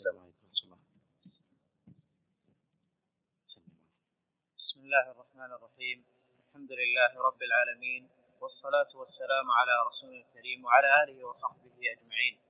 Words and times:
السلام 0.00 0.18
عليكم 0.22 0.44
ورحمة 0.48 0.64
الله 0.64 0.78
بسم 4.58 4.80
الله 4.80 5.10
الرحمن 5.10 5.50
الرحيم. 5.52 5.98
الحمد 6.40 6.72
لله 6.72 7.12
رب 7.28 7.42
العالمين 7.42 8.08
والصلاة 8.40 8.88
والسلام 8.94 9.50
على 9.50 9.74
رسول 9.88 10.14
الكريم 10.14 10.64
وعلى 10.64 10.88
آله 11.02 11.24
وصحبه 11.24 11.76
أجمعين. 11.92 12.40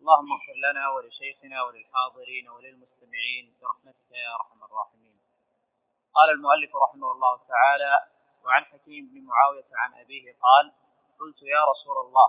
اللهم 0.00 0.32
اغفر 0.32 0.56
لنا 0.66 0.84
ولشيخنا 0.90 1.62
وللحاضرين 1.62 2.48
وللمستمعين 2.48 3.54
برحمتك 3.60 4.10
يا 4.12 4.34
أرحم 4.34 4.64
الراحمين. 4.64 5.16
قال 6.14 6.30
المؤلف 6.30 6.76
رحمه 6.76 7.12
الله 7.12 7.36
تعالى 7.48 7.92
وعن 8.44 8.64
حكيم 8.64 9.06
بن 9.06 9.24
معاوية 9.24 9.70
عن 9.72 9.94
أبيه 9.94 10.32
قال 10.32 10.72
قلت 11.20 11.42
يا 11.42 11.64
رسول 11.72 11.96
الله 12.06 12.28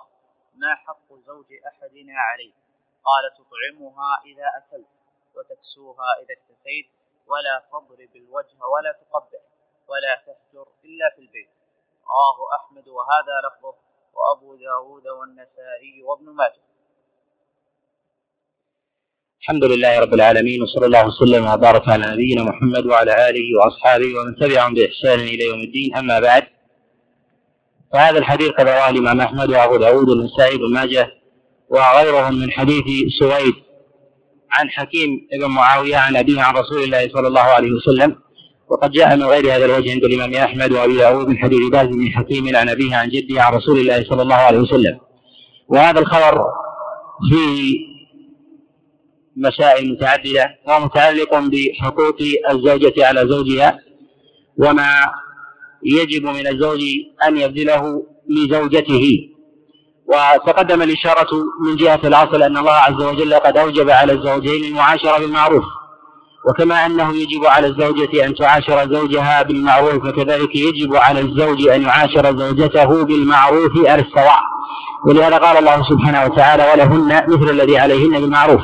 ما 0.55 0.75
حق 0.75 1.13
زوج 1.13 1.53
أحدنا 1.67 2.15
عليه 2.31 2.70
قال 3.09 3.23
تطعمها 3.39 4.11
إذا 4.25 4.47
أكلت 4.59 4.93
وتكسوها 5.35 6.09
إذا 6.21 6.33
اكتسيت 6.37 6.87
ولا 7.27 7.55
تضرب 7.71 8.15
الوجه 8.15 8.57
ولا 8.73 8.91
تقبح 9.01 9.43
ولا 9.89 10.13
تهجر 10.25 10.67
إلا 10.85 11.07
في 11.15 11.21
البيت. 11.21 11.49
رواه 12.07 12.37
أحمد 12.57 12.87
وهذا 12.87 13.35
لفظه. 13.45 13.75
وأبو 14.13 14.55
داود 14.55 15.07
والنسائي 15.07 16.03
وابن 16.03 16.25
ماجه. 16.25 16.61
الحمد 19.41 19.63
لله 19.63 19.99
رب 19.99 20.13
العالمين 20.13 20.61
وصلى 20.61 20.85
الله 20.85 21.07
وسلم 21.07 21.47
وبارك 21.53 21.89
على 21.89 22.05
نبينا 22.13 22.43
محمد 22.43 22.85
وعلى 22.85 23.29
آله 23.29 23.47
وأصحابه 23.57 24.19
ومن 24.19 24.35
تبعهم 24.35 24.73
بإحسان 24.73 25.19
إلى 25.19 25.45
يوم 25.45 25.59
الدين. 25.59 25.95
أما 25.95 26.19
بعد 26.19 26.47
فهذا 27.93 28.17
الحديث 28.19 28.49
قد 28.49 28.67
رواه 28.67 28.89
الإمام 28.89 29.21
أحمد 29.21 29.49
وأبو 29.49 29.77
داود 29.77 30.09
والنسائي 30.09 30.57
بن 30.57 30.73
ماجه. 30.73 31.20
وغيرهم 31.71 32.35
من 32.39 32.51
حديث 32.51 32.85
سويد 33.19 33.53
عن 34.51 34.69
حكيم 34.69 35.27
بن 35.39 35.45
معاوية 35.45 35.97
عن 35.97 36.15
أبيه 36.15 36.41
عن 36.41 36.53
رسول 36.53 36.83
الله 36.83 37.09
صلى 37.13 37.27
الله 37.27 37.41
عليه 37.41 37.71
وسلم 37.71 38.15
وقد 38.69 38.91
جاء 38.91 39.15
من 39.15 39.23
غير 39.23 39.55
هذا 39.55 39.65
الوجه 39.65 39.91
عند 39.91 40.03
الإمام 40.03 40.33
أحمد 40.33 40.71
وأبي 40.71 40.97
داود 40.97 41.27
من 41.27 41.37
حديث 41.37 41.69
باز 41.69 41.87
بن 41.87 42.11
حكيم 42.11 42.55
عن 42.55 42.69
أبيه 42.69 42.95
عن 42.95 43.09
جده 43.09 43.43
عن 43.43 43.53
رسول 43.53 43.79
الله 43.79 44.03
صلى 44.03 44.21
الله 44.21 44.35
عليه 44.35 44.59
وسلم. 44.59 44.99
وهذا 45.67 45.99
الخبر 45.99 46.45
فيه 47.29 47.77
مسائل 49.35 49.91
متعددة 49.91 50.55
ومتعلق 50.67 51.35
بحقوق 51.35 52.17
الزوجة 52.51 53.07
على 53.07 53.27
زوجها 53.27 53.79
وما 54.57 54.91
يجب 55.85 56.23
من 56.23 56.47
الزوج 56.47 56.81
أن 57.27 57.37
يبذله 57.37 58.03
لزوجته. 58.29 59.30
وتقدم 60.11 60.81
الإشارة 60.81 61.29
من 61.65 61.75
جهة 61.75 61.99
الأصل 62.03 62.43
أن 62.43 62.57
الله 62.57 62.73
عز 62.73 63.01
وجل 63.03 63.33
قد 63.33 63.57
أوجب 63.57 63.89
على 63.89 64.13
الزوجين 64.13 64.63
المعاشرة 64.63 65.19
بالمعروف. 65.19 65.63
وكما 66.49 66.85
أنه 66.85 67.15
يجب 67.15 67.45
على 67.45 67.67
الزوجة 67.67 68.25
أن 68.25 68.35
تعاشر 68.35 68.93
زوجها 68.93 69.41
بالمعروف 69.41 70.07
فكذلك 70.07 70.55
يجب 70.55 70.95
على 70.95 71.19
الزوج 71.19 71.67
أن 71.67 71.81
يعاشر 71.81 72.37
زوجته 72.37 73.05
بالمعروف 73.05 73.71
على 73.87 74.01
السواء. 74.01 74.39
ولهذا 75.05 75.37
قال 75.37 75.57
الله 75.57 75.83
سبحانه 75.89 76.25
وتعالى 76.25 76.71
ولهن 76.71 77.23
مثل 77.27 77.49
الذي 77.49 77.77
عليهن 77.77 78.11
بالمعروف. 78.21 78.61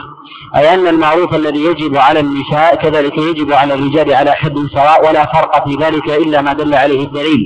أي 0.56 0.74
أن 0.74 0.88
المعروف 0.88 1.36
الذي 1.36 1.64
يجب 1.64 1.98
على 1.98 2.20
النساء 2.20 2.76
كذلك 2.76 3.18
يجب 3.18 3.54
على 3.54 3.74
الرجال 3.74 4.14
على 4.14 4.32
حد 4.32 4.56
سواء 4.74 5.08
ولا 5.08 5.26
فرق 5.26 5.68
في 5.68 5.76
ذلك 5.76 6.10
إلا 6.10 6.42
ما 6.42 6.54
دل 6.54 6.74
عليه 6.74 7.04
الدليل. 7.04 7.42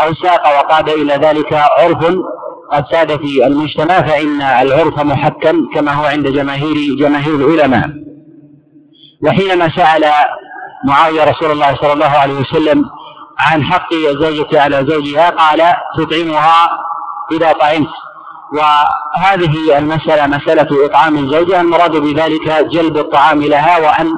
أو 0.00 0.14
ساق 0.14 0.58
وقاد 0.58 0.88
إلى 0.88 1.14
ذلك 1.14 1.52
عرف 1.52 2.14
قد 2.72 2.84
ساد 2.92 3.16
في 3.16 3.46
المجتمع 3.46 4.00
فإن 4.00 4.42
العرف 4.42 5.00
محكم 5.00 5.68
كما 5.74 5.92
هو 5.92 6.04
عند 6.04 6.28
جماهير 6.28 6.96
جماهير 6.98 7.34
العلماء. 7.34 7.90
وحينما 9.26 9.68
سأل 9.76 10.04
معاوية 10.84 11.24
رسول 11.24 11.50
الله 11.50 11.76
صلى 11.76 11.92
الله 11.92 12.06
عليه 12.06 12.34
وسلم 12.34 12.84
عن 13.38 13.64
حق 13.64 13.92
الزوجة 13.92 14.60
على 14.62 14.86
زوجها 14.86 15.30
قال 15.30 15.62
تطعمها 15.98 16.70
إذا 17.32 17.52
طعمت. 17.52 17.88
وهذه 18.52 19.78
المسألة 19.78 20.26
مسألة 20.26 20.86
إطعام 20.86 21.18
الزوجة 21.18 21.60
المراد 21.60 21.96
بذلك 21.96 22.68
جلب 22.72 22.96
الطعام 22.96 23.42
لها 23.42 23.78
وأن 23.78 24.12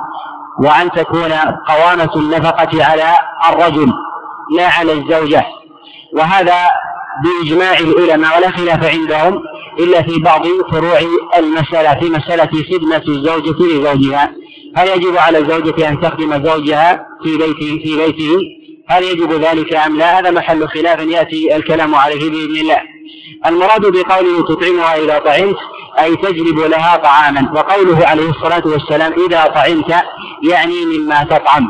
وأن 0.65 0.91
تكون 0.91 1.33
قوامة 1.69 2.11
النفقة 2.17 2.85
على 2.85 3.19
الرجل 3.49 3.93
لا 4.57 4.69
على 4.69 4.93
الزوجة. 4.93 5.45
وهذا 6.15 6.55
بإجماع 7.25 7.79
العلماء 7.79 8.39
ولا 8.39 8.51
خلاف 8.51 8.85
عندهم 8.85 9.43
إلا 9.79 10.03
في 10.03 10.19
بعض 10.19 10.47
فروع 10.71 10.99
المسألة 11.39 12.01
في 12.01 12.11
مسألة 12.11 12.51
خدمة 12.73 13.03
الزوجة 13.09 13.65
لزوجها. 13.65 14.35
هل 14.77 14.89
يجب 14.89 15.17
على 15.17 15.39
الزوجة 15.39 15.89
أن 15.89 16.01
تخدم 16.01 16.45
زوجها 16.45 17.07
في 17.23 17.37
بيته 17.37 17.81
في 17.85 17.97
بيته؟ 17.97 18.37
هل 18.89 19.03
يجب 19.05 19.33
ذلك 19.33 19.75
أم 19.75 19.97
لا؟ 19.97 20.19
هذا 20.19 20.31
محل 20.31 20.69
خلاف 20.69 21.01
يأتي 21.01 21.57
الكلام 21.57 21.95
عليه 21.95 22.31
بإذن 22.31 22.61
الله. 22.61 22.79
المراد 23.47 23.81
بقوله 23.81 24.45
تطعمها 24.45 24.97
إذا 24.97 25.19
طعمت 25.19 25.57
أي 25.99 26.17
تجلب 26.17 26.59
لها 26.59 26.97
طعاما. 26.97 27.53
وقوله 27.55 28.07
عليه 28.07 28.31
الصلاة 28.31 28.63
والسلام 28.67 29.13
إذا 29.27 29.45
طعمت 29.45 29.95
يعني 30.51 30.85
مما 30.85 31.25
تطعم. 31.25 31.69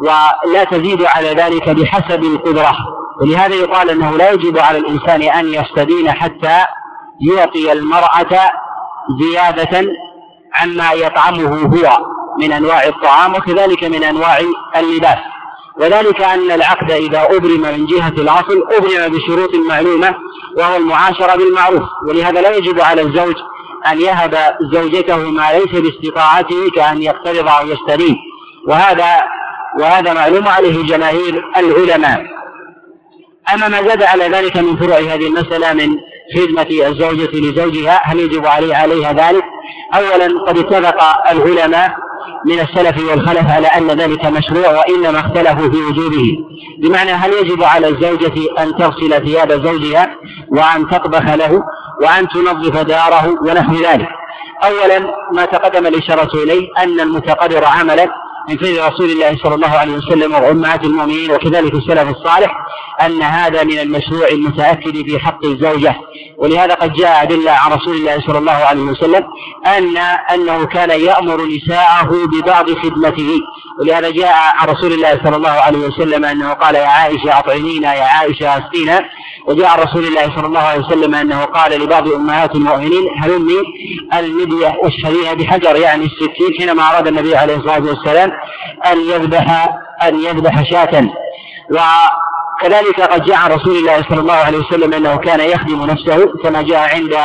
ولا 0.00 0.64
تزيد 0.64 1.02
على 1.02 1.28
ذلك 1.28 1.68
بحسب 1.68 2.24
القدرة. 2.24 2.76
ولهذا 3.20 3.54
يقال 3.54 3.90
أنه 3.90 4.16
لا 4.16 4.30
يجب 4.30 4.58
على 4.58 4.78
الإنسان 4.78 5.22
أن 5.22 5.54
يستدين 5.54 6.12
حتى 6.12 6.64
يعطي 7.20 7.72
المرأة 7.72 8.50
زيادة 9.20 9.92
عما 10.54 10.92
يطعمه 10.92 11.62
هو 11.62 11.98
من 12.40 12.52
أنواع 12.52 12.84
الطعام 12.84 13.34
وكذلك 13.34 13.84
من 13.84 14.04
أنواع 14.04 14.38
اللباس. 14.76 15.18
وذلك 15.80 16.20
أن 16.22 16.50
العقد 16.50 16.90
إذا 16.90 17.22
أبرم 17.30 17.60
من 17.60 17.86
جهة 17.86 18.08
الأصل 18.08 18.64
أبرم 18.72 19.12
بشروط 19.12 19.54
معلومة 19.54 20.14
وهو 20.58 20.76
المعاشرة 20.76 21.36
بالمعروف. 21.36 21.82
ولهذا 22.08 22.40
لا 22.40 22.56
يجب 22.56 22.80
على 22.80 23.02
الزوج 23.02 23.34
أن 23.92 24.00
يهب 24.00 24.36
زوجته 24.72 25.16
ما 25.16 25.52
ليس 25.52 25.80
باستطاعته 25.80 26.70
كأن 26.76 27.02
يقترض 27.02 27.48
أو 27.48 27.66
يستريح 27.66 28.16
وهذا 28.68 29.24
وهذا 29.80 30.12
معلوم 30.12 30.48
عليه 30.48 30.86
جماهير 30.86 31.44
العلماء. 31.56 32.22
أما 33.54 33.68
ما 33.68 33.88
زاد 33.88 34.02
على 34.02 34.28
ذلك 34.28 34.56
من 34.56 34.76
فروع 34.76 34.98
هذه 34.98 35.26
المسألة 35.26 35.72
من 35.72 35.96
خدمة 36.36 36.86
الزوجة 36.86 37.30
لزوجها 37.34 38.00
هل 38.04 38.20
يجب 38.20 38.46
عليه 38.46 38.76
عليها 38.76 39.12
ذلك؟ 39.12 39.44
أولا 39.94 40.44
قد 40.46 40.58
اتفق 40.58 41.02
العلماء 41.30 41.96
من 42.44 42.60
السلف 42.60 43.10
والخلف 43.10 43.50
على 43.50 43.66
أن 43.66 43.86
ذلك 43.86 44.24
مشروع 44.24 44.70
وإنما 44.70 45.20
اختلفوا 45.20 45.68
في 45.68 45.76
وجوبه 45.76 46.36
بمعنى 46.78 47.12
هل 47.12 47.32
يجب 47.32 47.62
على 47.62 47.88
الزوجة 47.88 48.34
أن 48.58 48.76
تغسل 48.76 49.26
ثياب 49.26 49.52
زوجها 49.52 50.16
وأن 50.48 50.88
تطبخ 50.90 51.34
له 51.34 51.62
وأن 52.02 52.28
تنظف 52.28 52.76
داره 52.76 53.34
ونحو 53.42 53.74
ذلك 53.74 54.08
أولا 54.64 55.14
ما 55.32 55.44
تقدم 55.44 55.86
الإشارة 55.86 56.42
إليه 56.42 56.68
أن 56.78 57.00
المتقدر 57.00 57.64
عملا 57.64 58.08
من 58.48 58.56
فعل 58.56 58.92
رسول 58.92 59.10
الله 59.10 59.36
صلى 59.42 59.54
الله 59.54 59.68
عليه 59.68 59.92
وسلم 59.92 60.34
وأمهات 60.34 60.84
المؤمنين 60.84 61.30
وكذلك 61.30 61.74
السلف 61.74 62.08
الصالح 62.10 62.52
أن 63.00 63.22
هذا 63.22 63.64
من 63.64 63.78
المشروع 63.78 64.28
المتأكد 64.28 65.10
في 65.10 65.18
حق 65.18 65.44
الزوجة. 65.44 65.96
ولهذا 66.38 66.74
قد 66.74 66.92
جاء 66.92 67.22
أدلة 67.22 67.50
عن 67.50 67.72
رسول 67.72 67.96
الله 67.96 68.20
صلى 68.26 68.38
الله 68.38 68.52
عليه 68.52 68.82
وسلم 68.82 69.24
أن 69.66 69.96
أنه 70.34 70.66
كان 70.66 70.90
يأمر 70.90 71.46
نساءه 71.46 72.10
ببعض 72.26 72.70
خدمته. 72.70 73.38
ولهذا 73.80 74.10
جاء 74.10 74.32
عن 74.34 74.68
رسول 74.68 74.92
الله 74.92 75.20
صلى 75.24 75.36
الله 75.36 75.50
عليه 75.50 75.78
وسلم 75.78 76.24
أنه 76.24 76.52
قال 76.52 76.74
يا 76.74 76.86
عائشة 76.86 77.38
أطعمينا 77.38 77.94
يا 77.94 78.04
عائشة 78.04 78.58
أسقينا. 78.58 79.00
وجاء 79.46 79.66
عن 79.66 79.78
رسول 79.78 80.04
الله 80.04 80.36
صلى 80.36 80.46
الله 80.46 80.60
عليه 80.60 80.80
وسلم 80.80 81.14
أنه 81.14 81.44
قال 81.44 81.80
لبعض 81.80 82.08
أمهات 82.08 82.54
المؤمنين 82.54 83.08
هلمي 83.18 83.62
المدية 84.14 84.76
والشريعة 84.82 85.34
بحجر 85.34 85.76
يعني 85.76 86.04
السكين 86.04 86.58
حينما 86.58 86.90
أراد 86.90 87.06
النبي 87.06 87.36
عليه 87.36 87.56
الصلاة 87.56 87.82
والسلام 87.82 88.32
أن 88.92 89.00
يذبح 89.00 89.76
أن 90.02 90.14
يذبح 90.20 90.62
شاة. 90.70 91.10
وكذلك 91.70 93.00
قد 93.00 93.24
جاء 93.24 93.36
عن 93.36 93.50
رسول 93.50 93.76
الله 93.76 94.02
صلى 94.08 94.20
الله 94.20 94.34
عليه 94.34 94.58
وسلم 94.58 94.92
أنه 94.92 95.16
كان 95.16 95.40
يخدم 95.40 95.84
نفسه 95.84 96.26
كما 96.42 96.62
جاء 96.62 96.94
عند 96.94 97.16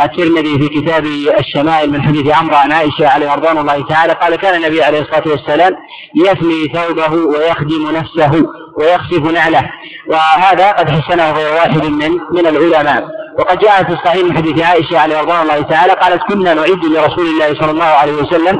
الترمذي 0.00 0.58
في 0.58 0.68
كتاب 0.68 1.04
الشمائل 1.38 1.90
من 1.90 2.02
حديث 2.02 2.36
عمرو 2.36 2.56
عن 2.56 2.72
عائشة 2.72 3.08
عليه 3.08 3.34
رضوان 3.34 3.58
الله 3.58 3.86
تعالى 3.86 4.12
قال 4.12 4.36
كان 4.36 4.54
النبي 4.62 4.82
عليه 4.82 5.00
الصلاة 5.00 5.28
والسلام 5.28 5.72
يثني 6.14 6.68
ثوبه 6.74 7.12
ويخدم 7.14 7.90
نفسه. 7.90 8.46
ويخسف 8.80 9.32
نعله. 9.32 9.70
وهذا 10.06 10.72
قد 10.72 10.90
حسنه 10.90 11.32
غير 11.32 11.54
واحد 11.54 11.84
من 11.86 12.10
من 12.32 12.46
العلماء. 12.46 13.08
وقد 13.38 13.58
جاء 13.58 13.82
في 13.84 13.92
الصحيح 13.92 14.24
من 14.24 14.36
حديث 14.36 14.62
عائشة 14.62 14.98
عليه 14.98 15.20
رضوان 15.20 15.40
الله 15.42 15.60
تعالى 15.62 15.92
قالت 15.92 16.22
كنا 16.22 16.54
نعد 16.54 16.84
لرسول 16.84 17.26
الله 17.26 17.54
صلى 17.60 17.70
الله 17.70 17.84
عليه 17.84 18.12
وسلم 18.12 18.56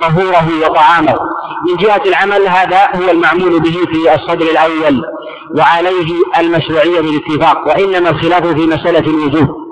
طهوره 0.00 0.48
وطعامه. 0.64 1.14
من 1.68 1.76
جهة 1.76 2.02
العمل 2.06 2.48
هذا 2.48 2.88
هو 2.96 3.10
المعمول 3.10 3.60
به 3.60 3.76
في 3.92 4.14
الصدر 4.14 4.46
الأول 4.50 5.02
وعليه 5.58 6.08
المشروعية 6.38 7.00
بالاتفاق 7.00 7.66
وإنما 7.68 8.10
الخلاف 8.10 8.46
في 8.46 8.66
مسألة 8.66 9.06
الوجوب. 9.10 9.67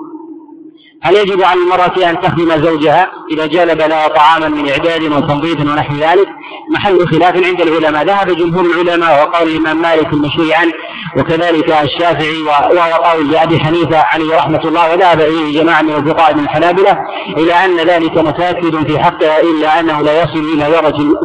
هل 1.01 1.15
يجب 1.15 1.41
على 1.41 1.59
المرأة 1.59 2.09
أن 2.09 2.21
تخدم 2.21 2.65
زوجها 2.65 3.11
إذا 3.31 3.45
جلب 3.45 3.81
لها 3.81 4.07
طعاما 4.07 4.47
من 4.47 4.69
إعداد 4.69 5.03
وتنظيف 5.03 5.59
ونحو 5.59 5.95
ذلك؟ 5.95 6.27
محل 6.73 7.07
خلاف 7.07 7.45
عند 7.45 7.61
العلماء. 7.61 8.05
ذهب 8.05 8.31
جمهور 8.31 8.65
العلماء 8.65 9.23
وقول 9.23 9.47
الإمام 9.47 9.81
مالك 9.81 10.13
المشهور 10.13 10.53
عنه 10.53 10.73
وكذلك 11.17 11.71
الشافعي 11.71 12.41
وهو 12.41 13.03
قول 13.03 13.31
لأبي 13.31 13.59
حنيفة 13.59 13.97
عليه 13.97 14.35
رحمة 14.35 14.61
الله 14.65 14.93
وذهب 14.93 15.21
إليه 15.21 15.61
جماعة 15.61 15.81
من 15.81 15.95
الفقهاء 15.95 16.35
من 16.35 16.43
الحنابلة 16.43 16.97
إلى 17.37 17.53
أن 17.53 17.77
ذلك 17.77 18.17
متأكد 18.17 18.87
في 18.87 18.99
حقها 18.99 19.41
إلا 19.41 19.79
أنه 19.79 20.01
لا 20.01 20.23
يصل 20.23 20.39
إلى 20.39 20.71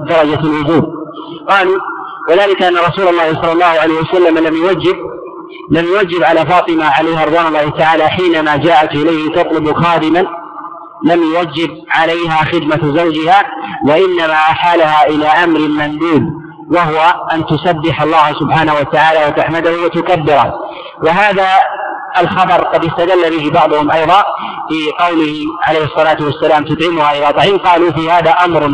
درجة 0.08 0.40
الوجوب. 0.40 0.84
قالوا 1.48 1.78
وذلك 2.30 2.62
أن 2.62 2.76
رسول 2.76 3.08
الله 3.08 3.42
صلى 3.42 3.52
الله 3.52 3.64
عليه 3.64 3.94
وسلم 3.94 4.38
لم 4.38 4.56
يوجب 4.56 4.96
لم 5.70 5.84
يوجب 5.84 6.25
على 6.25 6.46
فاطمة 6.46 6.84
عليها 6.84 7.25
رضوان 7.25 7.46
الله 7.46 7.70
تعالى 7.70 8.08
حينما 8.08 8.56
جاءت 8.56 8.90
إليه 8.90 9.32
تطلب 9.32 9.72
خادما 9.72 10.26
لم 11.04 11.22
يوجب 11.22 11.70
عليها 11.90 12.44
خدمة 12.44 12.81
زوجها 12.82 13.43
وإنما 13.88 14.34
أحالها 14.34 15.06
إلى 15.06 15.26
أمر 15.26 15.58
مندوب 15.58 16.22
وهو 16.70 17.26
أن 17.32 17.46
تسبح 17.46 18.02
الله 18.02 18.32
سبحانه 18.40 18.75
وتعالى 18.75 19.26
وتحمده 19.26 19.72
وتكبره. 19.84 20.54
وهذا 21.04 21.46
الخبر 22.20 22.64
قد 22.64 22.84
استدل 22.84 23.38
به 23.38 23.50
بعضهم 23.50 23.90
أيضا 23.90 24.25
في 24.69 25.04
قوله 25.04 25.34
عليه 25.62 25.84
الصلاة 25.84 26.16
والسلام 26.20 26.64
تطعمها 26.64 27.19
إذا 27.19 27.31
طعم 27.31 27.58
قالوا 27.58 27.90
في 27.90 28.10
هذا 28.10 28.31
أمر 28.31 28.69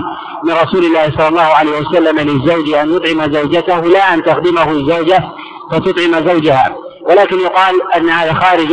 من 0.45 0.53
رسول 0.53 0.85
الله 0.85 1.11
صلى 1.19 1.29
الله 1.29 1.43
عليه 1.43 1.71
وسلم 1.71 2.19
للزوج 2.19 2.71
أن 2.75 2.97
يطعم 2.97 3.33
زوجته 3.33 3.81
لا 3.81 4.15
أن 4.15 4.23
تخدمه 4.23 4.71
الزوجة 4.71 5.25
فتطعم 5.71 6.29
زوجها. 6.29 6.75
ولكن 7.09 7.41
يقال 7.41 7.75
أن 7.97 8.09
هذا 8.09 8.35
خارج 8.35 8.73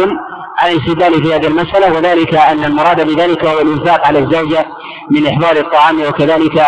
عن 0.59 0.71
الاستدلال 0.71 1.23
في 1.23 1.35
هذه 1.35 1.47
المسألة 1.47 1.93
وذلك 1.93 2.35
أن 2.35 2.63
المراد 2.63 3.07
بذلك 3.07 3.45
هو 3.45 3.61
الإنفاق 3.61 4.07
على 4.07 4.19
الزوجة 4.19 4.65
من 5.11 5.27
إحضار 5.27 5.57
الطعام 5.57 6.01
وكذلك 6.01 6.67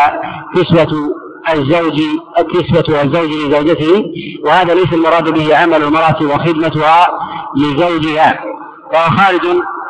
كسوة 0.55 1.13
الزوج 1.53 2.01
كسوة 2.53 3.01
الزوج 3.01 3.29
لزوجته. 3.29 4.05
وهذا 4.45 4.73
ليس 4.73 4.93
المراد 4.93 5.29
به 5.29 5.57
عمل 5.57 5.83
المرأة 5.83 6.17
وخدمتها 6.21 7.07
لزوجها. 7.57 8.39
وهو 8.93 9.17
خارج 9.17 9.41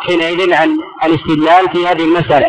حينئذ 0.01 0.53
عن 0.53 0.77
الاستدلال 1.05 1.69
في 1.73 1.87
هذه 1.87 2.03
المسألة. 2.03 2.47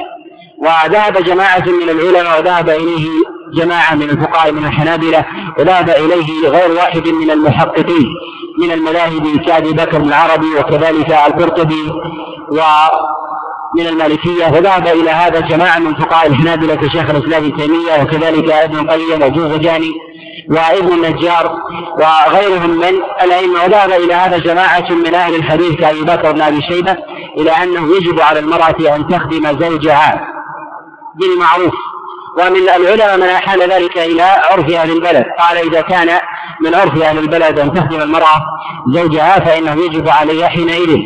وذهب 0.58 1.24
جماعة 1.24 1.64
من 1.66 1.88
العلماء 1.88 2.40
وذهب 2.40 2.70
إليه 2.70 3.08
جماعة 3.54 3.94
من 3.94 4.10
الفقهاء 4.10 4.52
من 4.52 4.64
الحنابلة 4.64 5.24
وذهب 5.58 5.90
إليه 5.90 6.48
غير 6.48 6.72
واحد 6.72 7.08
من 7.08 7.30
المحققين 7.30 8.06
من 8.58 8.72
المذاهب 8.72 9.40
كأبي 9.46 9.72
بكر 9.72 9.96
العربي 9.96 10.54
وكذلك 10.58 11.10
القرطبي 11.10 11.92
ومن 12.50 13.86
المالكية 13.86 14.46
وذهب 14.46 14.86
إلى 14.86 15.10
هذا 15.10 15.40
جماعة 15.40 15.78
من 15.78 15.94
فقهاء 15.94 16.26
الحنابلة 16.26 16.74
كشيخ 16.74 17.10
الإسلام 17.10 17.44
ابن 17.44 17.56
تيمية 17.56 18.02
وكذلك 18.02 18.50
ابن 18.50 18.78
القيم 18.78 19.22
وجوزجاني 19.22 19.92
وابن 20.50 20.92
النجار 20.92 21.58
وغيرهم 21.98 22.70
من 22.70 22.94
الأئمة 23.24 23.64
وذهب 23.64 23.90
إلى 23.90 24.14
هذا 24.14 24.38
جماعة 24.38 24.90
من 24.90 25.14
أهل 25.14 25.34
الحديث 25.34 25.72
كأبي 25.72 26.02
بكر 26.02 26.32
بن 26.32 26.40
أبي 26.40 26.62
شيبة 26.62 26.96
إلى 27.36 27.50
أنه 27.50 27.96
يجب 27.96 28.20
على 28.20 28.38
المرأة 28.38 28.96
أن 28.96 29.08
تخدم 29.08 29.58
زوجها 29.60 30.28
بالمعروف. 31.14 31.74
ومن 32.38 32.56
العلماء 32.56 33.16
من 33.16 33.22
أحال 33.22 33.60
ذلك 33.60 33.98
إلى 33.98 34.22
عرف 34.22 34.70
أهل 34.70 34.90
البلد. 34.90 35.24
قال 35.38 35.56
إذا 35.56 35.80
كان 35.80 36.20
من 36.64 36.74
عرف 36.74 37.02
أهل 37.02 37.18
البلد 37.18 37.58
أن 37.58 37.74
تخدم 37.74 38.00
المرأة 38.02 38.42
زوجها 38.88 39.40
فإنه 39.40 39.84
يجب 39.84 40.08
عليها 40.08 40.48
حينئذ. 40.48 40.98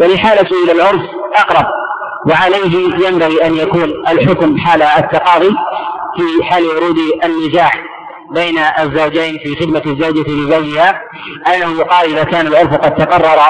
والإحالة 0.00 0.48
إلى 0.64 0.72
العرف 0.72 1.00
أقرب 1.36 1.66
وعليه 2.26 3.06
ينبغي 3.08 3.46
أن 3.46 3.56
يكون 3.56 3.92
الحكم 4.08 4.58
حال 4.58 4.82
التقاضي 4.82 5.50
في 6.16 6.44
حال 6.44 6.62
ورود 6.66 6.96
النزاع 7.24 7.70
بين 8.30 8.58
الزوجين 8.78 9.38
في 9.38 9.56
خدمة 9.60 9.82
الزوجة 9.86 10.30
لزوجها. 10.30 11.00
أنه 11.46 11.80
يقال 11.80 12.10
إذا 12.10 12.24
كان 12.24 12.46
العرف 12.46 12.74
قد 12.74 12.94
تقرر 12.94 13.40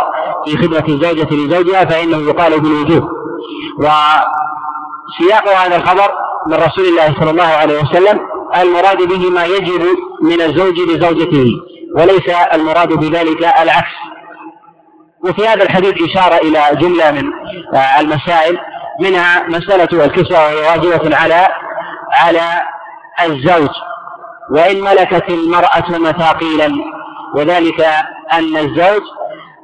في 0.47 0.57
خدمة 0.57 0.85
الزوجة 0.89 1.35
لزوجها 1.35 1.85
فإنه 1.85 2.19
يقال 2.31 2.61
بالوجوب 2.61 3.05
وسياق 5.11 5.49
هذا 5.49 5.77
الخبر 5.77 6.11
من 6.47 6.55
رسول 6.55 6.85
الله 6.85 7.15
صلى 7.21 7.31
الله 7.31 7.43
عليه 7.43 7.79
وسلم 7.79 8.21
المراد 8.57 9.03
به 9.03 9.31
ما 9.31 9.45
يجب 9.45 9.83
من 10.23 10.41
الزوج 10.41 10.79
لزوجته 10.79 11.47
وليس 11.97 12.29
المراد 12.55 12.89
بذلك 12.89 13.39
العكس. 13.39 13.93
وفي 15.25 15.49
هذا 15.49 15.63
الحديث 15.63 15.95
إشارة 16.11 16.37
إلى 16.37 16.77
جملة 16.81 17.11
من 17.11 17.33
المسائل 18.01 18.59
منها 19.01 19.43
مسألة 19.49 20.05
الكسوة 20.05 20.45
وهي 20.45 20.57
واجبة 20.57 21.17
على 21.17 21.49
على 22.13 22.63
الزوج 23.23 23.69
وإن 24.51 24.81
ملكت 24.81 25.31
المرأة 25.31 25.99
مثاقيلا 25.99 26.73
وذلك 27.35 27.81
أن 28.33 28.57
الزوج 28.57 29.03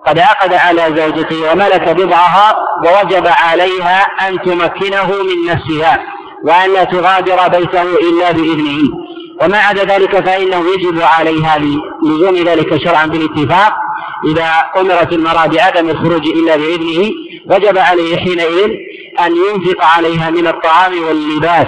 قد 0.07 0.19
عقد 0.19 0.55
على 0.55 0.83
زوجته 0.97 1.53
وملك 1.53 1.89
بضعها 1.89 2.57
ووجب 2.85 3.27
عليها 3.27 4.03
أن 4.29 4.39
تمكنه 4.43 5.07
من 5.07 5.47
نفسها 5.47 5.99
وأن 6.45 6.73
لا 6.73 6.85
تغادر 6.85 7.49
بيته 7.49 7.83
إلا 7.83 8.33
بإذنه. 8.33 8.79
وما 9.43 9.59
عدا 9.59 9.85
ذلك 9.85 10.27
فإنه 10.27 10.65
يجب 10.75 11.03
عليها 11.03 11.59
لزوم 12.03 12.35
ذلك 12.35 12.77
شرعا 12.85 13.07
بالاتفاق. 13.07 13.73
إذا 14.33 14.51
أمرت 14.77 15.13
المرأة 15.13 15.47
بعدم 15.47 15.89
الخروج 15.89 16.27
إلا 16.27 16.57
بإذنه 16.57 17.11
وجب 17.51 17.79
عليه 17.79 18.17
حينئذ 18.17 18.71
أن 19.21 19.33
ينفق 19.37 19.85
عليها 19.85 20.31
من 20.31 20.47
الطعام 20.47 20.93
واللباس 21.03 21.67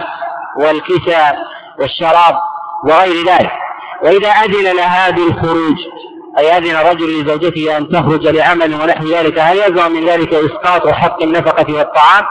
والكساء 0.61 1.37
والشراب 1.79 2.35
وغير 2.85 3.27
ذلك. 3.27 3.53
وإذا 4.03 4.29
أذن 4.29 4.77
لها 4.77 5.11
بالخروج 5.11 5.77
أي 6.39 6.59
أذن 6.59 6.77
رجل 6.77 7.21
لزوجته 7.21 7.77
أن 7.77 7.89
تخرج 7.89 8.27
لعمل 8.27 8.75
ونحو 8.75 9.07
ذلك؟ 9.07 9.39
هل 9.39 9.57
يلزم 9.57 9.93
من 9.93 10.05
ذلك 10.09 10.35
إسقاط 10.35 10.89
حق 10.89 11.23
النفقة 11.23 11.75
والطعام؟ 11.75 12.25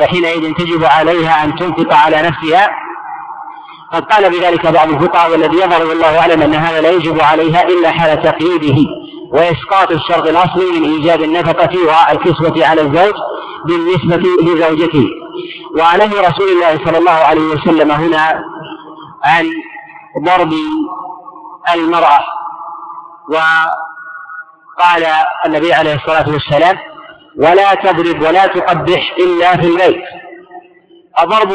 فحينئذ 0.00 0.54
تجب 0.54 0.84
عليها 0.84 1.44
أن 1.44 1.56
تنفق 1.56 1.94
على 1.94 2.16
نفسها. 2.22 2.70
قد 3.92 4.04
قال 4.04 4.30
بذلك 4.30 4.66
بعض 4.66 4.88
الفقهاء 4.88 5.30
والذي 5.30 5.56
يظهر 5.56 5.86
والله 5.86 6.18
أعلم 6.18 6.42
أن 6.42 6.54
هذا 6.54 6.80
لا 6.80 6.90
يجب 6.90 7.20
عليها 7.20 7.68
إلا 7.68 7.90
حال 7.90 8.22
تقييده 8.22 8.90
وإسقاط 9.32 9.90
الشرط 9.90 10.26
الأصلي 10.26 10.80
من 10.80 10.84
إيجاب 10.84 11.22
النفقة 11.22 11.70
والكسوة 11.78 12.66
على 12.66 12.80
الزوج 12.80 13.14
بالنسبة 13.66 14.22
لزوجته. 14.42 15.08
وعليه 15.78 16.20
رسول 16.20 16.48
الله 16.48 16.84
صلى 16.84 16.98
الله 16.98 17.10
عليه 17.10 17.40
وسلم 17.42 17.90
هنا 17.90 18.44
عن 19.24 19.50
ضرب 20.24 20.52
المرأة. 21.74 22.20
وقال 23.28 25.06
النبي 25.46 25.72
عليه 25.72 25.94
الصلاة 25.94 26.28
والسلام 26.30 26.78
ولا 27.36 27.74
تضرب 27.74 28.22
ولا 28.22 28.46
تقبح 28.46 29.14
إلا 29.18 29.56
في 29.56 29.66
البيت 29.66 30.04
الضرب 31.22 31.52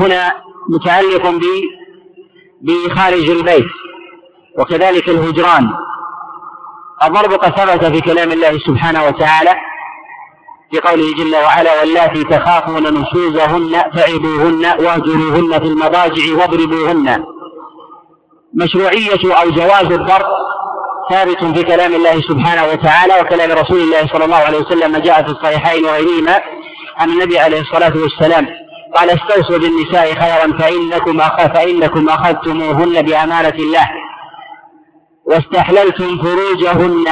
هنا 0.00 0.32
متعلق 0.68 1.30
ب 1.30 1.42
بخارج 2.62 3.30
البيت 3.30 3.70
وكذلك 4.58 5.08
الهجران. 5.08 5.70
الضرب 7.04 7.32
قد 7.32 7.56
ثبت 7.56 7.84
في 7.84 8.00
كلام 8.00 8.32
الله 8.32 8.58
سبحانه 8.58 9.06
وتعالى 9.06 9.54
في 10.70 10.80
قوله 10.80 11.14
جل 11.14 11.36
وعلا 11.36 11.80
واللاتي 11.80 12.24
تخافون 12.24 12.82
نشوزهن 12.82 13.72
فعظوهن 13.72 14.64
واهجروهن 14.84 15.58
في 15.58 15.66
المضاجع 15.66 16.36
واضربوهن. 16.38 17.24
مشروعية 18.54 19.34
أو 19.42 19.50
جواز 19.50 19.92
الضرب 19.92 20.26
ثابت 21.10 21.44
في 21.44 21.62
كلام 21.62 21.94
الله 21.94 22.20
سبحانه 22.20 22.64
وتعالى 22.72 23.20
وكلام 23.20 23.52
رسول 23.52 23.78
الله 23.78 24.06
صلى 24.06 24.24
الله 24.24 24.36
عليه 24.36 24.58
وسلم 24.58 24.92
ما 24.92 24.98
جاء 24.98 25.22
في 25.22 25.28
الصحيحين 25.28 25.84
وغيرهما 25.84 26.40
عن 26.96 27.10
النبي 27.10 27.38
عليه 27.38 27.60
الصلاة 27.60 27.92
والسلام. 27.96 28.46
قال 28.96 29.10
استوصوا 29.10 29.58
بالنساء 29.58 30.14
خيرا 30.14 30.58
فإنكم 30.58 31.18
فإنكم 31.54 32.08
أخذتموهن 32.08 33.02
بأمانة 33.02 33.54
الله. 33.58 33.88
واستحللتم 35.26 36.18
فروجهن 36.22 37.04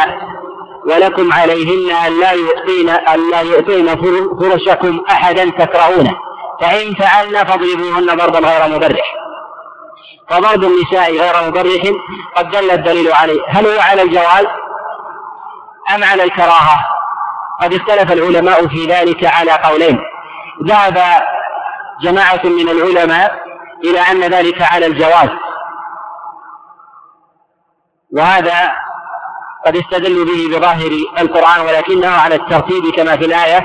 ولكم 0.87 1.33
عليهن 1.33 1.97
أن 2.07 2.21
لا 2.21 2.33
يعطين 2.33 2.89
أن 2.89 3.31
لا 3.31 3.43
يعطين 3.43 3.97
فرشكم 4.41 5.01
أحدا 5.11 5.51
تكرهونه. 5.51 6.17
فإن 6.61 6.95
فعلن 6.95 7.45
فاضربوهن 7.45 8.07
ضربا 8.07 8.39
غير 8.39 8.77
مبرح. 8.77 9.22
فضرب 10.33 10.65
النساء 10.65 11.13
غير 11.13 11.49
مبرح 11.49 11.83
قد 12.37 12.51
دل 12.51 12.71
الدليل 12.71 13.13
عليه. 13.13 13.41
هل 13.49 13.67
هو 13.67 13.81
على 13.81 14.03
الجواز 14.03 14.47
أم 15.95 16.05
على 16.05 16.25
الكراهة؟ 16.25 16.85
قد 17.63 17.75
اختلف 17.75 18.13
العلماء 18.13 18.69
في 18.69 18.87
ذلك 18.87 19.25
على 19.25 19.53
قولين. 19.53 19.99
ذهب 20.67 21.23
جماعة 22.03 22.41
من 22.45 22.69
العلماء 22.69 23.43
إلى 23.85 24.01
أن 24.01 24.21
ذلك 24.21 24.63
على 24.63 24.87
الجواز. 24.87 25.29
وهذا 28.17 28.73
قد 29.67 29.77
استدلوا 29.77 30.25
به 30.25 30.59
بظاهر 30.59 30.91
القرآن 31.19 31.61
ولكنه 31.61 32.11
على 32.11 32.35
الترتيب 32.35 32.95
كما 32.95 33.17
في 33.17 33.25
الآية 33.25 33.65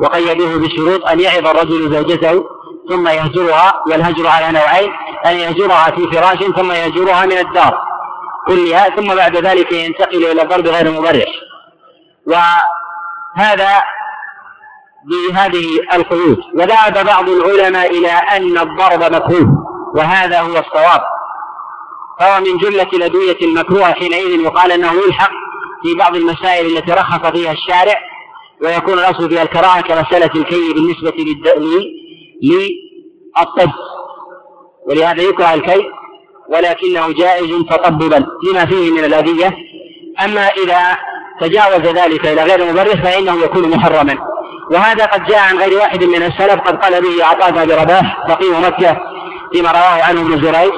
وقيدوه 0.00 0.58
بشروط 0.58 1.06
أن 1.06 1.20
يعظ 1.20 1.46
الرجل 1.46 1.92
زوجته 1.94 2.44
ثم 2.88 3.08
يهجرها 3.08 3.82
والهجر 3.86 4.26
على 4.26 4.52
نوعين. 4.52 4.92
أن 5.26 5.36
يهجرها 5.36 5.90
في 5.90 6.06
فراش 6.12 6.38
ثم 6.38 6.72
يهجرها 6.72 7.26
من 7.26 7.38
الدار 7.38 7.78
كلها 8.46 8.88
ثم 8.96 9.14
بعد 9.14 9.36
ذلك 9.36 9.72
ينتقل 9.72 10.24
إلى 10.30 10.42
الضرب 10.42 10.66
غير 10.66 10.90
مبرح. 10.90 11.28
وهذا 12.26 13.82
بهذه 15.04 15.66
القيود. 15.94 16.38
وذهب 16.54 17.06
بعض 17.06 17.28
العلماء 17.28 17.98
إلى 17.98 18.10
أن 18.10 18.58
الضرب 18.58 19.12
مكروه 19.12 19.48
وهذا 19.94 20.40
هو 20.40 20.58
الصواب. 20.58 21.00
فهو 22.20 22.40
من 22.40 22.58
جملة 22.58 22.88
الأدوية 22.92 23.36
المكروهة 23.42 23.92
حينئذ 23.92 24.40
يقال 24.40 24.72
أنه 24.72 24.92
يلحق 24.92 25.30
في 25.82 25.94
بعض 25.94 26.16
المسائل 26.16 26.76
التي 26.76 26.92
رخص 26.92 27.26
فيها 27.26 27.52
الشارع 27.52 27.94
ويكون 28.62 28.98
الأصل 28.98 29.28
فيها 29.30 29.42
الكراهة 29.42 29.80
كمسألة 29.80 30.30
الكي 30.34 30.72
بالنسبة 30.74 31.12
للطب. 32.42 33.70
ولهذا 34.86 35.22
يكره 35.22 35.54
الكي 35.54 35.90
ولكنه 36.48 37.12
جائز 37.12 37.50
تطببا 37.70 38.26
لما 38.50 38.66
فيه 38.66 38.90
من 38.90 39.04
الأذية. 39.04 39.56
أما 40.24 40.48
إذا 40.48 40.96
تجاوز 41.40 41.80
ذلك 41.80 42.26
إلى 42.26 42.42
غير 42.42 42.72
مبرر 42.72 42.96
فإنه 43.02 43.44
يكون 43.44 43.70
محرما. 43.70 44.18
وهذا 44.70 45.06
قد 45.06 45.24
جاء 45.24 45.38
عن 45.38 45.58
غير 45.58 45.78
واحد 45.78 46.04
من 46.04 46.22
السلف 46.22 46.60
قد 46.60 46.76
قال 46.76 47.02
به 47.02 47.24
عطاء 47.24 47.50
بن 47.50 47.72
رباح 47.72 48.28
فقيه 48.28 48.58
مكة 48.58 48.96
فيما 49.52 49.70
رواه 49.70 50.02
عنه 50.02 50.20
ابن 50.20 50.40
جريج 50.40 50.72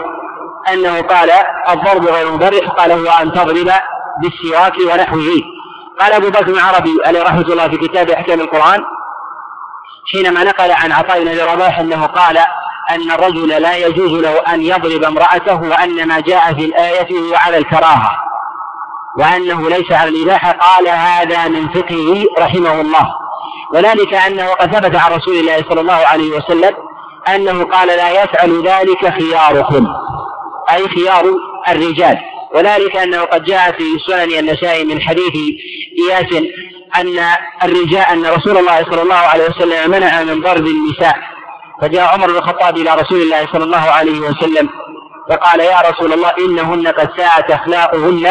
أنه 0.72 1.00
قال 1.00 1.30
الضرب 1.70 2.06
غير 2.06 2.32
مبرح 2.32 2.70
قال 2.70 2.92
هو 2.92 3.10
أن 3.22 3.32
تضرب 3.32 3.72
بالسواك 4.22 4.78
ونحوه. 4.78 5.42
قال 6.00 6.12
أبو 6.12 6.28
بكر 6.28 6.48
العربي 6.48 6.96
عليه 7.06 7.22
رحمة 7.22 7.42
الله 7.42 7.68
في 7.68 7.76
كتاب 7.76 8.10
أحكام 8.10 8.40
القرآن 8.40 8.80
حينما 10.12 10.44
نقل 10.44 10.70
عن 10.72 10.92
عطاء 10.92 11.24
بن 11.24 11.38
رباح 11.52 11.78
أنه 11.78 12.06
قال 12.06 12.38
أن 12.94 13.10
الرجل 13.10 13.48
لا 13.48 13.76
يجوز 13.76 14.12
له 14.12 14.40
أن 14.40 14.62
يضرب 14.62 15.04
امرأته 15.04 15.60
وان 15.62 16.08
ما 16.08 16.20
جاء 16.20 16.54
في 16.54 16.64
الآية 16.64 17.18
هو 17.18 17.34
على 17.34 17.58
الكراهة 17.58 18.10
وأنه 19.18 19.68
ليس 19.68 19.92
على 19.92 20.10
الإباحة. 20.10 20.52
قال 20.52 20.88
هذا 20.88 21.48
من 21.48 21.68
فقهه 21.68 22.24
رحمه 22.38 22.80
الله. 22.80 23.08
وذلك 23.74 24.14
أنه 24.14 24.46
قد 24.46 24.74
ثبت 24.74 24.96
عن 24.96 25.12
رسول 25.12 25.36
الله 25.36 25.64
صلى 25.68 25.80
الله 25.80 25.94
عليه 26.06 26.30
وسلم 26.30 26.74
أنه 27.28 27.64
قال 27.64 27.88
لا 27.88 28.22
يفعل 28.22 28.62
ذلك 28.66 29.14
خياركم 29.18 29.86
أي 30.70 30.88
خيار 30.88 31.24
الرجال. 31.68 32.18
وذلك 32.54 32.96
أنه 32.96 33.22
قد 33.22 33.44
جاء 33.44 33.72
في 33.72 33.84
سنن 34.06 34.38
النسائي 34.38 34.84
من 34.84 35.00
حديث 35.00 35.34
إياس 35.98 36.42
أن 36.96 37.18
الرجال 37.64 38.06
أن 38.12 38.26
رسول 38.26 38.58
الله 38.58 38.84
صلى 38.84 39.02
الله 39.02 39.14
عليه 39.14 39.44
وسلم 39.44 39.90
منع 39.90 40.22
من 40.22 40.40
ضرب 40.40 40.66
النساء. 40.66 41.31
فجاء 41.82 42.14
عمر 42.14 42.26
بن 42.26 42.36
الخطاب 42.36 42.76
إلى 42.76 42.94
رسول 42.94 43.22
الله 43.22 43.46
صلى 43.52 43.64
الله 43.64 43.90
عليه 43.90 44.20
وسلم 44.20 44.68
فقال 45.30 45.60
يا 45.60 45.80
رسول 45.90 46.12
الله 46.12 46.32
إنهن 46.46 46.88
قد 46.88 47.08
ساءت 47.16 47.50
أخلاقهن 47.50 48.26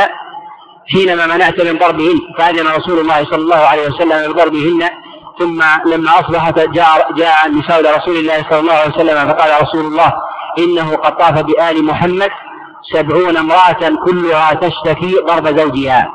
حينما 0.91 1.25
منعت 1.25 1.62
من 1.62 1.77
ضربهن. 1.77 2.20
فأذن 2.38 2.67
رسول 2.67 3.00
الله 3.00 3.25
صلى 3.25 3.41
الله 3.41 3.55
عليه 3.55 3.88
وسلم 3.88 4.34
بضربهن 4.34 4.89
ثم 5.39 5.63
لما 5.86 6.20
أصبحت 6.20 6.60
جاء 6.60 7.13
جاء 7.13 7.46
النساء 7.46 7.79
إلى 7.79 7.91
رسول 7.91 8.15
الله 8.15 8.46
صلى 8.50 8.60
الله 8.60 8.74
عليه 8.74 8.96
وسلم 8.96 9.29
فقال 9.29 9.62
رسول 9.62 9.86
الله 9.86 10.13
إنه 10.60 10.96
قد 10.96 11.17
طاف 11.17 11.41
بآل 11.41 11.86
محمد 11.86 12.29
سبعون 12.93 13.38
امرأة 13.38 13.96
كلها 14.05 14.53
تشتكي 14.53 15.15
ضرب 15.27 15.58
زوجها. 15.60 16.08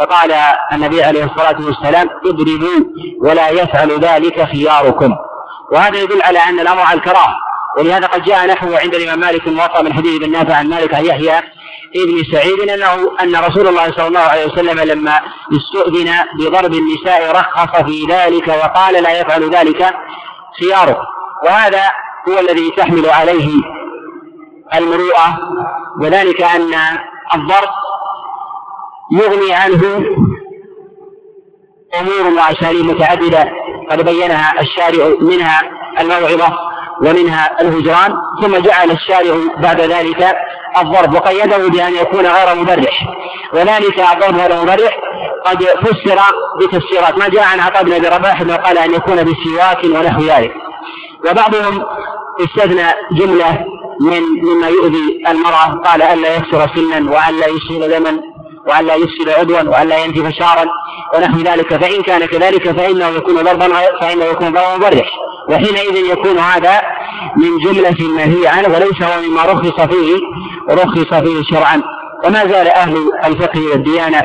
فقال 0.00 0.32
النبي 0.72 1.02
عليه 1.02 1.24
الصلاة 1.24 1.56
والسلام 1.66 2.08
اضربوا 2.26 2.80
ولا 3.22 3.48
يفعل 3.48 4.00
ذلك 4.00 4.44
خياركم. 4.44 5.14
وهذا 5.74 5.98
يدل 5.98 6.22
على 6.22 6.38
أن 6.38 6.60
الأمر 6.60 6.80
على 6.80 6.98
الكراهة 6.98 7.36
ولهذا 7.78 8.06
قد 8.06 8.22
جاء 8.22 8.46
نحو 8.46 8.74
عند 8.74 8.94
الإمام 8.94 9.20
مالك 9.20 9.46
الموطأ 9.46 9.82
من 9.82 9.92
حديث 9.92 10.22
ابن 10.22 10.32
نافع 10.32 10.54
عن 10.54 10.68
مالك 10.68 10.94
عن 10.94 11.04
يحيى 11.04 11.38
ابن 11.96 12.24
سعيد 12.32 12.70
أنه 12.70 12.94
أن 13.22 13.36
رسول 13.36 13.68
الله 13.68 13.92
صلى 13.92 14.06
الله 14.06 14.20
عليه 14.20 14.46
وسلم 14.46 14.80
لما 14.80 15.20
استؤذن 15.52 16.12
بضرب 16.38 16.74
النساء 16.74 17.32
رخص 17.32 17.82
في 17.82 18.06
ذلك 18.10 18.48
وقال 18.48 19.02
لا 19.02 19.20
يفعل 19.20 19.50
ذلك 19.50 19.94
خياركم 20.60 21.04
وهذا 21.44 21.82
هو 22.28 22.38
الذي 22.38 22.70
تحمل 22.70 23.10
عليه 23.10 23.48
المروءة 24.74 25.38
وذلك 26.00 26.42
أن 26.42 26.74
الضرب 27.34 27.70
يغني 29.12 29.52
عنه 29.54 30.04
أمور 32.00 32.32
وأساليب 32.36 32.84
متعددة. 32.86 33.63
قد 33.90 34.04
بينها 34.04 34.60
الشارع 34.60 35.14
منها 35.20 35.62
الموعظة 36.00 36.58
ومنها 37.00 37.60
الهجران 37.60 38.14
ثم 38.42 38.56
جعل 38.56 38.90
الشارع 38.90 39.36
بعد 39.58 39.80
ذلك 39.80 40.36
الضرب 40.80 41.14
وقيده 41.14 41.68
بأن 41.68 41.94
يكون 41.94 42.26
غير 42.26 42.54
مبرح. 42.54 43.08
وذلك 43.52 44.00
الضرب 44.00 44.36
غير 44.36 44.62
مبرح 44.62 44.98
قد 45.44 45.62
فسر 45.62 46.20
بتفسيرات. 46.60 47.18
ما 47.18 47.28
جاء 47.28 47.44
عن 47.44 47.60
عطاء 47.60 47.84
بن 47.84 47.92
أبي 47.92 48.08
رباح 48.08 48.40
إنه 48.40 48.56
قال 48.56 48.78
أن 48.78 48.94
يكون 48.94 49.16
بسواك 49.16 49.84
ونحو 49.84 50.22
ذلك. 50.22 50.52
وبعضهم 51.30 51.84
استثنى 52.40 52.86
جملة 53.12 53.64
من 54.00 54.22
مما 54.42 54.68
يؤذي 54.68 55.22
المرأة 55.28 55.80
قال 55.84 56.02
ألا 56.02 56.36
يكسر 56.36 56.68
سنا 56.74 57.10
وألا 57.10 57.46
يسهل 57.46 57.90
دما. 57.90 58.33
وألا 58.68 58.94
يفسد 58.94 59.28
عضوا 59.28 59.62
وألا 59.62 60.04
ينتف 60.04 60.28
شعرا 60.38 60.64
ونحو 61.14 61.38
ذلك. 61.38 61.76
فإن 61.76 62.02
كان 62.02 62.26
كذلك 62.26 62.70
فإنه 62.70 63.08
يكون 63.08 63.34
ضربا 63.34 63.68
فإنه 64.00 64.24
يكون 64.24 64.52
ضربا 64.52 64.76
مبرح. 64.76 65.10
وحينئذ 65.48 65.96
يكون 66.12 66.38
هذا 66.38 66.80
من 67.36 67.58
جملة 67.58 67.96
المنهي 68.00 68.48
عنه 68.48 68.68
وليس 68.68 69.02
هو 69.02 69.22
مما 69.28 69.42
رخص 69.42 69.80
فيه 69.80 70.16
رخص 70.70 71.14
فيه 71.14 71.42
شرعا. 71.50 71.82
وما 72.24 72.46
زال 72.46 72.68
أهل 72.68 72.96
الفقه 73.24 73.60
والديانة 73.70 74.24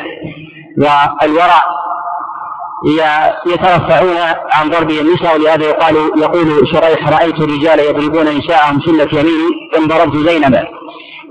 والورع 0.77 1.63
يترفعون 3.47 4.17
عن 4.53 4.69
ضرب 4.69 4.89
النساء. 4.91 5.35
ولهذا 5.35 5.65
يقال 5.65 5.95
يقول 6.17 6.67
شريح 6.73 7.09
رأيت 7.09 7.35
الرجال 7.35 7.79
يضربون 7.79 8.37
نساءهم 8.37 8.81
سلة 8.81 9.19
يميني 9.19 9.49
إن 9.77 9.87
ضربت 9.87 10.17
زينبا. 10.29 10.63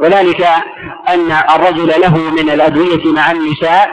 وذلك 0.00 0.43
أن 1.09 1.33
الرجل 1.33 2.00
له 2.00 2.31
من 2.31 2.50
الأدوية 2.50 3.12
مع 3.12 3.31
النساء 3.31 3.88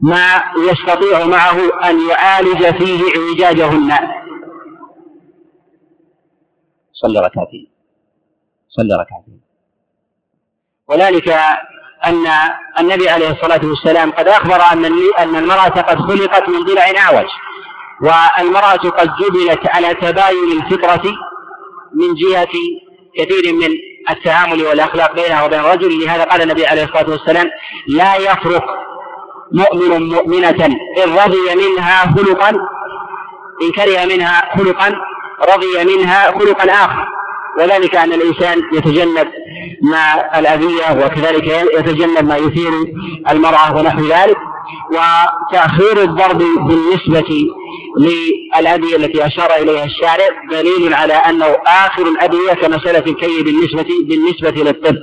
ما 0.00 0.42
يستطيع 0.70 1.26
معه 1.26 1.88
أن 1.90 2.08
يعالج 2.08 2.76
فيه 2.78 3.02
اعوجاجهن 3.16 3.98
صلى 6.92 7.20
ركعتين. 7.20 7.70
صلى 8.68 8.94
ركعتين. 8.94 9.40
وذلك 10.88 11.28
أن 12.06 12.26
النبي 12.80 13.08
عليه 13.08 13.30
الصلاة 13.30 13.60
والسلام 13.66 14.10
قد 14.10 14.28
أخبر 14.28 14.60
أن 14.72 14.84
أن 15.18 15.36
المرأة 15.36 15.68
قد 15.68 15.98
خلقت 15.98 16.48
من 16.48 16.64
ضلع 16.64 16.82
أعوج 16.98 17.28
والمرأة 18.00 18.90
قد 18.90 19.10
جبلت 19.16 19.68
على 19.68 19.94
تباين 19.94 20.52
الفطرة 20.52 21.02
من 21.94 22.14
جهة 22.14 22.52
كثير 23.18 23.54
من 23.54 23.68
التعامل 24.10 24.62
والأخلاق 24.62 25.14
بينها 25.14 25.44
وبين 25.44 25.60
الرجل 25.60 26.04
لهذا 26.04 26.24
قال 26.24 26.42
النبي 26.42 26.66
عليه 26.66 26.84
الصلاة 26.84 27.10
والسلام 27.10 27.50
لا 27.86 28.16
يفرق 28.16 28.64
مؤمن 29.52 30.08
مؤمنة 30.08 30.66
إن 31.04 31.12
رضي 31.24 31.54
منها 31.54 32.14
خلقا 32.16 32.50
إن 33.62 33.72
كره 33.76 34.04
منها 34.04 34.56
خلقا 34.56 34.94
رضي 35.54 35.96
منها 35.96 36.30
خلقا 36.30 36.70
آخر. 36.70 37.08
وذلك 37.58 37.96
أن 37.96 38.12
الإنسان 38.12 38.62
يتجنب 38.72 39.28
ما 39.82 40.38
الأذية 40.38 41.04
وكذلك 41.04 41.66
يتجنب 41.78 42.28
ما 42.28 42.36
يثير 42.36 42.72
المرأة 43.30 43.76
ونحو 43.76 44.00
ذلك. 44.00 44.36
وتأخير 44.90 46.02
الضرب 46.02 46.38
بالنسبة 46.38 47.48
للأدوية 47.98 48.96
التي 48.96 49.26
أشار 49.26 49.50
إليها 49.56 49.84
الشارع 49.84 50.26
دليل 50.50 50.94
على 50.94 51.12
أنه 51.12 51.56
آخر 51.66 52.02
الأدوية 52.02 52.52
كمسألة 52.52 52.98
الكي 52.98 53.42
بالنسبة 53.42 53.86
بالنسبة 54.08 54.62
للطب. 54.62 54.96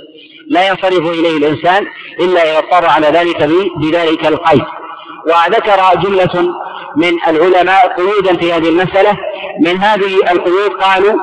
لا 0.47 0.67
ينصرف 0.67 1.11
إليه 1.19 1.37
الإنسان 1.37 1.85
إلا 2.19 2.43
إذا 2.43 2.57
اضطر 2.57 2.89
على 2.89 3.07
ذلك 3.07 3.49
بذلك 3.77 4.27
القيد. 4.27 4.63
وذكر 5.27 6.01
جملة 6.01 6.53
من 6.95 7.17
العلماء 7.27 7.93
قيودا 7.97 8.37
في 8.37 8.53
هذه 8.53 8.69
المسألة. 8.69 9.17
من 9.61 9.77
هذه 9.77 10.31
القيود 10.31 10.71
قالوا 10.71 11.13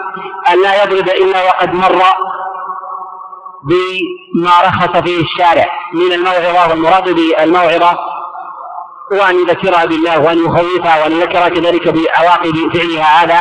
أن 0.53 0.63
لا 0.63 0.85
يضرب 0.85 1.09
إلا 1.09 1.45
وقد 1.45 1.75
مر 1.75 2.03
بما 3.65 4.51
رخص 4.65 5.03
فيه 5.05 5.21
الشارع. 5.21 5.67
من 5.95 6.13
الموعظة 6.13 6.71
والمراد 6.71 7.09
بالموعظة 7.09 7.99
وأن 9.13 9.35
يذكرها 9.35 9.85
بالله 9.85 10.19
وأن 10.19 10.39
يخوفها 10.39 11.03
وأن 11.03 11.13
يذكرها 11.13 11.49
كذلك 11.49 11.89
بعواقب 11.89 12.55
فعلها 12.75 13.25
هذا 13.25 13.41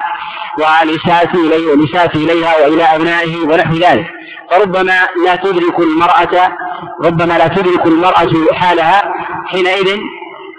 والإساءة 0.60 1.38
إليه 1.38 1.68
والإساءة 1.68 2.18
إليها 2.18 2.58
وإلى 2.58 2.84
أبنائه 2.84 3.38
ونحو 3.38 3.74
ذلك. 3.74 4.06
فربما 4.52 5.08
لا 5.26 5.36
تدرك 5.36 5.80
المرأة 5.80 6.52
ربما 7.04 7.38
لا 7.38 7.48
تدرك 7.48 7.86
المرأة 7.86 8.54
حالها 8.54 9.14
حينئذ 9.46 9.98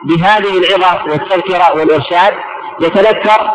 بهذه 0.05 0.59
العظة 0.59 1.05
والتذكرة 1.11 1.76
والإرشاد 1.76 2.35
يتذكر 2.81 3.50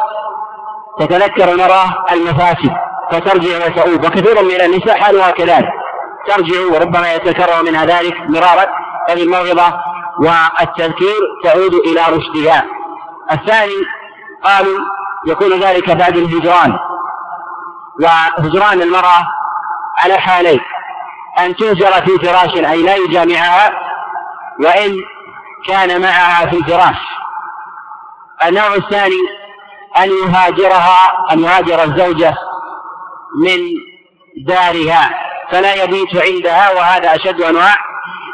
تتذكر 1.00 1.52
المرأة 1.52 2.06
المفاسد 2.12 2.72
فترجع 3.12 3.66
وتؤوب. 3.66 4.06
وكثير 4.06 4.44
من 4.44 4.62
النساء 4.62 4.98
حالها 4.98 5.32
كذلك. 5.32 5.70
ترجع 6.28 6.60
وربما 6.74 7.14
يتكرر 7.14 7.64
منها 7.64 7.86
ذلك 7.86 8.16
مرارا. 8.30 8.66
فبالموعظة 9.08 9.80
والتذكير 10.20 11.20
تعود 11.44 11.74
إلى 11.74 12.02
رشدها. 12.10 12.66
الثاني 13.32 13.86
قالوا 14.44 14.80
يكون 15.28 15.60
ذلك 15.60 15.90
بعد 15.90 16.18
الهجران. 16.18 16.78
وهجران 18.02 18.82
المرأة 18.82 19.28
على 20.04 20.18
حالين 20.18 20.60
أن 21.40 21.56
تهجر 21.56 21.92
في 21.92 22.28
فراش 22.28 22.56
أي 22.56 22.84
لا 22.84 22.96
يجامعها 22.96 23.72
وإن 24.60 24.96
كان 25.68 26.02
معها 26.02 26.46
في 26.46 26.58
الفراش. 26.58 26.98
النوع 28.46 28.74
الثاني 28.74 29.22
أن 29.98 30.10
يهاجرها 30.10 31.32
أن 31.32 31.40
يهاجر 31.40 31.84
الزوجة 31.84 32.36
من 33.44 33.60
دارها. 34.48 35.25
فلا 35.52 35.84
يبيت 35.84 36.16
عندها 36.16 36.72
وهذا 36.72 37.16
أشد 37.16 37.42
أنواع 37.42 37.76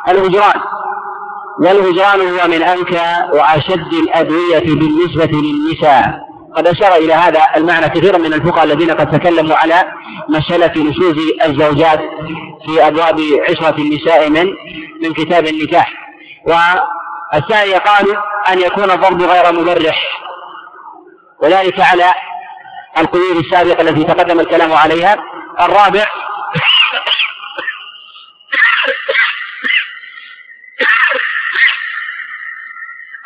الهجران. 0.10 0.62
والهجران 1.60 2.22
هو 2.22 2.48
من 2.48 2.64
أنكى 2.64 3.16
وأشد 3.34 3.94
الأدوية 3.94 4.60
بالنسبة 4.60 5.40
للنساء. 5.40 6.32
قد 6.56 6.68
أشار 6.68 6.96
إلى 6.96 7.14
هذا 7.14 7.42
المعنى 7.56 7.90
كثير 7.90 8.20
من 8.20 8.34
الفقهاء 8.34 8.64
الذين 8.64 8.92
قد 8.92 9.20
تكلموا 9.20 9.56
على 9.56 9.84
مسألة 10.30 10.84
نشوز 10.84 11.16
الزوجات 11.46 12.00
في 12.66 12.88
أبواب 12.88 13.20
عشرة 13.50 13.76
النساء 13.78 14.30
من 14.30 14.46
من 15.04 15.14
كتاب 15.14 15.48
النكاح. 15.48 15.94
والثاني 16.48 17.74
قالوا 17.74 18.16
أن 18.52 18.60
يكون 18.60 18.92
الضرب 18.92 19.22
غير 19.22 19.54
مبرح. 19.54 20.22
وذلك 21.44 21.80
على 21.80 22.14
القيود 22.98 23.38
السابقة 23.38 23.82
التي 23.82 24.04
تقدم 24.04 24.40
الكلام 24.40 24.74
عليها. 24.74 25.18
الرابع 25.62 26.06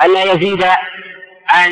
ألا 0.03 0.23
يزيد 0.23 0.63
عن 1.49 1.71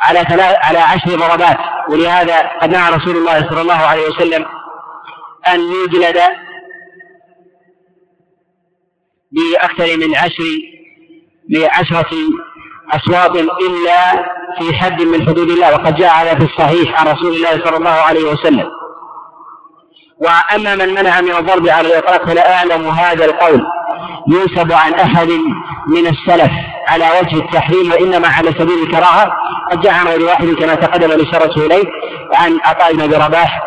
على 0.00 0.20
ثلاث 0.20 0.56
على 0.62 0.78
عشر 0.78 1.16
ضربات 1.16 1.58
ولهذا 1.90 2.38
قد 2.62 2.70
نهى 2.70 2.90
رسول 2.94 3.16
الله 3.16 3.50
صلى 3.50 3.60
الله 3.60 3.74
عليه 3.74 4.08
وسلم 4.08 4.46
أن 5.46 5.60
يجلد 5.60 6.18
بأكثر 9.32 9.96
من 9.96 10.16
عشر 10.16 10.44
بعشرة 11.50 12.10
أصوات 12.92 13.36
إلا 13.36 14.12
في 14.58 14.74
حد 14.74 15.02
من 15.02 15.26
حدود 15.26 15.50
الله 15.50 15.72
وقد 15.72 15.96
جاء 15.96 16.14
هذا 16.14 16.34
في 16.34 16.44
الصحيح 16.44 17.00
عن 17.00 17.06
رسول 17.08 17.34
الله 17.34 17.64
صلى 17.64 17.76
الله 17.76 17.90
عليه 17.90 18.24
وسلم. 18.24 18.70
وأما 20.18 20.74
من 20.74 20.94
منع 20.94 21.20
من 21.20 21.30
الضرب 21.30 21.68
على 21.68 21.88
الإطلاق 21.88 22.26
فلا 22.26 22.54
أعلم 22.54 22.88
هذا 22.88 23.24
القول. 23.24 23.62
ينسب 24.28 24.72
عن 24.72 24.94
أحد 24.94 25.28
من 25.86 26.06
السلف 26.06 26.50
على 26.88 27.04
وجه 27.20 27.36
التحريم 27.36 27.90
وإنما 27.90 28.28
على 28.28 28.52
سبيل 28.52 28.82
الكراهة 28.82 29.32
قد 29.70 29.80
جاء 29.80 29.94
عن 29.94 30.06
غير 30.06 30.24
واحد 30.24 30.46
كما 30.46 30.74
تقدم 30.74 31.10
الإشارة 31.10 31.66
إليه 31.66 31.84
عن 32.34 32.58
عطاء 32.64 32.96
بن 32.96 33.14
رباح 33.14 33.62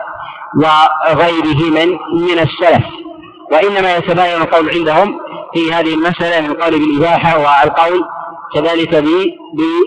وغيره 0.56 1.70
من 1.70 1.90
من 2.14 2.40
السلف. 2.40 2.84
وإنما 3.52 3.98
يتباين 3.98 4.42
القول 4.42 4.70
عندهم 4.70 5.20
في 5.54 5.74
هذه 5.74 5.94
المسألة 5.94 6.42
من 6.42 6.52
القول 6.52 6.72
بالإباحة 6.72 7.38
والقول 7.38 8.04
كذلك 8.54 9.04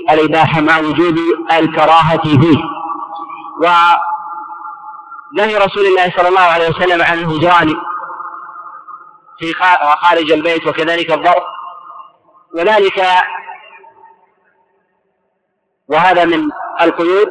بالإباحة 0.09 0.61
مع 0.61 0.79
وجود 0.79 1.19
الكراهة 1.59 2.23
فيه. 2.23 2.59
ونهي 5.33 5.57
رسول 5.57 5.87
الله 5.87 6.13
صلى 6.17 6.29
الله 6.29 6.41
عليه 6.41 6.69
وسلم 6.69 7.03
عن 7.03 7.19
الهجران 7.19 7.75
في 9.39 9.53
خارج 10.03 10.33
البيت 10.33 10.67
وكذلك 10.67 11.13
الضرب 11.13 11.43
وذلك 12.55 13.07
وهذا 15.89 16.25
من 16.25 16.51
القيود 16.81 17.29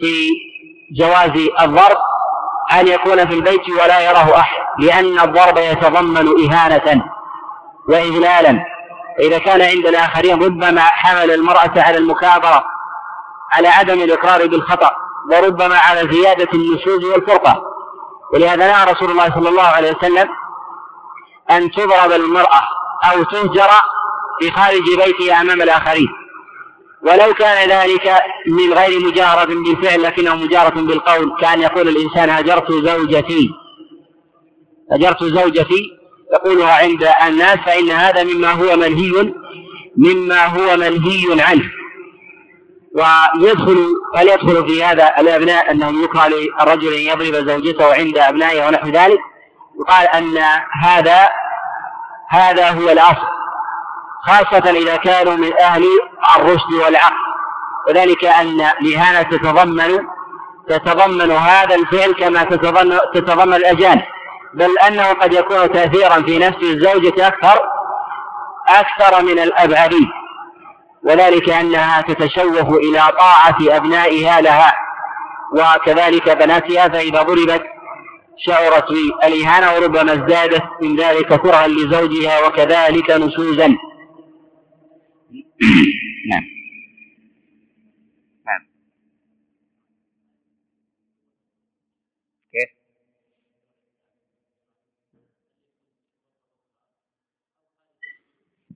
في 0.00 0.28
جواز 0.98 1.48
الضرب 1.60 1.96
أن 2.72 2.88
يكون 2.88 3.26
في 3.26 3.34
البيت 3.34 3.70
ولا 3.70 4.00
يراه 4.00 4.38
أحد 4.38 4.60
لأن 4.78 5.20
الضرب 5.20 5.58
يتضمن 5.58 6.50
إهانة 6.50 7.04
وإذلالا. 7.88 8.64
فإذا 9.18 9.38
كان 9.38 9.62
عند 9.62 9.86
الآخرين 9.86 10.42
ربما 10.42 10.80
حمل 10.80 11.30
المرأة 11.30 11.72
على 11.76 11.98
المكابرة 11.98 12.64
على 13.52 13.68
عدم 13.68 14.00
الإقرار 14.00 14.46
بالخطأ 14.46 14.90
وربما 15.32 15.78
على 15.78 16.00
زيادة 16.12 16.48
النشوز 16.54 17.04
والفرقة. 17.04 17.62
ولهذا 18.34 18.66
نهى 18.72 18.92
رسول 18.92 19.10
الله 19.10 19.34
صلى 19.34 19.48
الله 19.48 19.66
عليه 19.66 19.96
وسلم 19.96 20.28
أن 21.50 21.70
تضرب 21.70 22.12
المرأة 22.12 22.62
أو 23.12 23.22
تهجر 23.22 23.70
في 24.40 24.50
خارج 24.50 24.82
بيتها 25.04 25.40
أمام 25.40 25.62
الآخرين. 25.62 26.08
ولو 27.02 27.34
كان 27.34 27.70
ذلك 27.70 28.22
من 28.46 28.72
غير 28.72 29.06
مجارة 29.06 29.44
بالفعل 29.44 30.02
لكنه 30.02 30.34
مجارة 30.34 30.80
بالقول 30.80 31.36
كان 31.40 31.60
يقول 31.60 31.88
الإنسان 31.88 32.30
هجرت 32.30 32.72
زوجتي. 32.72 33.50
هجرت 34.92 35.24
زوجتي 35.24 35.90
يقولها 36.32 36.72
عند 36.72 37.08
الناس 37.26 37.56
فإن 37.56 37.90
هذا 37.90 38.24
مما 38.24 38.52
هو 38.52 38.76
منهي 38.76 39.32
مما 39.96 40.46
هو 40.46 40.76
منهي 40.76 41.42
عنه. 41.42 41.70
ويدخل 42.94 43.86
هل 44.16 44.28
يدخل 44.28 44.68
في 44.68 44.84
هذا 44.84 45.12
الأبناء 45.18 45.70
أنه 45.70 46.04
يكره 46.04 46.28
للرجل 46.28 46.94
أن 46.94 47.00
يضرب 47.00 47.48
زوجته 47.48 47.94
عند 47.94 48.18
أبنائه 48.18 48.66
ونحو 48.66 48.88
ذلك. 48.88 49.18
يقال 49.80 50.08
أن 50.08 50.38
هذا 50.82 51.28
هذا 52.30 52.70
هو 52.70 52.90
الأصل 52.90 53.26
خاصة 54.22 54.70
إذا 54.70 54.96
كانوا 54.96 55.36
من 55.36 55.58
أهل 55.60 55.84
الرشد 56.36 56.72
والعقل. 56.84 57.28
وذلك 57.88 58.24
أن 58.24 58.60
الإهانة 58.60 59.22
تتضمن 59.22 59.98
تتضمن 60.68 61.30
هذا 61.30 61.74
الفعل 61.74 62.12
كما 62.12 62.44
تتضمن 62.44 62.98
تتضمن 63.14 63.54
الأجانب. 63.54 64.02
بل 64.54 64.78
أنه 64.78 65.12
قد 65.12 65.32
يكون 65.32 65.72
تأثيرا 65.72 66.22
في 66.22 66.38
نفس 66.38 66.62
الزوجة 66.62 67.26
أكثر 67.26 67.60
أكثر 68.68 69.22
من 69.22 69.38
الأبعدين. 69.38 70.08
وذلك 71.04 71.50
أنها 71.50 72.00
تتشوف 72.00 72.68
إلى 72.68 73.02
طاعة 73.18 73.56
أبنائها 73.60 74.40
لها. 74.40 74.74
وكذلك 75.52 76.28
بناتها 76.28 76.88
فإذا 76.88 77.22
ضربت 77.22 77.62
شعرت 78.46 78.84
بالإهانة 78.88 79.74
وربما 79.74 80.12
ازدادت 80.12 80.62
من 80.82 80.96
ذلك 80.96 81.40
كرها 81.40 81.66
لزوجها 81.66 82.46
وكذلك 82.46 83.10
نشوزا. 83.10 83.66
نعم. 86.30 86.44
نعم. 88.46 88.68
كيف؟ 92.52 92.70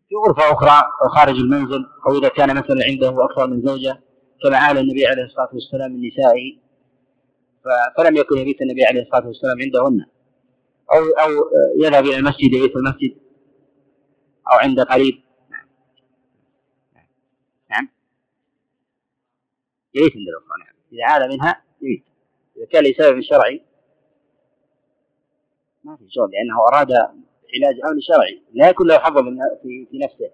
في 0.09 0.14
غرفة 0.27 0.53
أخرى 0.53 0.83
أو 1.03 1.09
خارج 1.09 1.37
المنزل 1.37 1.87
أو 2.07 2.18
إذا 2.18 2.29
كان 2.29 2.57
مثلا 2.57 2.85
عنده 2.87 3.25
أكثر 3.25 3.46
من 3.46 3.62
زوجة 3.62 4.01
كما 4.42 4.57
عال 4.57 4.79
النبي 4.79 5.07
عليه 5.07 5.22
الصلاة 5.25 5.48
والسلام 5.53 5.92
من 5.92 6.09
نسائه 6.09 6.62
فلم 7.96 8.16
يكن 8.16 8.38
يبيت 8.38 8.62
النبي 8.62 8.85
عليه 8.85 9.03
الصلاة 9.03 9.27
والسلام 9.27 9.61
عندهن. 9.61 10.07
أو 10.92 11.05
أو 11.25 11.31
يذهب 11.77 12.05
إلى 12.05 12.16
المسجد 12.16 12.53
يبيت 12.53 12.77
المسجد. 12.77 13.16
أو 14.53 14.59
عند 14.59 14.81
قريب. 14.81 15.22
نعم. 15.51 15.68
نعم. 17.70 17.88
يبيت 19.94 20.12
عند 20.16 20.29
الأخرى 20.29 20.64
نعم. 20.64 20.75
إذا 20.92 21.05
عاد 21.05 21.33
منها 21.33 21.62
يبيت. 21.83 22.05
إذا 22.57 22.66
كان 22.66 22.85
لسبب 22.85 23.20
شرعي 23.20 23.62
ما 25.85 25.96
في 25.96 26.05
شغل 26.11 26.31
لأنه 26.31 26.68
أراد 26.68 26.92
علاج 27.55 27.81
أمر 27.85 28.01
شرعي. 28.01 28.42
لا 28.53 28.68
يكون 28.68 28.88
له 28.88 28.98
حظا 28.98 29.22
في 29.62 29.87
في 29.90 29.98
نفسه. 29.98 30.31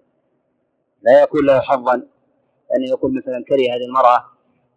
لا 1.01 1.23
يكون 1.23 1.45
له 1.45 1.59
حظا 1.59 1.93
أن 2.75 2.83
يقول 2.89 3.15
مثلا 3.17 3.43
كره 3.47 3.75
هذه 3.75 3.85
المرأة 3.87 4.25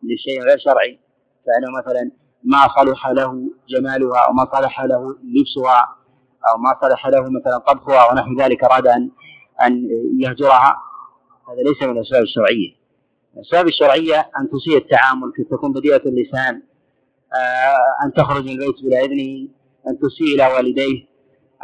لشيء 0.02 0.42
غير 0.42 0.58
شرعي. 0.58 0.98
فأنه 1.46 1.78
مثلا 1.78 2.21
ما 2.44 2.68
صلح 2.76 3.09
له 3.09 3.50
جمالها 3.68 4.18
أو 4.26 4.33
ما 4.33 4.48
صلح 4.52 4.81
له 4.81 5.16
لبسها 5.24 5.96
أو 6.48 6.59
ما 6.59 6.74
صلح 6.83 7.07
له 7.07 7.20
مثلا 7.20 7.59
طبخها 7.59 8.11
ونحو 8.11 8.37
ذلك 8.40 8.64
أراد 8.64 8.87
أن 8.87 9.11
أن 9.66 9.88
يهجرها. 10.18 10.76
هذا 11.48 11.62
ليس 11.68 11.83
من 11.83 11.98
الأسباب 11.98 12.22
الشرعية. 12.22 12.83
الأسباب 13.37 13.66
الشرعية 13.66 14.20
أن 14.20 14.50
تسيء 14.50 14.76
التعامل 14.76 15.33
تكون 15.50 15.72
بديهة 15.72 16.02
اللسان 16.07 16.62
آه، 17.35 18.05
أن 18.07 18.12
تخرج 18.12 18.44
من 18.44 18.50
البيت 18.50 18.83
بلا 18.83 19.00
إذنه 19.00 19.48
أن 19.88 19.98
تسيء 19.98 20.35
إلى 20.35 20.55
والديه 20.55 21.07